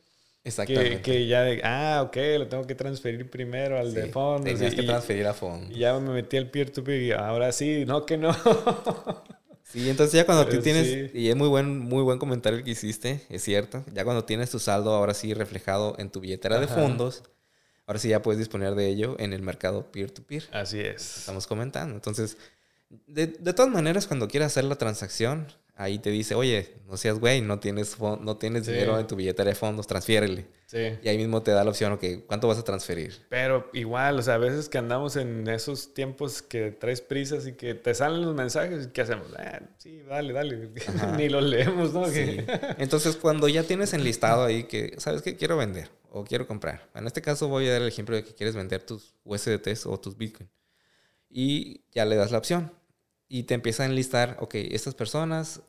Exactamente. 0.45 1.01
Que, 1.01 1.27
ya 1.27 1.43
de, 1.43 1.63
ah, 1.65 2.03
ok, 2.07 2.17
lo 2.39 2.49
tengo 2.49 2.67
que 2.67 2.75
transferir 2.75 3.31
primero 3.31 3.79
al 3.79 3.95
de 3.95 4.09
fondo. 4.09 4.45
Tenías 4.45 4.75
que 4.75 4.83
transferir 4.83 5.27
a 5.27 5.33
fondo. 5.33 5.75
Y 5.75 5.81
ya 5.81 5.99
me 5.99 6.13
metí 6.13 6.37
al 6.37 6.51
peer-to-peer 6.51 7.03
y 7.03 7.13
ahora 7.13 7.51
sí, 7.51 7.85
no 7.87 8.05
que 8.05 8.19
no. 8.19 8.35
sí, 9.63 9.89
entonces 9.89 10.13
ya 10.13 10.27
cuando 10.27 10.47
tú 10.47 10.61
tienes, 10.61 11.15
y 11.15 11.31
es 11.31 11.37
muy 11.37 11.49
buen, 11.49 11.79
muy 11.79 12.03
buen 12.03 12.19
comentario 12.19 12.59
el 12.59 12.65
que 12.65 12.73
hiciste, 12.73 13.23
es 13.31 13.43
cierto, 13.43 13.85
ya 13.95 14.05
cuando 14.05 14.25
tienes 14.25 14.51
tu 14.51 14.59
saldo 14.59 14.93
ahora 14.93 15.15
sí 15.15 15.33
reflejado 15.33 15.97
en 15.99 16.11
tu 16.11 16.21
billetera 16.21 16.61
de 16.61 16.69
fondos, 16.69 17.23
ahora 17.87 17.99
sí 17.99 18.11
ya 18.11 18.21
puedes 18.21 18.39
disponer 18.39 18.75
de 18.75 18.87
ello 18.89 19.17
en 19.19 19.33
el 19.33 19.41
mercado 19.41 19.91
peer-to-peer. 19.93 20.45
Así 20.53 20.79
es. 20.79 21.21
Estamos 21.21 21.47
comentando. 21.47 21.95
Entonces, 21.95 22.37
de, 23.07 23.29
de 23.29 23.55
todas 23.55 23.73
maneras, 23.73 24.07
cuando 24.07 24.29
quieras 24.29 24.53
hacer 24.53 24.65
la 24.65 24.77
transacción, 24.77 25.47
ahí 25.77 25.99
te 25.99 26.11
dice, 26.11 26.35
oye, 26.35 26.75
no 26.87 26.97
seas 26.97 27.19
güey, 27.19 27.41
no 27.41 27.59
tienes, 27.59 27.99
no 27.99 28.37
tienes 28.37 28.67
dinero 28.67 28.99
en 28.99 29.07
tu 29.07 29.17
billetera 29.17 29.51
de 29.51 29.55
fondos, 29.57 29.87
transfiérele. 29.87 30.47
Sí. 30.67 30.99
Y 31.03 31.09
ahí 31.09 31.17
mismo 31.17 31.43
te 31.43 31.51
da 31.51 31.65
la 31.65 31.71
opción, 31.71 31.93
ok, 31.93 32.05
¿cuánto 32.27 32.49
vas 32.49 32.59
a 32.59 32.65
transferir? 32.65 33.15
Pero 33.29 33.69
igual, 33.73 34.19
o 34.19 34.23
sea, 34.23 34.35
a 34.35 34.39
veces 34.39 34.69
que 34.69 34.79
andamos 34.79 35.17
en 35.17 35.49
esos 35.49 35.95
tiempos 35.95 36.43
que 36.43 36.71
traes 36.71 37.01
prisas 37.01 37.47
y 37.47 37.53
que 37.53 37.75
te 37.75 37.95
salen 37.95 38.23
los 38.23 38.35
mensajes, 38.35 38.89
¿qué 38.89 39.03
hacemos? 39.03 39.29
Ah, 39.37 39.61
sí, 39.79 40.03
dale, 40.09 40.33
dale. 40.33 40.71
Ni 41.17 41.29
los 41.29 41.43
leemos, 41.43 41.93
¿no? 41.93 42.07
Sí. 42.07 42.39
Entonces, 42.79 43.17
cuando 43.17 43.49
ya 43.49 43.65
tienes 43.65 43.93
enlistado 43.93 44.45
ahí 44.45 44.65
que, 44.65 44.95
¿sabes 44.99 45.23
qué? 45.23 45.37
Quiero 45.37 45.57
vender 45.57 45.91
o 46.11 46.25
quiero 46.25 46.47
comprar. 46.47 46.89
En 46.95 47.07
este 47.07 47.23
caso 47.23 47.49
voy 47.49 47.67
a 47.69 47.73
dar 47.73 47.83
el 47.83 47.89
ejemplo 47.89 48.15
de 48.15 48.25
que 48.25 48.35
quieres 48.35 48.55
vender 48.55 48.83
tus 48.83 49.15
USDTs 49.25 49.87
o 49.87 49.99
tus 49.99 50.17
Bitcoin. 50.17 50.49
Y 51.29 51.83
ya 51.91 52.05
le 52.05 52.15
das 52.15 52.31
la 52.31 52.39
opción 52.39 52.71
y 53.35 53.43
te 53.43 53.55
empieza 53.55 53.83
a 53.83 53.87
enlistar, 53.87 54.37
ok, 54.39 54.55
estas 54.55 54.95
personas, 54.95 55.61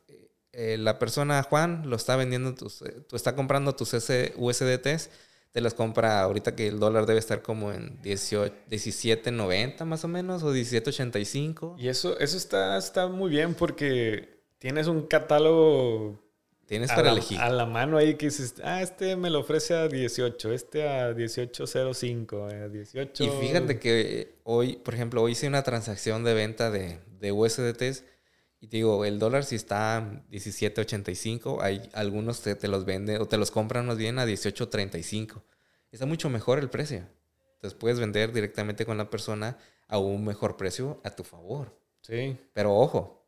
eh, 0.51 0.78
la 0.78 0.99
persona 0.99 1.41
Juan 1.41 1.89
lo 1.89 1.95
está 1.95 2.16
vendiendo, 2.16 2.53
tus, 2.53 2.84
eh, 2.84 2.93
tú 3.09 3.16
está 3.16 3.36
comprando 3.36 3.74
tus 3.74 3.91
USDTs, 3.91 5.09
te 5.51 5.61
las 5.61 5.74
compra 5.74 6.22
ahorita 6.22 6.55
que 6.55 6.68
el 6.68 6.78
dólar 6.80 7.07
debe 7.07 7.18
estar 7.18 7.41
como 7.41 7.72
en 7.72 7.99
17.90 8.03 9.84
más 9.84 10.03
o 10.03 10.07
menos 10.07 10.43
o 10.43 10.53
17.85. 10.53 11.74
Y 11.80 11.88
eso, 11.88 12.20
eso 12.20 12.38
está, 12.38 12.78
está 12.78 13.07
muy 13.07 13.32
bien 13.32 13.55
porque 13.55 14.43
tienes 14.59 14.86
un 14.86 15.07
catálogo 15.07 16.20
Tienes 16.68 16.91
para 16.91 17.11
elegir. 17.11 17.39
A 17.39 17.49
la 17.49 17.66
mano 17.66 17.97
ahí 17.97 18.16
que 18.16 18.28
dices, 18.28 18.55
ah, 18.63 18.82
este 18.82 19.16
me 19.16 19.30
lo 19.30 19.39
ofrece 19.39 19.76
a 19.76 19.88
18, 19.88 20.51
este 20.51 20.88
a 20.88 21.11
18.05, 21.13 22.51
a 22.51 22.70
18. 22.70 23.24
Y 23.24 23.30
fíjate 23.47 23.80
que 23.80 24.36
hoy, 24.43 24.78
por 24.78 24.95
ejemplo, 24.95 25.22
hoy 25.22 25.34
hice 25.34 25.47
una 25.47 25.61
transacción 25.61 26.24
de 26.24 26.34
venta 26.34 26.72
de, 26.72 26.99
de 27.26 27.32
USDTs 27.32 28.04
Y 28.60 28.68
digo, 28.68 29.04
el 29.04 29.20
dólar 29.20 29.44
si 29.44 29.56
está 29.56 30.24
17.85, 30.32 31.62
hay 31.62 31.90
algunos 31.94 32.40
que 32.40 32.56
te 32.56 32.68
los 32.68 32.86
venden 32.86 33.22
o 33.22 33.26
te 33.26 33.38
los 33.38 33.52
compran 33.52 33.86
más 33.86 33.98
bien 33.98 34.20
a 34.20 34.26
18.35. 34.26 35.42
Está 35.92 36.06
mucho 36.06 36.30
mejor 36.30 36.60
el 36.60 36.70
precio. 36.70 37.08
Entonces 37.56 37.78
puedes 37.78 38.00
vender 38.00 38.32
directamente 38.32 38.86
con 38.86 38.98
la 38.98 39.10
persona 39.10 39.58
a 39.88 39.98
un 39.98 40.24
mejor 40.24 40.58
precio 40.58 41.02
a 41.04 41.12
tu 41.12 41.24
favor. 41.24 41.78
Sí. 42.02 42.38
Pero 42.54 42.76
ojo, 42.76 43.28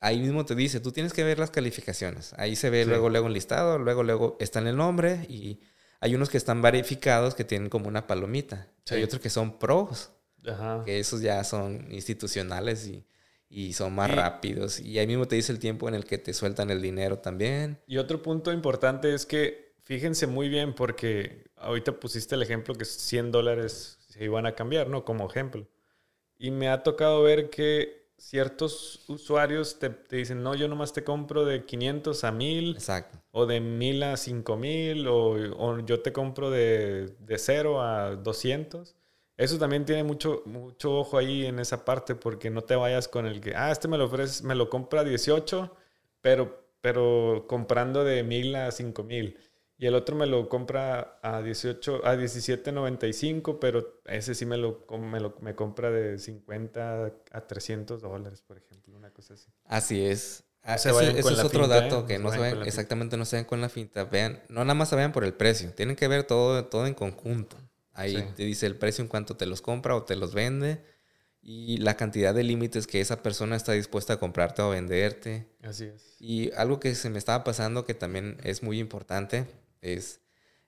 ahí 0.00 0.20
mismo 0.20 0.44
te 0.44 0.54
dice, 0.54 0.80
tú 0.80 0.92
tienes 0.92 1.12
que 1.12 1.24
ver 1.24 1.38
las 1.38 1.50
calificaciones. 1.50 2.34
Ahí 2.36 2.56
se 2.56 2.70
ve 2.70 2.84
luego, 2.84 3.08
luego 3.08 3.26
un 3.26 3.32
listado, 3.32 3.78
luego, 3.78 4.02
luego 4.02 4.36
está 4.40 4.60
en 4.60 4.68
el 4.68 4.76
nombre 4.76 5.26
y 5.28 5.60
hay 6.00 6.14
unos 6.14 6.28
que 6.28 6.36
están 6.36 6.60
verificados 6.62 7.34
que 7.34 7.44
tienen 7.44 7.70
como 7.70 7.88
una 7.88 8.06
palomita. 8.06 8.68
Hay 8.90 9.02
otros 9.02 9.20
que 9.20 9.30
son 9.30 9.58
pros, 9.58 10.12
Ajá. 10.46 10.82
que 10.84 10.98
esos 10.98 11.20
ya 11.20 11.42
son 11.44 11.86
institucionales 11.90 12.86
y, 12.86 13.04
y 13.48 13.72
son 13.72 13.94
más 13.94 14.10
rápidos. 14.10 14.80
Y 14.80 14.98
ahí 14.98 15.06
mismo 15.06 15.26
te 15.26 15.36
dice 15.36 15.52
el 15.52 15.58
tiempo 15.58 15.88
en 15.88 15.94
el 15.94 16.04
que 16.04 16.18
te 16.18 16.32
sueltan 16.32 16.70
el 16.70 16.82
dinero 16.82 17.18
también. 17.18 17.78
Y 17.86 17.98
otro 17.98 18.22
punto 18.22 18.52
importante 18.52 19.14
es 19.14 19.26
que 19.26 19.74
fíjense 19.84 20.26
muy 20.26 20.48
bien 20.48 20.74
porque 20.74 21.44
ahorita 21.56 21.98
pusiste 22.00 22.34
el 22.34 22.42
ejemplo 22.42 22.74
que 22.74 22.84
100 22.84 23.30
dólares 23.32 23.98
se 24.08 24.24
iban 24.24 24.46
a 24.46 24.54
cambiar, 24.54 24.88
¿no? 24.88 25.04
Como 25.04 25.28
ejemplo. 25.28 25.66
Y 26.38 26.50
me 26.50 26.68
ha 26.68 26.82
tocado 26.82 27.22
ver 27.22 27.50
que 27.50 28.06
ciertos 28.18 29.04
usuarios 29.08 29.78
te, 29.78 29.94
dicen, 30.10 30.42
no, 30.42 30.54
yo 30.54 30.68
nomás 30.68 30.92
te 30.92 31.04
compro 31.04 31.44
de 31.44 31.64
500 31.64 32.24
a 32.24 32.32
1000. 32.32 32.74
Exacto. 32.74 33.18
O 33.30 33.46
de 33.46 33.60
1000 33.60 34.02
a 34.02 34.16
5000. 34.16 35.06
O, 35.06 35.30
o 35.56 35.78
yo 35.80 36.00
te 36.00 36.12
compro 36.12 36.50
de, 36.50 37.14
de 37.20 37.38
0 37.38 37.80
a 37.80 38.16
200. 38.16 38.94
Eso 39.36 39.58
también 39.58 39.84
tiene 39.84 40.02
mucho, 40.02 40.42
mucho 40.46 40.98
ojo 40.98 41.18
ahí 41.18 41.44
en 41.44 41.58
esa 41.58 41.84
parte 41.84 42.14
porque 42.14 42.48
no 42.48 42.62
te 42.62 42.74
vayas 42.74 43.06
con 43.06 43.26
el 43.26 43.40
que, 43.40 43.54
ah, 43.54 43.70
este 43.70 43.86
me 43.86 43.98
lo 43.98 44.06
ofrece, 44.06 44.42
me 44.44 44.54
lo 44.54 44.70
compra 44.70 45.02
a 45.02 45.04
18, 45.04 45.76
pero, 46.22 46.66
pero 46.80 47.44
comprando 47.46 48.02
de 48.02 48.22
1000 48.22 48.56
a 48.56 48.70
5000. 48.72 49.38
Y 49.78 49.86
el 49.86 49.94
otro 49.94 50.16
me 50.16 50.24
lo 50.24 50.48
compra 50.48 51.18
a 51.22 51.42
18, 51.42 52.06
a 52.06 52.16
17.95, 52.16 53.58
pero 53.60 54.00
ese 54.06 54.34
sí 54.34 54.46
me 54.46 54.56
lo, 54.56 54.86
me 54.98 55.20
lo 55.20 55.36
me 55.42 55.54
compra 55.54 55.90
de 55.90 56.18
50 56.18 57.12
a 57.30 57.40
300 57.46 58.00
dólares, 58.00 58.40
por 58.40 58.56
ejemplo, 58.56 58.96
una 58.96 59.10
cosa 59.10 59.34
así. 59.34 59.50
Así 59.66 60.02
es. 60.02 60.44
ese, 60.64 61.18
es 61.18 61.44
otro 61.44 61.68
dato 61.68 62.00
¿eh? 62.00 62.04
que 62.06 62.18
no, 62.18 62.32
se 62.32 62.38
ven, 62.38 62.62
exactamente 62.62 63.18
no 63.18 63.26
se 63.26 63.36
ven 63.36 63.44
con 63.44 63.60
la 63.60 63.68
finta. 63.68 64.04
Vean, 64.04 64.42
no 64.48 64.64
nada 64.64 64.72
más 64.72 64.88
se 64.88 64.96
vean 64.96 65.12
por 65.12 65.24
el 65.24 65.34
precio, 65.34 65.70
tienen 65.74 65.94
que 65.94 66.08
ver 66.08 66.24
todo, 66.24 66.64
todo 66.64 66.86
en 66.86 66.94
conjunto. 66.94 67.58
Ahí 67.96 68.32
te 68.36 68.44
dice 68.44 68.66
el 68.66 68.76
precio 68.76 69.02
en 69.02 69.08
cuanto 69.08 69.36
te 69.36 69.46
los 69.46 69.62
compra 69.62 69.96
o 69.96 70.04
te 70.04 70.16
los 70.16 70.34
vende 70.34 70.84
y 71.42 71.78
la 71.78 71.96
cantidad 71.96 72.34
de 72.34 72.42
límites 72.42 72.86
que 72.86 73.00
esa 73.00 73.22
persona 73.22 73.56
está 73.56 73.72
dispuesta 73.72 74.14
a 74.14 74.16
comprarte 74.18 74.62
o 74.62 74.70
venderte. 74.70 75.46
Así 75.62 75.84
es. 75.84 76.16
Y 76.20 76.52
algo 76.52 76.78
que 76.78 76.94
se 76.94 77.08
me 77.08 77.18
estaba 77.18 77.42
pasando 77.44 77.84
que 77.84 77.94
también 77.94 78.38
es 78.42 78.62
muy 78.62 78.80
importante 78.80 79.46
es 79.80 80.20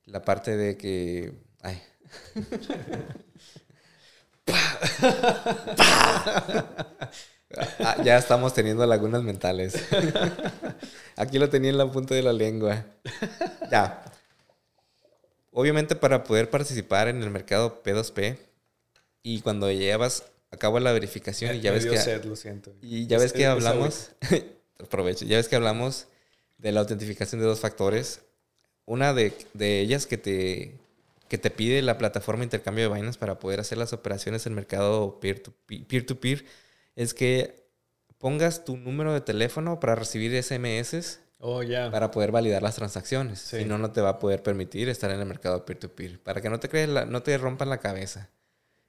la 0.05 0.23
parte 0.23 0.57
de 0.57 0.77
que... 0.77 1.35
Ay. 1.63 1.83
Ah, 7.81 7.97
ya 8.05 8.19
estamos 8.19 8.53
teniendo 8.53 8.85
lagunas 8.85 9.23
mentales. 9.23 9.75
Aquí 11.17 11.39
lo 11.39 11.49
tenía 11.49 11.71
en 11.71 11.79
la 11.79 11.91
punta 11.91 12.15
de 12.15 12.23
la 12.23 12.33
lengua. 12.33 12.85
Ya. 13.71 14.05
Obviamente 15.51 15.97
para 15.97 16.25
poder 16.25 16.51
participar 16.51 17.09
en 17.09 17.23
el 17.23 17.31
mercado 17.31 17.83
P2P 17.83 18.37
y 19.23 19.41
cuando 19.41 19.71
llevas 19.71 20.25
a 20.51 20.57
cabo 20.57 20.81
la 20.81 20.93
verificación 20.93 21.57
y 21.57 21.61
ya 21.61 21.73
ves 21.73 21.85
que 21.87 21.97
lo 22.27 22.37
siento. 22.37 22.75
y 22.81 23.07
ya 23.07 23.19
ves 23.19 23.33
que 23.33 23.47
hablamos 23.47 24.13
aprovecho, 24.79 25.25
ya 25.25 25.37
ves 25.37 25.49
que 25.49 25.57
hablamos 25.57 26.07
de 26.59 26.73
la 26.73 26.81
autentificación 26.81 27.41
de 27.41 27.47
dos 27.47 27.61
factores 27.61 28.21
una 28.89 29.13
de, 29.13 29.35
ellas 29.61 30.07
que 30.07 30.17
te, 30.17 30.73
que 31.29 31.37
te 31.37 31.51
pide 31.51 31.83
la 31.83 31.99
plataforma 31.99 32.41
de 32.41 32.47
intercambio 32.47 32.85
de 32.85 32.89
vainas 32.89 33.19
para 33.19 33.39
poder 33.39 33.61
hacer 33.61 33.77
las 33.77 33.93
operaciones 33.93 34.47
en 34.47 34.55
mercado 34.55 35.21
peer-to-peer, 35.21 36.47
es 36.97 37.13
que 37.13 37.69
pongas 38.17 38.65
tu 38.65 38.79
número 38.79 39.13
de 39.13 39.21
teléfono 39.21 39.79
para 39.79 39.95
recibir 39.95 40.43
SMS 40.43 41.21
oh, 41.39 41.63
para 41.91 42.11
poder 42.11 42.33
validar 42.33 42.63
las 42.63 42.77
transacciones. 42.77 43.41
Si 43.41 43.65
no, 43.65 43.79
no 43.79 43.93
te 43.93 44.01
va 44.01 44.11
a 44.11 44.19
poder 44.19 44.43
permitir 44.43 44.89
estar 44.89 45.11
en 45.11 45.21
el 45.21 45.27
mercado 45.27 45.65
peer-to-peer. 45.65 46.21
Para 46.21 46.41
que 46.41 46.51
no 46.51 46.61
te, 46.61 46.69
crees 46.69 46.89
no 46.89 47.23
te 47.23 47.37
rompan 47.39 47.69
la 47.69 47.79
cabeza. 47.79 48.31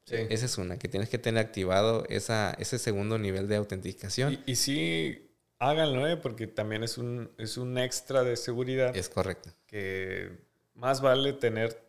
Esa 0.05 0.45
es 0.45 0.57
una, 0.57 0.79
que 0.79 0.87
tienes 0.87 1.09
que 1.09 1.19
tener 1.19 1.45
activado 1.45 2.05
esa, 2.09 2.55
ese 2.57 2.79
segundo 2.79 3.19
nivel 3.19 3.47
de 3.47 3.57
autenticación. 3.57 4.33
Y, 4.33 4.53
y 4.53 4.55
sí, 4.55 5.29
háganlo, 5.59 6.07
¿eh? 6.07 6.17
porque 6.17 6.47
también 6.47 6.83
es 6.83 6.97
un, 6.97 7.29
es 7.37 7.57
un 7.57 7.77
extra 7.77 8.23
de 8.23 8.35
seguridad. 8.35 8.95
Es 8.95 9.09
correcto. 9.09 9.51
Que 9.67 10.31
más 10.73 11.01
vale 11.01 11.33
tener, 11.33 11.88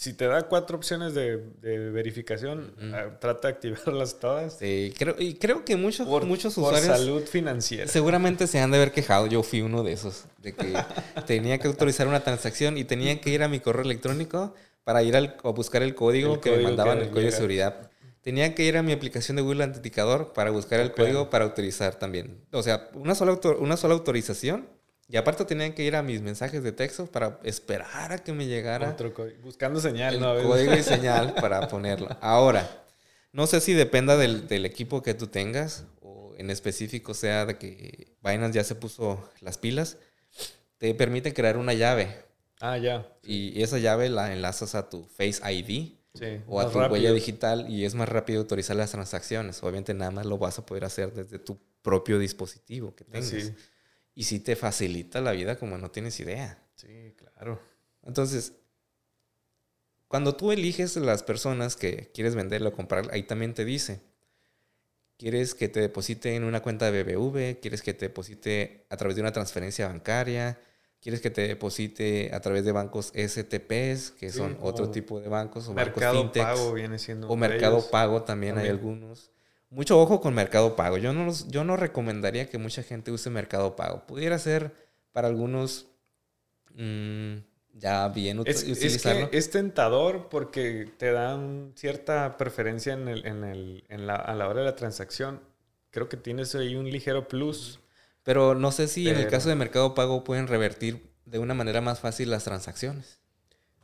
si 0.00 0.14
te 0.14 0.26
da 0.26 0.48
cuatro 0.48 0.78
opciones 0.78 1.12
de, 1.12 1.36
verificación, 1.60 2.72
ah, 2.94 3.18
trata 3.20 3.48
de 3.48 3.54
activarlas 3.54 4.18
todas. 4.18 4.56
Sí, 4.56 4.94
creo, 4.96 5.14
y 5.18 5.34
creo 5.34 5.62
que 5.62 5.76
muchos, 5.76 6.08
muchos 6.24 6.56
usuarios... 6.56 6.86
Por 6.86 6.96
salud 6.96 7.22
financiera. 7.24 7.86
Seguramente 7.86 8.46
se 8.46 8.60
han 8.60 8.70
de 8.70 8.78
haber 8.78 8.92
quejado, 8.92 9.26
yo 9.26 9.42
fui 9.42 9.60
uno 9.60 9.82
de 9.82 9.92
esos, 9.92 10.24
de 10.38 10.54
que 10.54 10.72
tenía 11.26 11.58
que 11.58 11.68
autorizar 11.68 12.08
una 12.08 12.20
transacción 12.20 12.78
y 12.78 12.84
tenía 12.84 13.20
que 13.20 13.28
ir 13.28 13.42
a 13.42 13.48
mi 13.48 13.60
correo 13.60 13.84
electrónico 13.84 14.54
para 14.84 15.02
ir 15.02 15.16
al, 15.16 15.36
a 15.44 15.50
buscar 15.50 15.82
el 15.82 15.94
código 15.94 16.40
que 16.40 16.50
me 16.50 16.62
mandaban, 16.62 16.96
el 17.00 17.10
código 17.10 17.26
de 17.26 17.32
seguridad 17.32 17.90
tenía 18.22 18.54
que 18.54 18.64
ir 18.64 18.78
a 18.78 18.82
mi 18.82 18.92
aplicación 18.92 19.36
de 19.36 19.42
Google 19.42 19.64
Autenticador 19.64 20.32
para 20.32 20.50
buscar 20.50 20.80
el 20.80 20.92
código 20.92 21.28
para 21.28 21.44
autorizar 21.44 21.96
también. 21.96 22.44
O 22.52 22.62
sea, 22.62 22.88
una 22.94 23.14
sola, 23.14 23.38
una 23.58 23.76
sola 23.76 23.94
autorización. 23.94 24.68
Y 25.10 25.16
aparte 25.16 25.44
tenía 25.44 25.74
que 25.74 25.82
ir 25.82 25.96
a 25.96 26.02
mis 26.02 26.22
mensajes 26.22 26.62
de 26.62 26.70
texto 26.70 27.06
para 27.06 27.40
esperar 27.42 28.12
a 28.12 28.18
que 28.18 28.32
me 28.32 28.46
llegara. 28.46 28.90
Otro 28.90 29.12
buscando 29.42 29.80
señal, 29.80 30.14
el 30.14 30.20
Código 30.20 30.74
y 30.74 30.84
señal 30.84 31.34
para 31.40 31.66
ponerlo. 31.66 32.16
Ahora, 32.20 32.84
no 33.32 33.48
sé 33.48 33.60
si 33.60 33.72
dependa 33.72 34.16
del, 34.16 34.46
del, 34.46 34.64
equipo 34.64 35.02
que 35.02 35.14
tú 35.14 35.26
tengas 35.26 35.84
o 36.00 36.32
en 36.38 36.48
específico 36.48 37.14
sea 37.14 37.44
de 37.44 37.58
que 37.58 38.14
Binance 38.22 38.54
ya 38.54 38.62
se 38.62 38.76
puso 38.76 39.28
las 39.40 39.58
pilas. 39.58 39.96
Te 40.78 40.94
permite 40.94 41.34
crear 41.34 41.56
una 41.56 41.74
llave. 41.74 42.14
Ah, 42.60 42.78
ya. 42.78 43.08
Y 43.24 43.60
esa 43.62 43.78
llave 43.78 44.10
la 44.10 44.32
enlazas 44.32 44.76
a 44.76 44.88
tu 44.88 45.02
Face 45.04 45.40
ID 45.52 45.94
o 46.46 46.60
a 46.60 46.70
tu 46.70 46.78
huella 46.78 47.12
digital 47.12 47.68
y 47.68 47.84
es 47.84 47.96
más 47.96 48.08
rápido 48.08 48.40
autorizar 48.40 48.76
las 48.76 48.92
transacciones. 48.92 49.60
Obviamente 49.64 49.92
nada 49.92 50.12
más 50.12 50.26
lo 50.26 50.38
vas 50.38 50.58
a 50.60 50.66
poder 50.66 50.84
hacer 50.84 51.12
desde 51.12 51.40
tu 51.40 51.58
propio 51.82 52.18
dispositivo 52.18 52.94
que 52.94 53.04
tengas. 53.04 53.52
Y 54.20 54.24
sí 54.24 54.38
te 54.38 54.54
facilita 54.54 55.22
la 55.22 55.32
vida 55.32 55.56
como 55.56 55.78
no 55.78 55.90
tienes 55.90 56.20
idea. 56.20 56.62
Sí, 56.74 57.14
claro. 57.16 57.58
Entonces, 58.02 58.52
cuando 60.08 60.36
tú 60.36 60.52
eliges 60.52 60.94
las 60.96 61.22
personas 61.22 61.74
que 61.74 62.10
quieres 62.12 62.34
venderlo 62.34 62.68
o 62.68 62.72
comprar, 62.74 63.08
ahí 63.14 63.22
también 63.22 63.54
te 63.54 63.64
dice, 63.64 64.02
¿quieres 65.16 65.54
que 65.54 65.70
te 65.70 65.80
deposite 65.80 66.34
en 66.36 66.44
una 66.44 66.60
cuenta 66.60 66.90
de 66.90 67.02
BBV? 67.02 67.60
¿Quieres 67.60 67.80
que 67.80 67.94
te 67.94 68.08
deposite 68.08 68.84
a 68.90 68.98
través 68.98 69.16
de 69.16 69.22
una 69.22 69.32
transferencia 69.32 69.88
bancaria? 69.88 70.58
quieres 71.00 71.22
que 71.22 71.30
te 71.30 71.48
deposite 71.48 72.28
a 72.34 72.40
través 72.40 72.66
de 72.66 72.72
bancos 72.72 73.14
STPs, 73.14 74.10
que 74.10 74.30
son 74.30 74.58
otro 74.60 74.90
tipo 74.90 75.18
de 75.18 75.28
bancos, 75.28 75.66
o 75.66 75.72
mercado 75.72 76.30
pago 76.30 76.74
viene 76.74 76.98
siendo. 76.98 77.26
O 77.26 77.36
mercado 77.36 77.90
pago 77.90 78.22
también, 78.24 78.58
hay 78.58 78.68
algunos. 78.68 79.30
Mucho 79.70 80.00
ojo 80.00 80.20
con 80.20 80.34
mercado 80.34 80.76
pago. 80.76 80.98
Yo 80.98 81.12
no, 81.12 81.32
yo 81.48 81.64
no 81.64 81.76
recomendaría 81.76 82.48
que 82.48 82.58
mucha 82.58 82.82
gente 82.82 83.12
use 83.12 83.30
mercado 83.30 83.76
pago. 83.76 84.06
Pudiera 84.06 84.38
ser 84.38 84.74
para 85.12 85.28
algunos 85.28 85.86
mm, 86.74 87.36
ya 87.74 88.08
bien 88.08 88.42
es, 88.44 88.64
utilizarlo. 88.64 89.24
Es, 89.24 89.30
que 89.30 89.38
es 89.38 89.50
tentador 89.50 90.28
porque 90.28 90.92
te 90.98 91.12
dan 91.12 91.72
cierta 91.76 92.36
preferencia 92.36 92.92
en 92.94 93.08
el, 93.08 93.26
en 93.26 93.44
el, 93.44 93.84
en 93.88 94.06
la, 94.06 94.16
a 94.16 94.34
la 94.34 94.48
hora 94.48 94.60
de 94.60 94.66
la 94.66 94.76
transacción. 94.76 95.40
Creo 95.90 96.08
que 96.08 96.16
tienes 96.16 96.54
ahí 96.54 96.74
un 96.74 96.90
ligero 96.90 97.28
plus 97.28 97.80
pero 98.22 98.54
no 98.54 98.70
sé 98.72 98.88
si 98.88 99.08
en 99.08 99.16
el 99.16 99.28
caso 99.28 99.48
de 99.48 99.54
Mercado 99.54 99.94
Pago 99.94 100.24
pueden 100.24 100.46
revertir 100.46 101.10
de 101.24 101.38
una 101.38 101.54
manera 101.54 101.80
más 101.80 102.00
fácil 102.00 102.30
las 102.30 102.44
transacciones. 102.44 103.18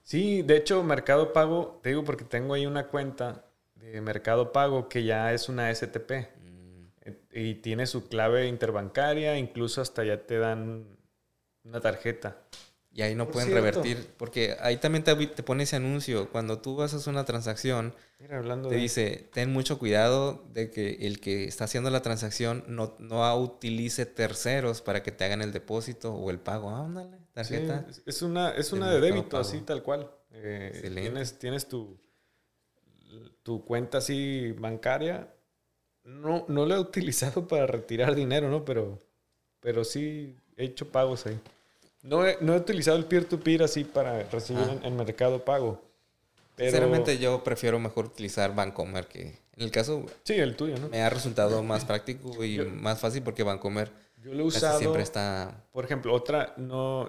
Sí, 0.03 0.43
de 0.43 0.57
hecho, 0.57 0.83
Mercado 0.83 1.33
Pago, 1.33 1.81
te 1.83 1.91
digo 1.91 2.05
porque 2.05 2.25
tengo 2.25 2.55
ahí 2.55 2.67
una 2.67 2.89
cuenta 2.89 3.46
de 3.93 4.01
Mercado 4.01 4.53
Pago 4.53 4.89
que 4.89 5.05
ya 5.05 5.33
es 5.33 5.49
una 5.49 5.73
STP 5.75 6.11
mm. 6.41 7.11
y 7.33 7.55
tiene 7.57 7.87
su 7.87 8.09
clave 8.09 8.49
interbancaria, 8.49 9.39
incluso 9.39 9.81
hasta 9.81 10.05
ya 10.05 10.27
te 10.27 10.39
dan 10.39 10.87
una 11.65 11.81
tarjeta. 11.81 12.37
Y 12.93 13.03
ahí 13.03 13.15
no 13.15 13.31
pueden 13.31 13.53
revertir, 13.53 14.09
porque 14.17 14.57
ahí 14.59 14.79
también 14.79 15.05
te, 15.05 15.15
pone 15.43 15.65
ese 15.65 15.77
anuncio. 15.77 16.31
Cuando 16.31 16.63
tú 16.63 16.77
vas 16.77 16.95
a 16.95 16.97
hacer 16.97 17.13
una 17.13 17.27
transacción, 17.27 17.95
te 18.17 18.75
dice, 18.75 19.29
ten 19.35 19.53
mucho 19.53 19.79
cuidado 19.79 20.47
de 20.55 20.71
que 20.71 21.07
el 21.07 21.21
que 21.21 21.45
está 21.45 21.65
haciendo 21.65 21.91
la 21.91 22.01
transacción 22.01 22.65
no, 22.69 22.97
no 22.99 23.37
utilice 23.37 24.07
terceros 24.07 24.81
para 24.81 25.03
que 25.03 25.13
te 25.13 25.25
hagan 25.25 25.43
el 25.43 25.53
depósito 25.53 26.15
o 26.15 26.31
el 26.31 26.39
pago. 26.39 26.75
Ándale, 26.75 27.19
tarjeta. 27.35 27.87
es 28.07 28.23
una, 28.23 28.53
es 28.53 28.73
una 28.73 28.91
de 28.91 29.01
débito, 29.03 29.37
así 29.37 29.61
tal 29.61 29.83
cual. 29.83 30.11
Eh, 30.31 30.91
tienes, 30.95 31.39
tienes 31.39 31.69
tu, 31.69 31.99
tu 33.43 33.65
cuenta 33.65 33.99
así 33.99 34.53
bancaria 34.53 35.29
no, 36.05 36.45
no 36.49 36.67
lo 36.67 36.75
he 36.75 36.79
utilizado 36.79 37.47
para 37.49 37.67
retirar 37.67 38.15
dinero, 38.15 38.49
¿no? 38.51 38.65
Pero, 38.65 38.99
pero 39.61 39.85
sí 39.85 40.37
he 40.57 40.65
hecho 40.65 40.89
pagos 40.91 41.27
ahí. 41.27 41.39
No 42.03 42.25
he, 42.25 42.39
no 42.41 42.55
he 42.55 42.59
utilizado 42.59 42.97
el 42.97 43.05
peer-to-peer 43.07 43.65
así 43.65 43.83
para 43.85 44.23
recibir 44.25 44.63
Ah. 44.69 44.73
en, 44.75 44.85
en 44.85 44.97
Mercado 44.97 45.45
Pago. 45.45 45.83
Pero, 46.55 46.71
Sinceramente 46.71 47.19
yo 47.19 47.43
prefiero 47.43 47.79
mejor 47.81 48.07
utilizar 48.07 48.55
Bancomer 48.55 49.07
que... 49.07 49.39
En 49.57 49.63
el 49.63 49.71
caso 49.71 50.05
Sí, 50.23 50.35
el 50.35 50.55
tuyo, 50.55 50.79
¿no? 50.79 50.89
me 50.89 51.03
ha 51.03 51.11
resultado 51.11 51.63
más 51.63 51.85
práctico 51.85 52.45
y 52.45 52.55
Yo- 52.55 52.67
más 52.71 53.01
fácil 53.01 53.23
porque 53.23 53.43
Bancomer 53.43 53.91
Yo 54.23 54.33
lo 54.33 54.45
he 54.45 54.47
usado. 54.47 54.79
siempre 54.79 55.03
está... 55.03 55.65
Por 55.73 55.85
ejemplo, 55.85 56.15
otra 56.15 56.55
no 56.57 57.09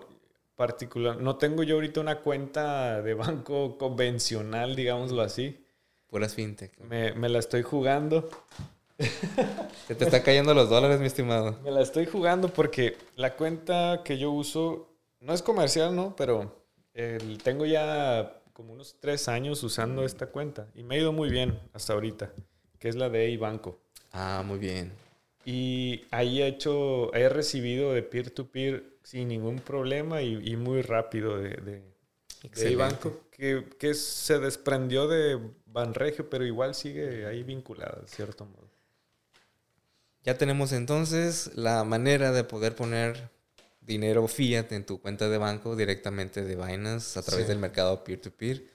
particular. 0.55 1.17
No 1.17 1.37
tengo 1.37 1.61
yo 1.63 1.75
ahorita 1.75 1.99
una 2.01 2.19
cuenta 2.21 3.01
de 3.03 3.13
banco 3.13 3.77
convencional, 3.77 4.75
digámoslo 4.75 5.21
así. 5.21 5.63
Puras 6.09 6.33
fintech. 6.35 6.77
Me, 6.79 7.13
me 7.13 7.29
la 7.29 7.39
estoy 7.39 7.61
jugando. 7.63 8.29
Se 9.87 9.95
te 9.95 10.05
están 10.05 10.21
cayendo 10.23 10.53
los 10.53 10.69
dólares, 10.69 10.99
mi 10.99 11.05
estimado. 11.07 11.57
Me 11.63 11.71
la 11.71 11.81
estoy 11.81 12.05
jugando 12.05 12.49
porque 12.49 12.97
la 13.15 13.35
cuenta 13.35 14.01
que 14.03 14.17
yo 14.17 14.31
uso 14.31 14.89
no 15.19 15.33
es 15.33 15.41
comercial, 15.41 15.95
¿no? 15.95 16.15
Pero 16.15 16.63
el- 16.93 17.37
tengo 17.43 17.65
ya 17.65 18.41
como 18.53 18.73
unos 18.73 18.95
tres 18.99 19.27
años 19.27 19.61
usando 19.63 20.03
esta 20.03 20.27
cuenta 20.27 20.67
y 20.73 20.83
me 20.83 20.95
ha 20.95 20.99
ido 20.99 21.11
muy 21.11 21.29
bien 21.29 21.59
hasta 21.73 21.93
ahorita, 21.93 22.31
que 22.79 22.89
es 22.89 22.95
la 22.95 23.09
de 23.09 23.29
iBanco. 23.31 23.77
Ah, 24.11 24.43
muy 24.45 24.57
bien. 24.57 24.91
Y 25.45 26.05
ahí 26.11 26.41
he 26.41 26.47
hecho, 26.47 27.13
he 27.13 27.29
recibido 27.29 27.93
de 27.93 28.01
peer-to-peer 28.01 28.97
sin 29.03 29.27
ningún 29.29 29.59
problema 29.59 30.21
y, 30.21 30.41
y 30.43 30.55
muy 30.57 30.81
rápido 30.81 31.37
de, 31.37 31.49
de, 31.51 31.83
de 32.41 32.71
iBanco, 32.71 33.21
que, 33.31 33.67
que 33.79 33.93
se 33.93 34.39
desprendió 34.39 35.07
de 35.07 35.39
Banregio, 35.65 36.29
pero 36.29 36.45
igual 36.45 36.75
sigue 36.75 37.25
ahí 37.25 37.43
vinculada, 37.43 38.01
de 38.01 38.07
cierto 38.07 38.45
modo. 38.45 38.67
Ya 40.23 40.37
tenemos 40.37 40.73
entonces 40.73 41.51
la 41.55 41.83
manera 41.83 42.31
de 42.31 42.43
poder 42.43 42.75
poner 42.75 43.29
dinero 43.81 44.27
fiat 44.27 44.71
en 44.73 44.85
tu 44.85 44.99
cuenta 44.99 45.29
de 45.29 45.37
banco 45.37 45.75
directamente 45.75 46.43
de 46.43 46.55
Binance 46.55 47.17
a 47.17 47.21
través 47.21 47.45
Sí. 47.45 47.49
del 47.49 47.59
mercado 47.59 48.03
peer-to-peer. 48.03 48.65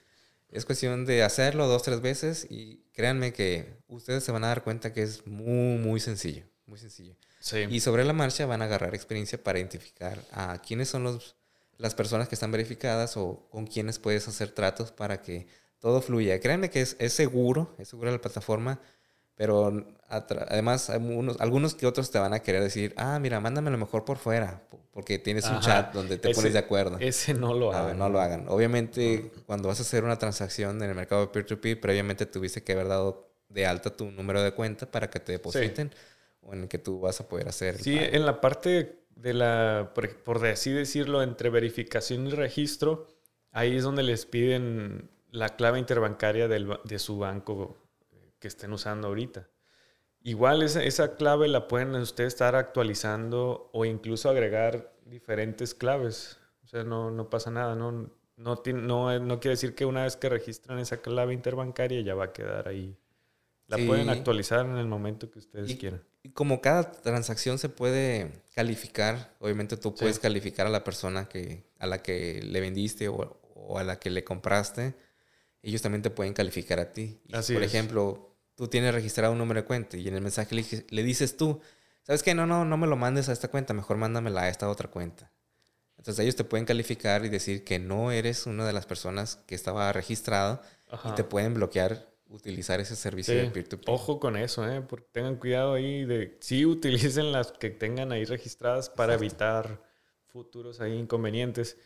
Es 0.49 0.65
cuestión 0.65 1.05
de 1.05 1.23
hacerlo 1.23 1.67
dos, 1.67 1.83
tres 1.83 2.01
veces 2.01 2.47
y 2.49 2.83
créanme 2.93 3.33
que 3.33 3.75
ustedes 3.87 4.23
se 4.23 4.31
van 4.31 4.43
a 4.43 4.47
dar 4.47 4.63
cuenta 4.63 4.93
que 4.93 5.03
es 5.03 5.27
muy, 5.27 5.77
muy 5.77 5.99
sencillo. 5.99 6.43
Muy 6.65 6.79
sencillo. 6.79 7.15
Sí. 7.39 7.65
Y 7.69 7.79
sobre 7.81 8.03
la 8.05 8.13
marcha 8.13 8.45
van 8.45 8.61
a 8.61 8.65
agarrar 8.65 8.95
experiencia 8.95 9.41
para 9.43 9.59
identificar 9.59 10.23
a 10.31 10.59
quiénes 10.65 10.89
son 10.89 11.03
los, 11.03 11.35
las 11.77 11.95
personas 11.95 12.27
que 12.29 12.35
están 12.35 12.51
verificadas 12.51 13.17
o 13.17 13.47
con 13.49 13.65
quiénes 13.67 13.99
puedes 13.99 14.27
hacer 14.27 14.51
tratos 14.51 14.91
para 14.91 15.21
que 15.21 15.47
todo 15.79 16.01
fluya. 16.01 16.39
Créanme 16.39 16.69
que 16.69 16.81
es, 16.81 16.95
es 16.99 17.13
seguro, 17.13 17.75
es 17.77 17.89
segura 17.89 18.11
la 18.11 18.21
plataforma, 18.21 18.79
pero 19.35 19.85
además 20.07 20.89
hay 20.89 20.99
unos- 21.01 21.41
algunos 21.41 21.73
que 21.73 21.87
otros 21.87 22.11
te 22.11 22.19
van 22.19 22.33
a 22.33 22.39
querer 22.39 22.61
decir, 22.61 22.93
ah, 22.97 23.17
mira, 23.19 23.39
mándame 23.39 23.71
lo 23.71 23.77
mejor 23.77 24.05
por 24.05 24.17
fuera, 24.17 24.61
po- 24.69 24.79
porque 24.91 25.17
tienes 25.17 25.45
un 25.45 25.53
Ajá. 25.55 25.61
chat 25.61 25.93
donde 25.93 26.17
te 26.17 26.29
Ese- 26.29 26.35
pones 26.39 26.53
de 26.53 26.59
acuerdo. 26.59 26.97
Ese 26.99 27.33
no 27.33 27.53
lo 27.53 27.73
Ah, 27.73 27.79
hagan. 27.85 27.97
no 27.97 28.09
lo 28.09 28.21
hagan. 28.21 28.45
Obviamente, 28.47 29.31
cuando 29.47 29.67
vas 29.67 29.79
a 29.79 29.81
hacer 29.81 30.03
una 30.03 30.17
transacción 30.19 30.81
en 30.83 30.89
el 30.89 30.95
mercado 30.95 31.21
de 31.21 31.27
peer-to-peer, 31.27 31.81
previamente 31.81 32.25
tuviste 32.27 32.63
que 32.63 32.73
haber 32.73 32.87
dado 32.87 33.27
de 33.49 33.65
alta 33.65 33.89
tu 33.89 34.09
número 34.11 34.41
de 34.43 34.51
cuenta 34.53 34.89
para 34.89 35.09
que 35.09 35.19
te 35.19 35.31
depositen 35.33 35.91
o 36.41 36.53
en 36.53 36.61
el 36.63 36.67
que 36.67 36.77
tú 36.77 36.99
vas 36.99 37.19
a 37.19 37.27
poder 37.27 37.49
hacer. 37.49 37.77
Sí, 37.81 37.97
en 37.99 38.25
la 38.25 38.39
parte 38.39 39.02
de 39.15 39.33
la, 39.33 39.91
por, 39.95 40.09
por 40.23 40.45
así 40.45 40.71
decirlo, 40.71 41.21
entre 41.23 41.49
verificación 41.49 42.27
y 42.27 42.31
registro, 42.31 43.07
ahí 43.51 43.75
es 43.77 43.83
donde 43.83 44.03
les 44.03 44.25
piden 44.25 45.09
la 45.31 45.49
clave 45.55 45.79
interbancaria 45.79 46.47
del 46.47 46.77
de 46.83 46.99
su 46.99 47.17
banco 47.17 47.77
que 48.39 48.47
estén 48.47 48.73
usando 48.73 49.07
ahorita. 49.07 49.47
Igual 50.21 50.63
esa, 50.63 50.83
esa 50.83 51.15
clave 51.15 51.47
la 51.47 51.67
pueden 51.67 51.95
ustedes 51.95 52.33
estar 52.33 52.55
actualizando 52.55 53.69
o 53.73 53.85
incluso 53.85 54.29
agregar 54.29 54.93
diferentes 55.05 55.73
claves. 55.75 56.39
O 56.63 56.67
sea, 56.67 56.83
no, 56.83 57.11
no 57.11 57.29
pasa 57.29 57.51
nada. 57.51 57.75
No, 57.75 57.91
no, 58.37 58.61
no, 58.65 59.19
no 59.19 59.39
quiere 59.39 59.51
decir 59.53 59.75
que 59.75 59.85
una 59.85 60.03
vez 60.03 60.15
que 60.15 60.29
registran 60.29 60.79
esa 60.79 61.01
clave 61.01 61.33
interbancaria 61.33 62.01
ya 62.01 62.15
va 62.15 62.25
a 62.25 62.33
quedar 62.33 62.67
ahí. 62.67 62.97
La 63.67 63.77
Sí. 63.77 63.85
pueden 63.85 64.09
actualizar 64.09 64.65
en 64.65 64.77
el 64.77 64.87
momento 64.87 65.29
que 65.29 65.39
ustedes 65.39 65.71
Y- 65.71 65.77
quieran. 65.77 66.03
Como 66.33 66.61
cada 66.61 66.91
transacción 66.91 67.59
se 67.59 67.69
puede 67.69 68.31
calificar, 68.55 69.35
obviamente 69.39 69.75
tú 69.77 69.93
puedes 69.93 70.15
Sí. 70.15 70.21
calificar 70.21 70.67
a 70.67 70.69
la 70.69 70.83
persona 70.83 71.27
que, 71.27 71.63
a 71.79 71.87
la 71.87 72.01
que 72.01 72.41
le 72.41 72.61
vendiste 72.61 73.09
o, 73.09 73.39
o 73.55 73.77
a 73.77 73.83
la 73.83 73.99
que 73.99 74.09
le 74.09 74.23
compraste. 74.23 74.95
Ellos 75.61 75.81
también 75.81 76.01
te 76.01 76.09
pueden 76.09 76.33
calificar 76.33 76.79
a 76.79 76.91
ti. 76.93 77.19
Así 77.33 77.53
por 77.53 77.63
es. 77.63 77.71
ejemplo, 77.73 78.35
tú 78.55 78.67
tienes 78.67 78.93
registrado 78.93 79.33
un 79.33 79.39
número 79.39 79.61
de 79.61 79.67
cuenta 79.67 79.97
y 79.97 80.07
en 80.07 80.15
el 80.15 80.21
mensaje 80.21 80.55
le, 80.55 80.65
le 80.89 81.03
dices 81.03 81.35
tú, 81.37 81.59
¿sabes 82.03 82.23
qué? 82.23 82.33
No, 82.35 82.45
no, 82.47 82.63
no 82.65 82.77
me 82.77 82.87
lo 82.87 82.95
mandes 82.95 83.27
a 83.29 83.33
esta 83.33 83.49
cuenta, 83.49 83.73
mejor 83.73 83.97
mándamela 83.97 84.43
a 84.43 84.49
esta 84.49 84.69
otra 84.69 84.89
cuenta. 84.89 85.31
Entonces 85.97 86.23
ellos 86.23 86.35
te 86.35 86.43
pueden 86.43 86.65
calificar 86.65 87.25
y 87.25 87.29
decir 87.29 87.63
que 87.63 87.79
no 87.79 88.11
eres 88.11 88.45
una 88.45 88.65
de 88.65 88.73
las 88.73 88.85
personas 88.85 89.37
que 89.47 89.55
estaba 89.55 89.91
registrado 89.93 90.61
y 91.05 91.11
te 91.15 91.23
pueden 91.23 91.53
bloquear 91.53 92.12
utilizar 92.35 92.79
ese 92.79 92.95
servicio 92.95 93.33
Sí, 93.33 93.39
de 93.39 93.49
peer-to-peer. 93.49 93.95
Ojo 93.95 94.19
con 94.19 94.35
eso, 94.35 94.67
¿eh? 94.69 94.81
Porque 94.81 95.07
tengan 95.11 95.35
cuidado 95.35 95.73
ahí 95.73 96.05
de... 96.05 96.37
Sí, 96.39 96.65
utilicen 96.65 97.31
las 97.31 97.51
que 97.51 97.69
tengan 97.69 98.11
ahí 98.11 98.25
registradas 98.25 98.89
para 98.89 99.13
evitar 99.13 99.81
futuros 100.27 100.81
ahí 100.81 100.93
inconvenientes 100.97 101.77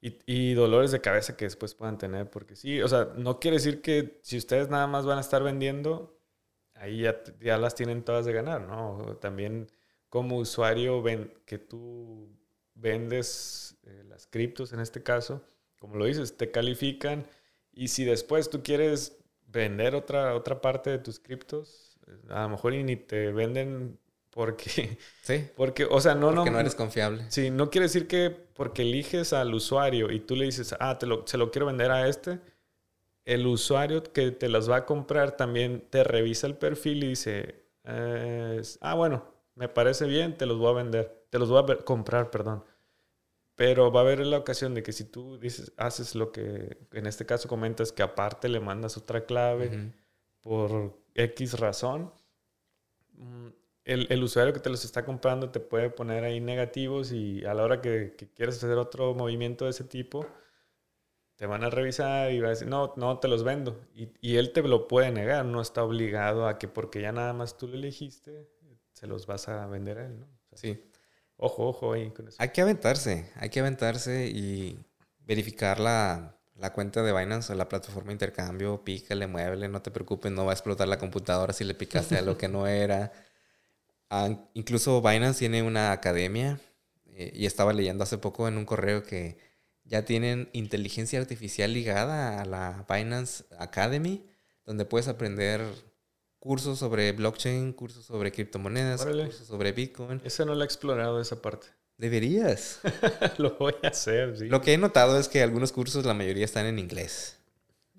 y, 0.00 0.18
y 0.26 0.54
dolores 0.54 0.92
de 0.92 1.00
cabeza 1.00 1.36
que 1.36 1.44
después 1.44 1.74
puedan 1.74 1.98
tener. 1.98 2.30
Porque 2.30 2.56
sí, 2.56 2.80
o 2.80 2.88
sea, 2.88 3.12
no 3.16 3.40
quiere 3.40 3.56
decir 3.56 3.82
que 3.82 4.20
si 4.22 4.36
ustedes 4.38 4.68
nada 4.68 4.86
más 4.86 5.06
van 5.06 5.18
a 5.18 5.22
estar 5.22 5.42
vendiendo, 5.42 6.20
ahí 6.74 7.02
ya, 7.02 7.22
ya 7.40 7.58
las 7.58 7.74
tienen 7.74 8.04
todas 8.04 8.24
de 8.26 8.32
ganar, 8.32 8.62
¿no? 8.62 9.16
También 9.20 9.68
como 10.08 10.38
usuario 10.38 11.02
ven, 11.02 11.32
que 11.44 11.58
tú 11.58 12.30
vendes 12.74 13.76
eh, 13.84 14.04
las 14.08 14.26
criptos 14.26 14.72
en 14.72 14.80
este 14.80 15.02
caso, 15.02 15.42
como 15.78 15.96
lo 15.96 16.04
dices, 16.04 16.36
te 16.36 16.50
califican 16.50 17.26
y 17.72 17.88
si 17.88 18.04
después 18.04 18.48
tú 18.48 18.62
quieres 18.62 19.18
vender 19.46 19.94
otra, 19.94 20.34
otra 20.34 20.60
parte 20.60 20.90
de 20.90 20.98
tus 20.98 21.18
criptos, 21.20 21.98
a 22.28 22.42
lo 22.42 22.50
mejor 22.50 22.74
y 22.74 22.84
ni 22.84 22.96
te 22.96 23.32
venden 23.32 23.98
porque, 24.30 24.98
Sí, 25.22 25.48
porque 25.56 25.86
o 25.90 26.00
sea, 26.00 26.14
no, 26.14 26.26
porque 26.34 26.50
no, 26.50 26.56
no 26.56 26.60
eres 26.60 26.74
confiable. 26.74 27.24
Sí, 27.30 27.50
no 27.50 27.70
quiere 27.70 27.86
decir 27.86 28.06
que 28.06 28.30
porque 28.30 28.82
eliges 28.82 29.32
al 29.32 29.54
usuario 29.54 30.10
y 30.12 30.20
tú 30.20 30.36
le 30.36 30.44
dices, 30.44 30.74
ah, 30.78 30.98
te 30.98 31.06
lo, 31.06 31.26
se 31.26 31.38
lo 31.38 31.50
quiero 31.50 31.66
vender 31.66 31.90
a 31.90 32.06
este, 32.06 32.40
el 33.24 33.46
usuario 33.46 34.02
que 34.02 34.30
te 34.30 34.48
las 34.48 34.70
va 34.70 34.76
a 34.76 34.86
comprar 34.86 35.36
también 35.36 35.84
te 35.90 36.04
revisa 36.04 36.46
el 36.46 36.56
perfil 36.56 37.04
y 37.04 37.08
dice, 37.08 37.64
eh, 37.84 38.62
ah, 38.80 38.94
bueno, 38.94 39.24
me 39.54 39.68
parece 39.68 40.06
bien, 40.06 40.36
te 40.36 40.46
los 40.46 40.58
voy 40.58 40.70
a 40.70 40.74
vender, 40.74 41.26
te 41.30 41.38
los 41.38 41.48
voy 41.48 41.64
a 41.72 41.76
comprar, 41.78 42.30
perdón. 42.30 42.64
Pero 43.56 43.90
va 43.90 44.00
a 44.00 44.02
haber 44.04 44.20
la 44.26 44.38
ocasión 44.38 44.74
de 44.74 44.82
que 44.82 44.92
si 44.92 45.04
tú 45.04 45.38
dices, 45.38 45.72
haces 45.78 46.14
lo 46.14 46.30
que 46.30 46.78
en 46.92 47.06
este 47.06 47.26
caso 47.26 47.48
comentas, 47.48 47.90
que 47.90 48.02
aparte 48.02 48.48
le 48.48 48.60
mandas 48.60 48.96
otra 48.96 49.24
clave 49.24 49.68
Ujú. 49.68 49.92
por 50.42 50.98
X 51.14 51.58
razón, 51.58 52.12
mm, 53.14 53.48
el, 53.84 54.06
el 54.10 54.22
usuario 54.22 54.52
que 54.52 54.60
te 54.60 54.68
los 54.68 54.84
está 54.84 55.04
comprando 55.04 55.50
te 55.50 55.60
puede 55.60 55.90
poner 55.90 56.24
ahí 56.24 56.40
negativos 56.40 57.12
y 57.12 57.44
a 57.44 57.54
la 57.54 57.62
hora 57.62 57.80
que, 57.80 58.14
que 58.16 58.28
quieres 58.28 58.56
hacer 58.56 58.76
otro 58.76 59.14
movimiento 59.14 59.64
de 59.64 59.70
ese 59.70 59.84
tipo, 59.84 60.26
te 61.36 61.46
van 61.46 61.64
a 61.64 61.70
revisar 61.70 62.32
y 62.32 62.40
va 62.40 62.48
a 62.48 62.50
decir, 62.50 62.66
no, 62.68 62.94
no 62.96 63.18
te 63.20 63.28
los 63.28 63.44
vendo. 63.44 63.80
Y, 63.94 64.08
y 64.20 64.36
él 64.36 64.52
te 64.52 64.62
lo 64.62 64.88
puede 64.88 65.12
negar, 65.12 65.44
no 65.44 65.60
está 65.60 65.82
obligado 65.84 66.46
a 66.46 66.58
que 66.58 66.66
porque 66.68 67.00
ya 67.00 67.12
nada 67.12 67.32
más 67.32 67.56
tú 67.56 67.68
lo 67.68 67.74
elegiste, 67.74 68.48
se 68.92 69.06
los 69.06 69.26
vas 69.26 69.48
a 69.48 69.66
vender 69.66 69.98
a 69.98 70.06
él, 70.06 70.20
¿no? 70.20 70.26
O 70.50 70.56
sea, 70.56 70.58
Sí. 70.58 70.82
Ojo, 71.36 71.68
ojo. 71.68 71.92
Hay 71.92 72.48
que 72.50 72.62
aventarse, 72.62 73.30
hay 73.36 73.50
que 73.50 73.60
aventarse 73.60 74.26
y 74.28 74.78
verificar 75.20 75.80
la, 75.80 76.36
la 76.54 76.72
cuenta 76.72 77.02
de 77.02 77.12
Binance 77.12 77.52
o 77.52 77.56
la 77.56 77.68
plataforma 77.68 78.08
de 78.08 78.14
intercambio, 78.14 78.82
pícale, 78.84 79.26
muévele, 79.26 79.68
no 79.68 79.82
te 79.82 79.90
preocupes, 79.90 80.32
no 80.32 80.44
va 80.44 80.52
a 80.52 80.54
explotar 80.54 80.88
la 80.88 80.98
computadora 80.98 81.52
si 81.52 81.64
le 81.64 81.74
picaste 81.74 82.16
a 82.16 82.22
lo 82.22 82.38
que 82.38 82.48
no 82.48 82.66
era. 82.66 83.12
Ah, 84.08 84.30
incluso 84.54 85.02
Binance 85.02 85.40
tiene 85.40 85.62
una 85.62 85.92
academia 85.92 86.60
eh, 87.06 87.32
y 87.34 87.46
estaba 87.46 87.72
leyendo 87.72 88.04
hace 88.04 88.18
poco 88.18 88.48
en 88.48 88.56
un 88.56 88.64
correo 88.64 89.02
que 89.02 89.38
ya 89.84 90.04
tienen 90.04 90.48
inteligencia 90.52 91.20
artificial 91.20 91.72
ligada 91.72 92.40
a 92.40 92.44
la 92.44 92.86
Binance 92.88 93.44
Academy, 93.58 94.26
donde 94.64 94.84
puedes 94.84 95.08
aprender 95.08 95.60
cursos 96.46 96.78
sobre 96.78 97.12
blockchain, 97.12 97.72
cursos 97.72 98.04
sobre 98.06 98.32
criptomonedas, 98.32 99.02
Órale. 99.02 99.24
cursos 99.26 99.46
sobre 99.46 99.72
Bitcoin. 99.72 100.20
Esa 100.24 100.44
no 100.44 100.54
la 100.54 100.64
he 100.64 100.66
explorado, 100.66 101.20
esa 101.20 101.42
parte. 101.42 101.66
Deberías. 101.98 102.80
lo 103.38 103.56
voy 103.58 103.74
a 103.82 103.88
hacer, 103.88 104.36
sí. 104.38 104.46
Lo 104.48 104.60
que 104.60 104.72
he 104.74 104.78
notado 104.78 105.18
es 105.18 105.28
que 105.28 105.42
algunos 105.42 105.72
cursos, 105.72 106.04
la 106.06 106.14
mayoría 106.14 106.44
están 106.44 106.66
en 106.66 106.78
inglés. 106.78 107.38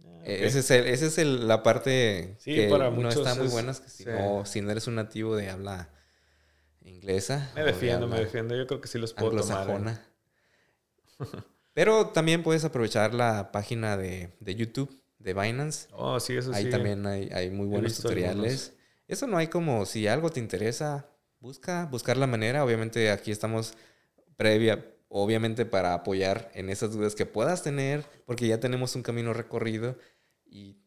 Ah, 0.03 0.21
Eh, 0.25 0.37
ok. 0.41 0.45
Esa 0.47 0.59
es, 0.59 0.71
el- 0.71 0.85
esa 0.87 1.05
es 1.07 1.17
el- 1.17 1.47
la 1.47 1.63
parte 1.63 2.35
Sí, 2.39 2.53
que 2.55 2.67
para 2.69 2.89
no 2.89 3.09
está 3.09 3.35
muy 3.35 3.47
es- 3.47 3.51
buena. 3.51 3.71
es 3.71 3.79
que 3.79 3.89
si, 3.89 4.03
sí. 4.03 4.09
no, 4.09 4.45
si 4.45 4.61
no 4.61 4.71
eres 4.71 4.87
un 4.87 4.95
nativo 4.95 5.35
de 5.35 5.49
habla 5.49 5.89
inglesa. 6.83 7.51
Me 7.55 7.61
de 7.61 7.67
defiendo, 7.67 8.07
me 8.07 8.19
defiendo. 8.19 8.55
Yo 8.55 8.65
creo 8.67 8.79
que 8.81 8.87
sí 8.87 8.97
los 8.97 9.13
puedo 9.13 9.31
tomar. 9.41 9.69
¿eh? 9.69 9.97
Pero 11.73 12.07
también 12.07 12.43
puedes 12.43 12.63
aprovechar 12.63 13.13
la 13.13 13.51
página 13.51 13.97
de, 13.97 14.29
de 14.39 14.55
YouTube 14.55 14.89
de 15.19 15.33
Binance. 15.33 15.87
Oh, 15.93 16.19
sí, 16.19 16.35
eso 16.37 16.53
Ahí 16.53 16.65
sí. 16.65 16.69
también 16.69 17.05
hay, 17.05 17.29
hay 17.33 17.49
muy 17.49 17.67
buenos 17.67 17.95
tutoriales. 17.95 18.73
Eso 19.07 19.27
no 19.27 19.37
hay 19.37 19.47
como, 19.47 19.85
si 19.85 20.07
algo 20.07 20.29
te 20.29 20.39
interesa, 20.39 21.07
busca, 21.39 21.85
buscar 21.85 22.17
la 22.17 22.27
manera. 22.27 22.63
Obviamente 22.63 23.11
aquí 23.11 23.31
estamos 23.31 23.73
previa, 24.35 24.85
obviamente 25.09 25.65
para 25.65 25.93
apoyar 25.93 26.51
en 26.53 26.69
esas 26.69 26.93
dudas 26.93 27.15
que 27.15 27.25
puedas 27.25 27.63
tener, 27.63 28.05
porque 28.25 28.47
ya 28.47 28.59
tenemos 28.59 28.95
un 28.95 29.03
camino 29.03 29.33
recorrido 29.33 29.97
y 30.45 30.77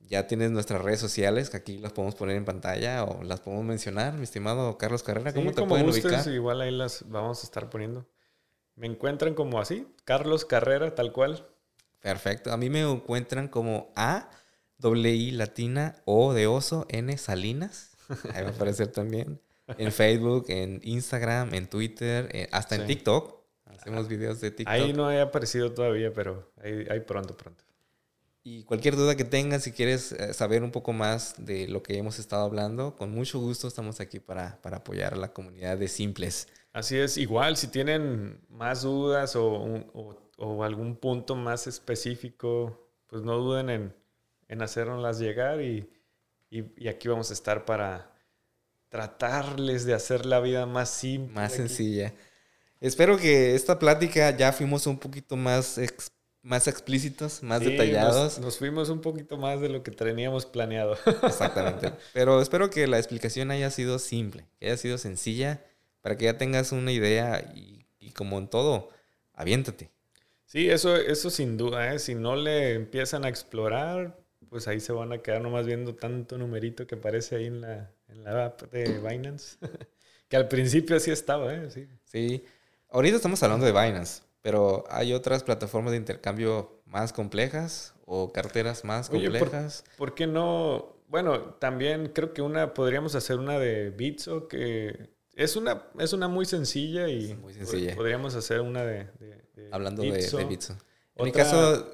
ya 0.00 0.26
tienes 0.26 0.50
nuestras 0.50 0.82
redes 0.82 0.98
sociales, 0.98 1.50
que 1.50 1.56
aquí 1.56 1.78
las 1.78 1.92
podemos 1.92 2.16
poner 2.16 2.36
en 2.36 2.44
pantalla 2.44 3.04
o 3.04 3.22
las 3.22 3.40
podemos 3.40 3.64
mencionar, 3.64 4.14
mi 4.14 4.24
estimado 4.24 4.76
Carlos 4.76 5.04
Carrera. 5.04 5.32
¿Cómo 5.32 5.52
te 5.52 5.62
pueden 5.62 5.88
ubicar? 5.88 6.26
Igual 6.28 6.60
ahí 6.60 6.72
las 6.72 7.08
vamos 7.08 7.42
a 7.42 7.46
estar 7.46 7.70
poniendo. 7.70 8.08
Me 8.74 8.88
encuentran 8.88 9.34
como 9.34 9.60
así, 9.60 9.86
Carlos 10.04 10.44
Carrera, 10.44 10.94
tal 10.96 11.12
cual. 11.12 11.46
Perfecto. 12.00 12.52
A 12.52 12.56
mí 12.56 12.70
me 12.70 12.80
encuentran 12.80 13.48
como 13.48 13.92
A, 13.94 14.30
W 14.78 15.14
I 15.14 15.30
latina, 15.32 15.96
O 16.04 16.32
de 16.32 16.46
oso, 16.46 16.86
N 16.88 17.16
Salinas. 17.18 17.96
Ahí 18.34 18.42
va 18.42 18.50
a 18.50 18.52
aparecer 18.52 18.88
también. 18.88 19.40
En 19.78 19.92
Facebook, 19.92 20.46
en 20.48 20.80
Instagram, 20.82 21.54
en 21.54 21.68
Twitter, 21.68 22.28
eh, 22.32 22.48
hasta 22.50 22.74
en 22.74 22.86
TikTok. 22.86 23.40
Hacemos 23.66 24.08
videos 24.08 24.40
de 24.40 24.50
TikTok. 24.50 24.72
Ahí 24.72 24.92
no 24.92 25.10
he 25.10 25.20
aparecido 25.20 25.72
todavía, 25.72 26.12
pero 26.12 26.52
ahí, 26.62 27.00
pronto, 27.00 27.36
pronto. 27.36 27.64
Y 28.42 28.64
cualquier 28.64 28.96
duda 28.96 29.16
que 29.16 29.24
tengas, 29.24 29.62
si 29.62 29.72
quieres 29.72 30.12
eh, 30.12 30.34
saber 30.34 30.64
un 30.64 30.70
poco 30.70 30.92
más 30.92 31.34
de 31.38 31.68
lo 31.68 31.82
que 31.82 31.96
hemos 31.96 32.18
estado 32.18 32.44
hablando, 32.44 32.96
con 32.96 33.12
mucho 33.12 33.38
gusto 33.38 33.68
estamos 33.68 34.00
aquí 34.00 34.18
para, 34.18 34.60
para 34.60 34.78
apoyar 34.78 35.14
a 35.14 35.16
la 35.16 35.32
comunidad 35.32 35.78
de 35.78 35.88
Simples. 35.88 36.48
Así 36.72 36.96
es, 36.96 37.16
igual 37.16 37.56
si 37.56 37.68
tienen 37.68 38.40
más 38.48 38.82
dudas 38.82 39.34
o, 39.34 39.44
o, 39.92 40.29
algún 40.64 40.96
punto 40.96 41.34
más 41.36 41.66
específico, 41.66 42.88
pues 43.06 43.22
no 43.22 43.36
duden 43.36 43.70
en, 43.70 43.94
en 44.48 44.62
hacernoslas 44.62 45.18
llegar 45.18 45.60
y, 45.60 45.88
y, 46.50 46.88
aquí 46.88 47.08
vamos 47.08 47.30
a 47.30 47.34
estar 47.34 47.64
para 47.64 48.12
tratarles 48.88 49.84
de 49.84 49.94
hacer 49.94 50.26
la 50.26 50.40
vida 50.40 50.66
más 50.66 50.90
simple. 50.90 51.34
Más 51.34 51.52
sencilla. 51.52 52.12
Espero 52.80 53.18
que 53.18 53.54
esta 53.54 53.78
plática 53.78 54.36
ya 54.36 54.52
fuimos 54.52 54.86
un 54.86 54.98
poquito 54.98 55.36
más, 55.36 55.78
más 56.42 56.66
explícitos, 56.66 57.42
más 57.42 57.60
detallados. 57.60 58.16
Nos, 58.16 58.38
nos, 58.38 58.58
fuimos 58.58 58.88
un 58.88 59.00
poquito 59.00 59.36
más 59.36 59.60
de 59.60 59.68
lo 59.68 59.82
que 59.82 59.90
teníamos 59.90 60.46
planeado. 60.46 60.96
Exactamente. 61.22 61.92
Pero 62.12 62.40
espero 62.40 62.70
que 62.70 62.86
la 62.86 62.98
explicación 62.98 63.50
haya 63.50 63.70
sido 63.70 63.98
simple, 63.98 64.46
que 64.58 64.66
haya 64.66 64.76
sido 64.76 64.98
sencilla 64.98 65.62
para 66.00 66.16
que 66.16 66.24
ya 66.24 66.38
tengas 66.38 66.72
una 66.72 66.92
idea 66.92 67.52
y, 67.54 67.84
como 68.12 68.38
en 68.38 68.48
todo, 68.48 68.88
aviéntate. 69.34 69.90
Sí, 70.50 70.68
eso, 70.68 70.96
eso 70.96 71.30
sin 71.30 71.56
duda, 71.56 71.94
¿eh? 71.94 72.00
si 72.00 72.16
no 72.16 72.34
le 72.34 72.74
empiezan 72.74 73.24
a 73.24 73.28
explorar, 73.28 74.18
pues 74.48 74.66
ahí 74.66 74.80
se 74.80 74.92
van 74.92 75.12
a 75.12 75.18
quedar 75.18 75.42
nomás 75.42 75.64
viendo 75.64 75.94
tanto 75.94 76.36
numerito 76.38 76.88
que 76.88 76.96
aparece 76.96 77.36
ahí 77.36 77.46
en 77.46 77.60
la, 77.60 77.92
en 78.08 78.24
la 78.24 78.46
app 78.46 78.62
de 78.62 78.98
Binance, 78.98 79.58
que 80.28 80.36
al 80.36 80.48
principio 80.48 80.96
así 80.96 81.12
estaba, 81.12 81.54
¿eh? 81.54 81.70
Sí. 81.70 81.86
sí, 82.02 82.44
ahorita 82.88 83.14
estamos 83.14 83.40
hablando 83.44 83.64
de 83.64 83.70
Binance, 83.70 84.24
pero 84.42 84.82
hay 84.90 85.12
otras 85.12 85.44
plataformas 85.44 85.92
de 85.92 85.98
intercambio 85.98 86.82
más 86.84 87.12
complejas 87.12 87.94
o 88.04 88.32
carteras 88.32 88.84
más 88.84 89.08
complejas. 89.08 89.84
¿por, 89.96 90.16
qué 90.16 90.26
no? 90.26 90.96
Bueno, 91.06 91.54
también 91.60 92.08
creo 92.08 92.34
que 92.34 92.42
una 92.42 92.74
podríamos 92.74 93.14
hacer 93.14 93.38
una 93.38 93.56
de 93.60 93.90
Bitso 93.90 94.48
que 94.48 95.10
es 95.36 95.54
una, 95.54 95.84
es 96.00 96.12
una 96.12 96.26
muy 96.26 96.44
sencilla 96.44 97.08
y 97.08 97.36
muy 97.36 97.54
sencilla. 97.54 97.94
podríamos 97.94 98.34
hacer 98.34 98.62
una 98.62 98.84
de, 98.84 99.06
Hablando 99.70 100.02
de, 100.02 100.10
Bitso. 100.44 100.76
En 101.16 101.24
mi 101.24 101.32
caso, 101.32 101.86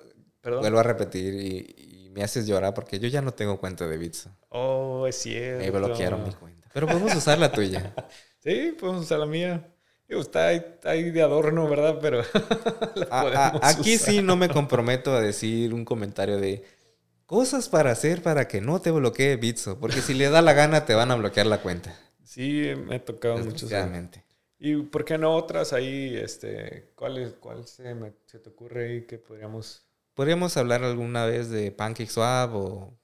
vuelvo 0.43 0.79
a 0.79 0.83
repetir 0.83 1.35
y, 1.35 2.11
me 2.17 2.23
haces 2.23 2.47
llorar 2.47 2.73
porque 2.73 2.99
yo 2.99 3.09
ya 3.09 3.21
no 3.21 3.33
tengo 3.33 3.59
cuenta 3.59 3.87
de 3.87 3.99
Bitso. 3.99 4.31
Oh, 4.49 5.07
es 5.07 5.17
cierto. 5.17 5.63
Me 5.63 5.71
bloquearon 5.71 6.25
mi 6.25 6.33
cuenta. 6.33 6.71
Pero 6.73 6.87
podemos 6.87 7.15
usar 7.17 7.39
la 7.39 7.53
tuya. 7.53 7.95
sí, 8.39 8.75
podemos 8.81 9.03
usar 9.03 9.19
la 9.19 9.27
mía. 9.27 9.69
está 10.09 10.47
ahí, 10.47 11.11
de 11.11 11.23
adorno, 11.23 11.69
¿verdad? 11.69 11.99
Pero 12.01 12.23
aquí 13.61 13.99
sí 13.99 14.23
no 14.23 14.37
me 14.37 14.49
comprometo 14.49 15.15
a 15.15 15.21
decir 15.21 15.75
un 15.75 15.85
comentario 15.85 16.39
de 16.39 16.65
cosas 17.27 17.69
para 17.69 17.91
hacer 17.91 18.23
para 18.23 18.49
que 18.49 18.63
no 18.63 18.81
te 18.81 18.91
bloquee 18.91 19.37
Bitso. 19.37 19.79
Porque 19.79 20.01
si 20.01 20.15
le 20.15 20.31
da 20.31 20.41
la 20.41 20.55
gana 20.55 20.87
te 20.87 20.95
van 20.95 21.11
a 21.11 21.17
bloquear 21.17 21.45
la 21.45 21.61
cuenta. 21.61 21.95
Sí, 22.25 22.73
me 22.87 22.97
ha 22.97 23.05
tocado 23.05 23.37
mucho. 23.39 23.69
¿Y 24.59 24.77
por 24.77 25.05
qué 25.05 25.19
no 25.19 25.35
otras 25.35 25.73
ahí? 25.73 26.17
Este, 26.17 26.93
¿Cuál, 26.95 27.37
cuál 27.41 27.67
se, 27.67 27.95
se 28.27 28.39
te 28.39 28.51
ocurre 28.51 28.89
ahí 28.89 29.07
que 29.07 29.19
podríamos...? 29.19 29.83
Podríamos 30.15 30.57
hablar 30.57 30.83
alguna 30.83 31.27
vez 31.27 31.51
de 31.51 31.71
PancakeSwap 31.73 32.55
o 32.55 32.99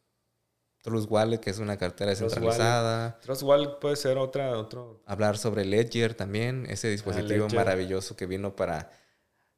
Trust 0.83 1.11
Wallet, 1.11 1.39
que 1.39 1.51
es 1.51 1.59
una 1.59 1.77
cartera 1.77 2.11
descentralizada. 2.11 3.21
Trust 3.21 3.43
Wallet 3.43 3.79
puede 3.81 3.97
ser 3.97 4.17
otra, 4.17 4.59
otro... 4.59 5.03
Hablar 5.05 5.37
sobre 5.37 5.67
Ledger 5.67 6.15
también, 6.15 6.67
ese 6.71 6.89
dispositivo 6.89 7.49
maravilloso 7.51 8.17
que 8.17 8.27
vino 8.27 8.57
para 8.57 8.91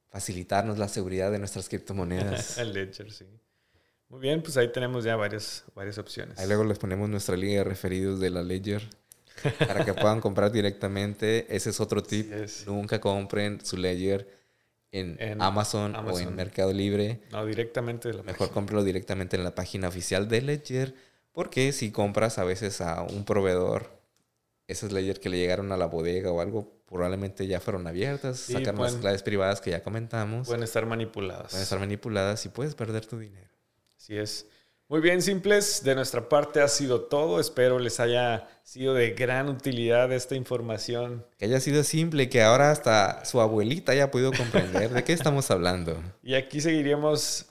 facilitarnos 0.09 0.79
la 0.79 0.89
seguridad 0.89 1.31
de 1.31 1.39
nuestras 1.39 1.69
criptomonedas. 1.69 2.59
El 2.59 2.73
Ledger, 2.73 3.13
sí. 3.13 3.27
Muy 4.09 4.21
bien, 4.21 4.43
pues 4.43 4.57
ahí 4.57 4.71
tenemos 4.71 5.05
ya 5.05 5.15
varias, 5.15 5.65
varias 5.75 5.97
opciones. 5.99 6.39
Ahí 6.39 6.49
luego 6.49 6.65
les 6.65 6.79
ponemos 6.79 7.09
nuestra 7.09 7.37
línea 7.37 7.59
de 7.59 7.65
referidos 7.65 8.19
de 8.19 8.31
la 8.31 8.43
Ledger 8.43 8.83
para 9.59 9.85
que 9.85 9.95
puedan 9.95 10.21
comprar 10.21 10.51
directamente. 10.53 11.47
Ese 11.55 11.71
es 11.71 11.81
otro 11.81 12.03
tip. 12.03 12.33
Nunca 12.67 13.01
compren 13.01 13.65
su 13.65 13.77
Ledger 13.77 14.29
en, 14.95 15.43
Amazon, 15.43 15.97
o 15.97 16.19
en 16.19 16.35
Mercado 16.35 16.73
Libre. 16.73 17.21
No, 17.33 17.45
directamente 17.45 18.09
de 18.09 18.15
la 18.15 18.23
Mejor 18.23 18.51
cómpralo 18.51 18.85
directamente 18.85 19.37
en 19.37 19.45
la 19.45 19.55
página 19.55 19.89
oficial 19.89 20.29
de 20.29 20.41
Ledger, 20.41 20.95
porque 21.33 21.73
si 21.73 21.91
compras 21.91 22.39
a 22.39 22.45
veces 22.45 22.81
a 22.81 23.03
un 23.03 23.25
proveedor, 23.25 23.91
esas 24.69 24.93
Ledger 24.93 25.21
que 25.21 25.29
le 25.29 25.39
llegaron 25.39 25.73
a 25.73 25.77
la 25.77 25.87
bodega 25.87 26.31
o 26.31 26.41
algo, 26.41 26.73
probablemente 26.87 27.47
ya 27.47 27.61
fueron 27.61 27.87
abiertas, 27.87 28.39
sacan 28.39 28.77
las 28.77 28.95
claves 28.95 29.23
privadas 29.23 29.61
que 29.61 29.71
ya 29.71 29.83
comentamos. 29.83 30.47
Pueden 30.47 30.63
estar 30.63 30.87
manipuladas. 30.87 31.51
Pueden 31.51 31.63
estar 31.63 31.81
manipuladas 31.81 32.47
y 32.47 32.49
puedes 32.51 32.75
perder 32.75 33.05
tu 33.05 33.19
dinero. 33.19 33.51
Así 33.99 34.17
es. 34.17 34.47
Muy 34.89 35.01
bien, 35.01 35.23
simples. 35.23 35.83
De 35.83 35.95
nuestra 35.95 36.29
parte 36.29 36.61
ha 36.61 36.69
sido 36.69 37.03
todo. 37.03 37.41
Espero 37.41 37.79
les 37.79 38.01
haya 38.01 38.49
sido 38.63 38.93
de 38.95 39.13
gran 39.13 39.49
utilidad 39.49 40.13
esta 40.13 40.35
información. 40.35 41.25
Que 41.39 41.47
haya 41.47 41.61
sido 41.61 41.83
simple 41.85 42.25
y 42.25 42.27
que 42.29 42.43
ahora 42.43 42.71
hasta 42.71 43.25
su 43.25 43.41
abuelita 43.41 43.93
haya 43.93 44.11
podido 44.11 44.33
comprender 44.33 44.91
de 44.91 45.03
qué 45.03 45.15
estamos 45.15 45.51
hablando. 45.51 45.97
Y 46.23 46.35
aquí 46.35 46.61
seguiríamos 46.61 47.47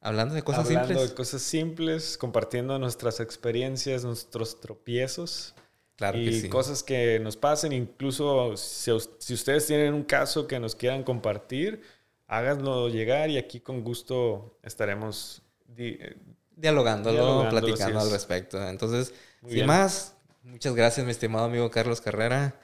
hablando 0.00 0.34
de 0.34 0.42
cosas 0.42 0.66
hablando 0.66 0.88
simples. 0.88 1.10
de 1.10 1.14
cosas 1.14 1.42
simples, 1.42 2.18
compartiendo 2.18 2.76
nuestras 2.80 3.20
experiencias, 3.20 4.04
nuestros 4.04 4.60
tropiezos. 4.60 5.54
Claro 5.94 6.18
y 6.18 6.48
cosas 6.48 6.82
que 6.82 7.20
nos 7.20 7.36
pasen. 7.36 7.72
Incluso 7.72 8.56
si, 8.56 8.90
si 9.18 9.34
ustedes 9.34 9.66
tienen 9.66 9.94
un 9.94 10.02
caso 10.02 10.48
que 10.48 10.58
nos 10.58 10.74
quieran 10.74 11.04
compartir, 11.04 11.80
háganlo 12.26 12.88
llegar 12.88 13.30
y 13.30 13.38
aquí 13.38 13.60
con 13.60 13.84
gusto 13.84 14.58
estaremos 14.64 15.42
dialogándolo, 16.56 17.48
platicando 17.50 18.00
al 18.00 18.10
respecto. 18.10 18.62
Entonces, 18.68 19.12
sin 19.48 19.66
más, 19.66 20.14
muchas 20.42 20.74
gracias, 20.74 21.04
mi 21.04 21.12
estimado 21.12 21.46
amigo 21.46 21.70
Carlos 21.70 22.00
Carrera. 22.00 22.54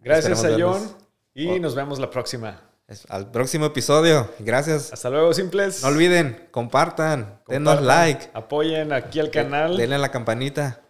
Gracias 0.00 0.44
a 0.44 0.56
John 0.58 0.96
y 1.32 1.48
oh. 1.48 1.58
nos 1.58 1.74
vemos 1.74 1.98
la 1.98 2.10
próxima. 2.10 2.60
Al 3.08 3.30
próximo 3.30 3.66
episodio. 3.66 4.30
Gracias. 4.38 4.92
Hasta 4.92 5.08
luego, 5.08 5.32
simples. 5.32 5.82
No 5.82 5.88
olviden, 5.88 6.48
compartan, 6.50 7.40
denos 7.48 7.80
like. 7.80 8.28
Apoyen 8.34 8.92
aquí 8.92 9.20
al 9.20 9.30
canal. 9.30 9.76
Denle 9.76 9.96
a 9.96 9.98
la 9.98 10.10
campanita. 10.10 10.82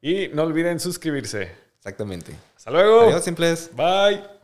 Y 0.00 0.28
no 0.28 0.42
olviden 0.42 0.80
suscribirse. 0.80 1.52
Exactamente. 1.76 2.32
Hasta 2.56 2.70
luego. 2.72 3.02
Adiós, 3.02 3.24
simples. 3.24 3.70
Bye. 3.74 4.37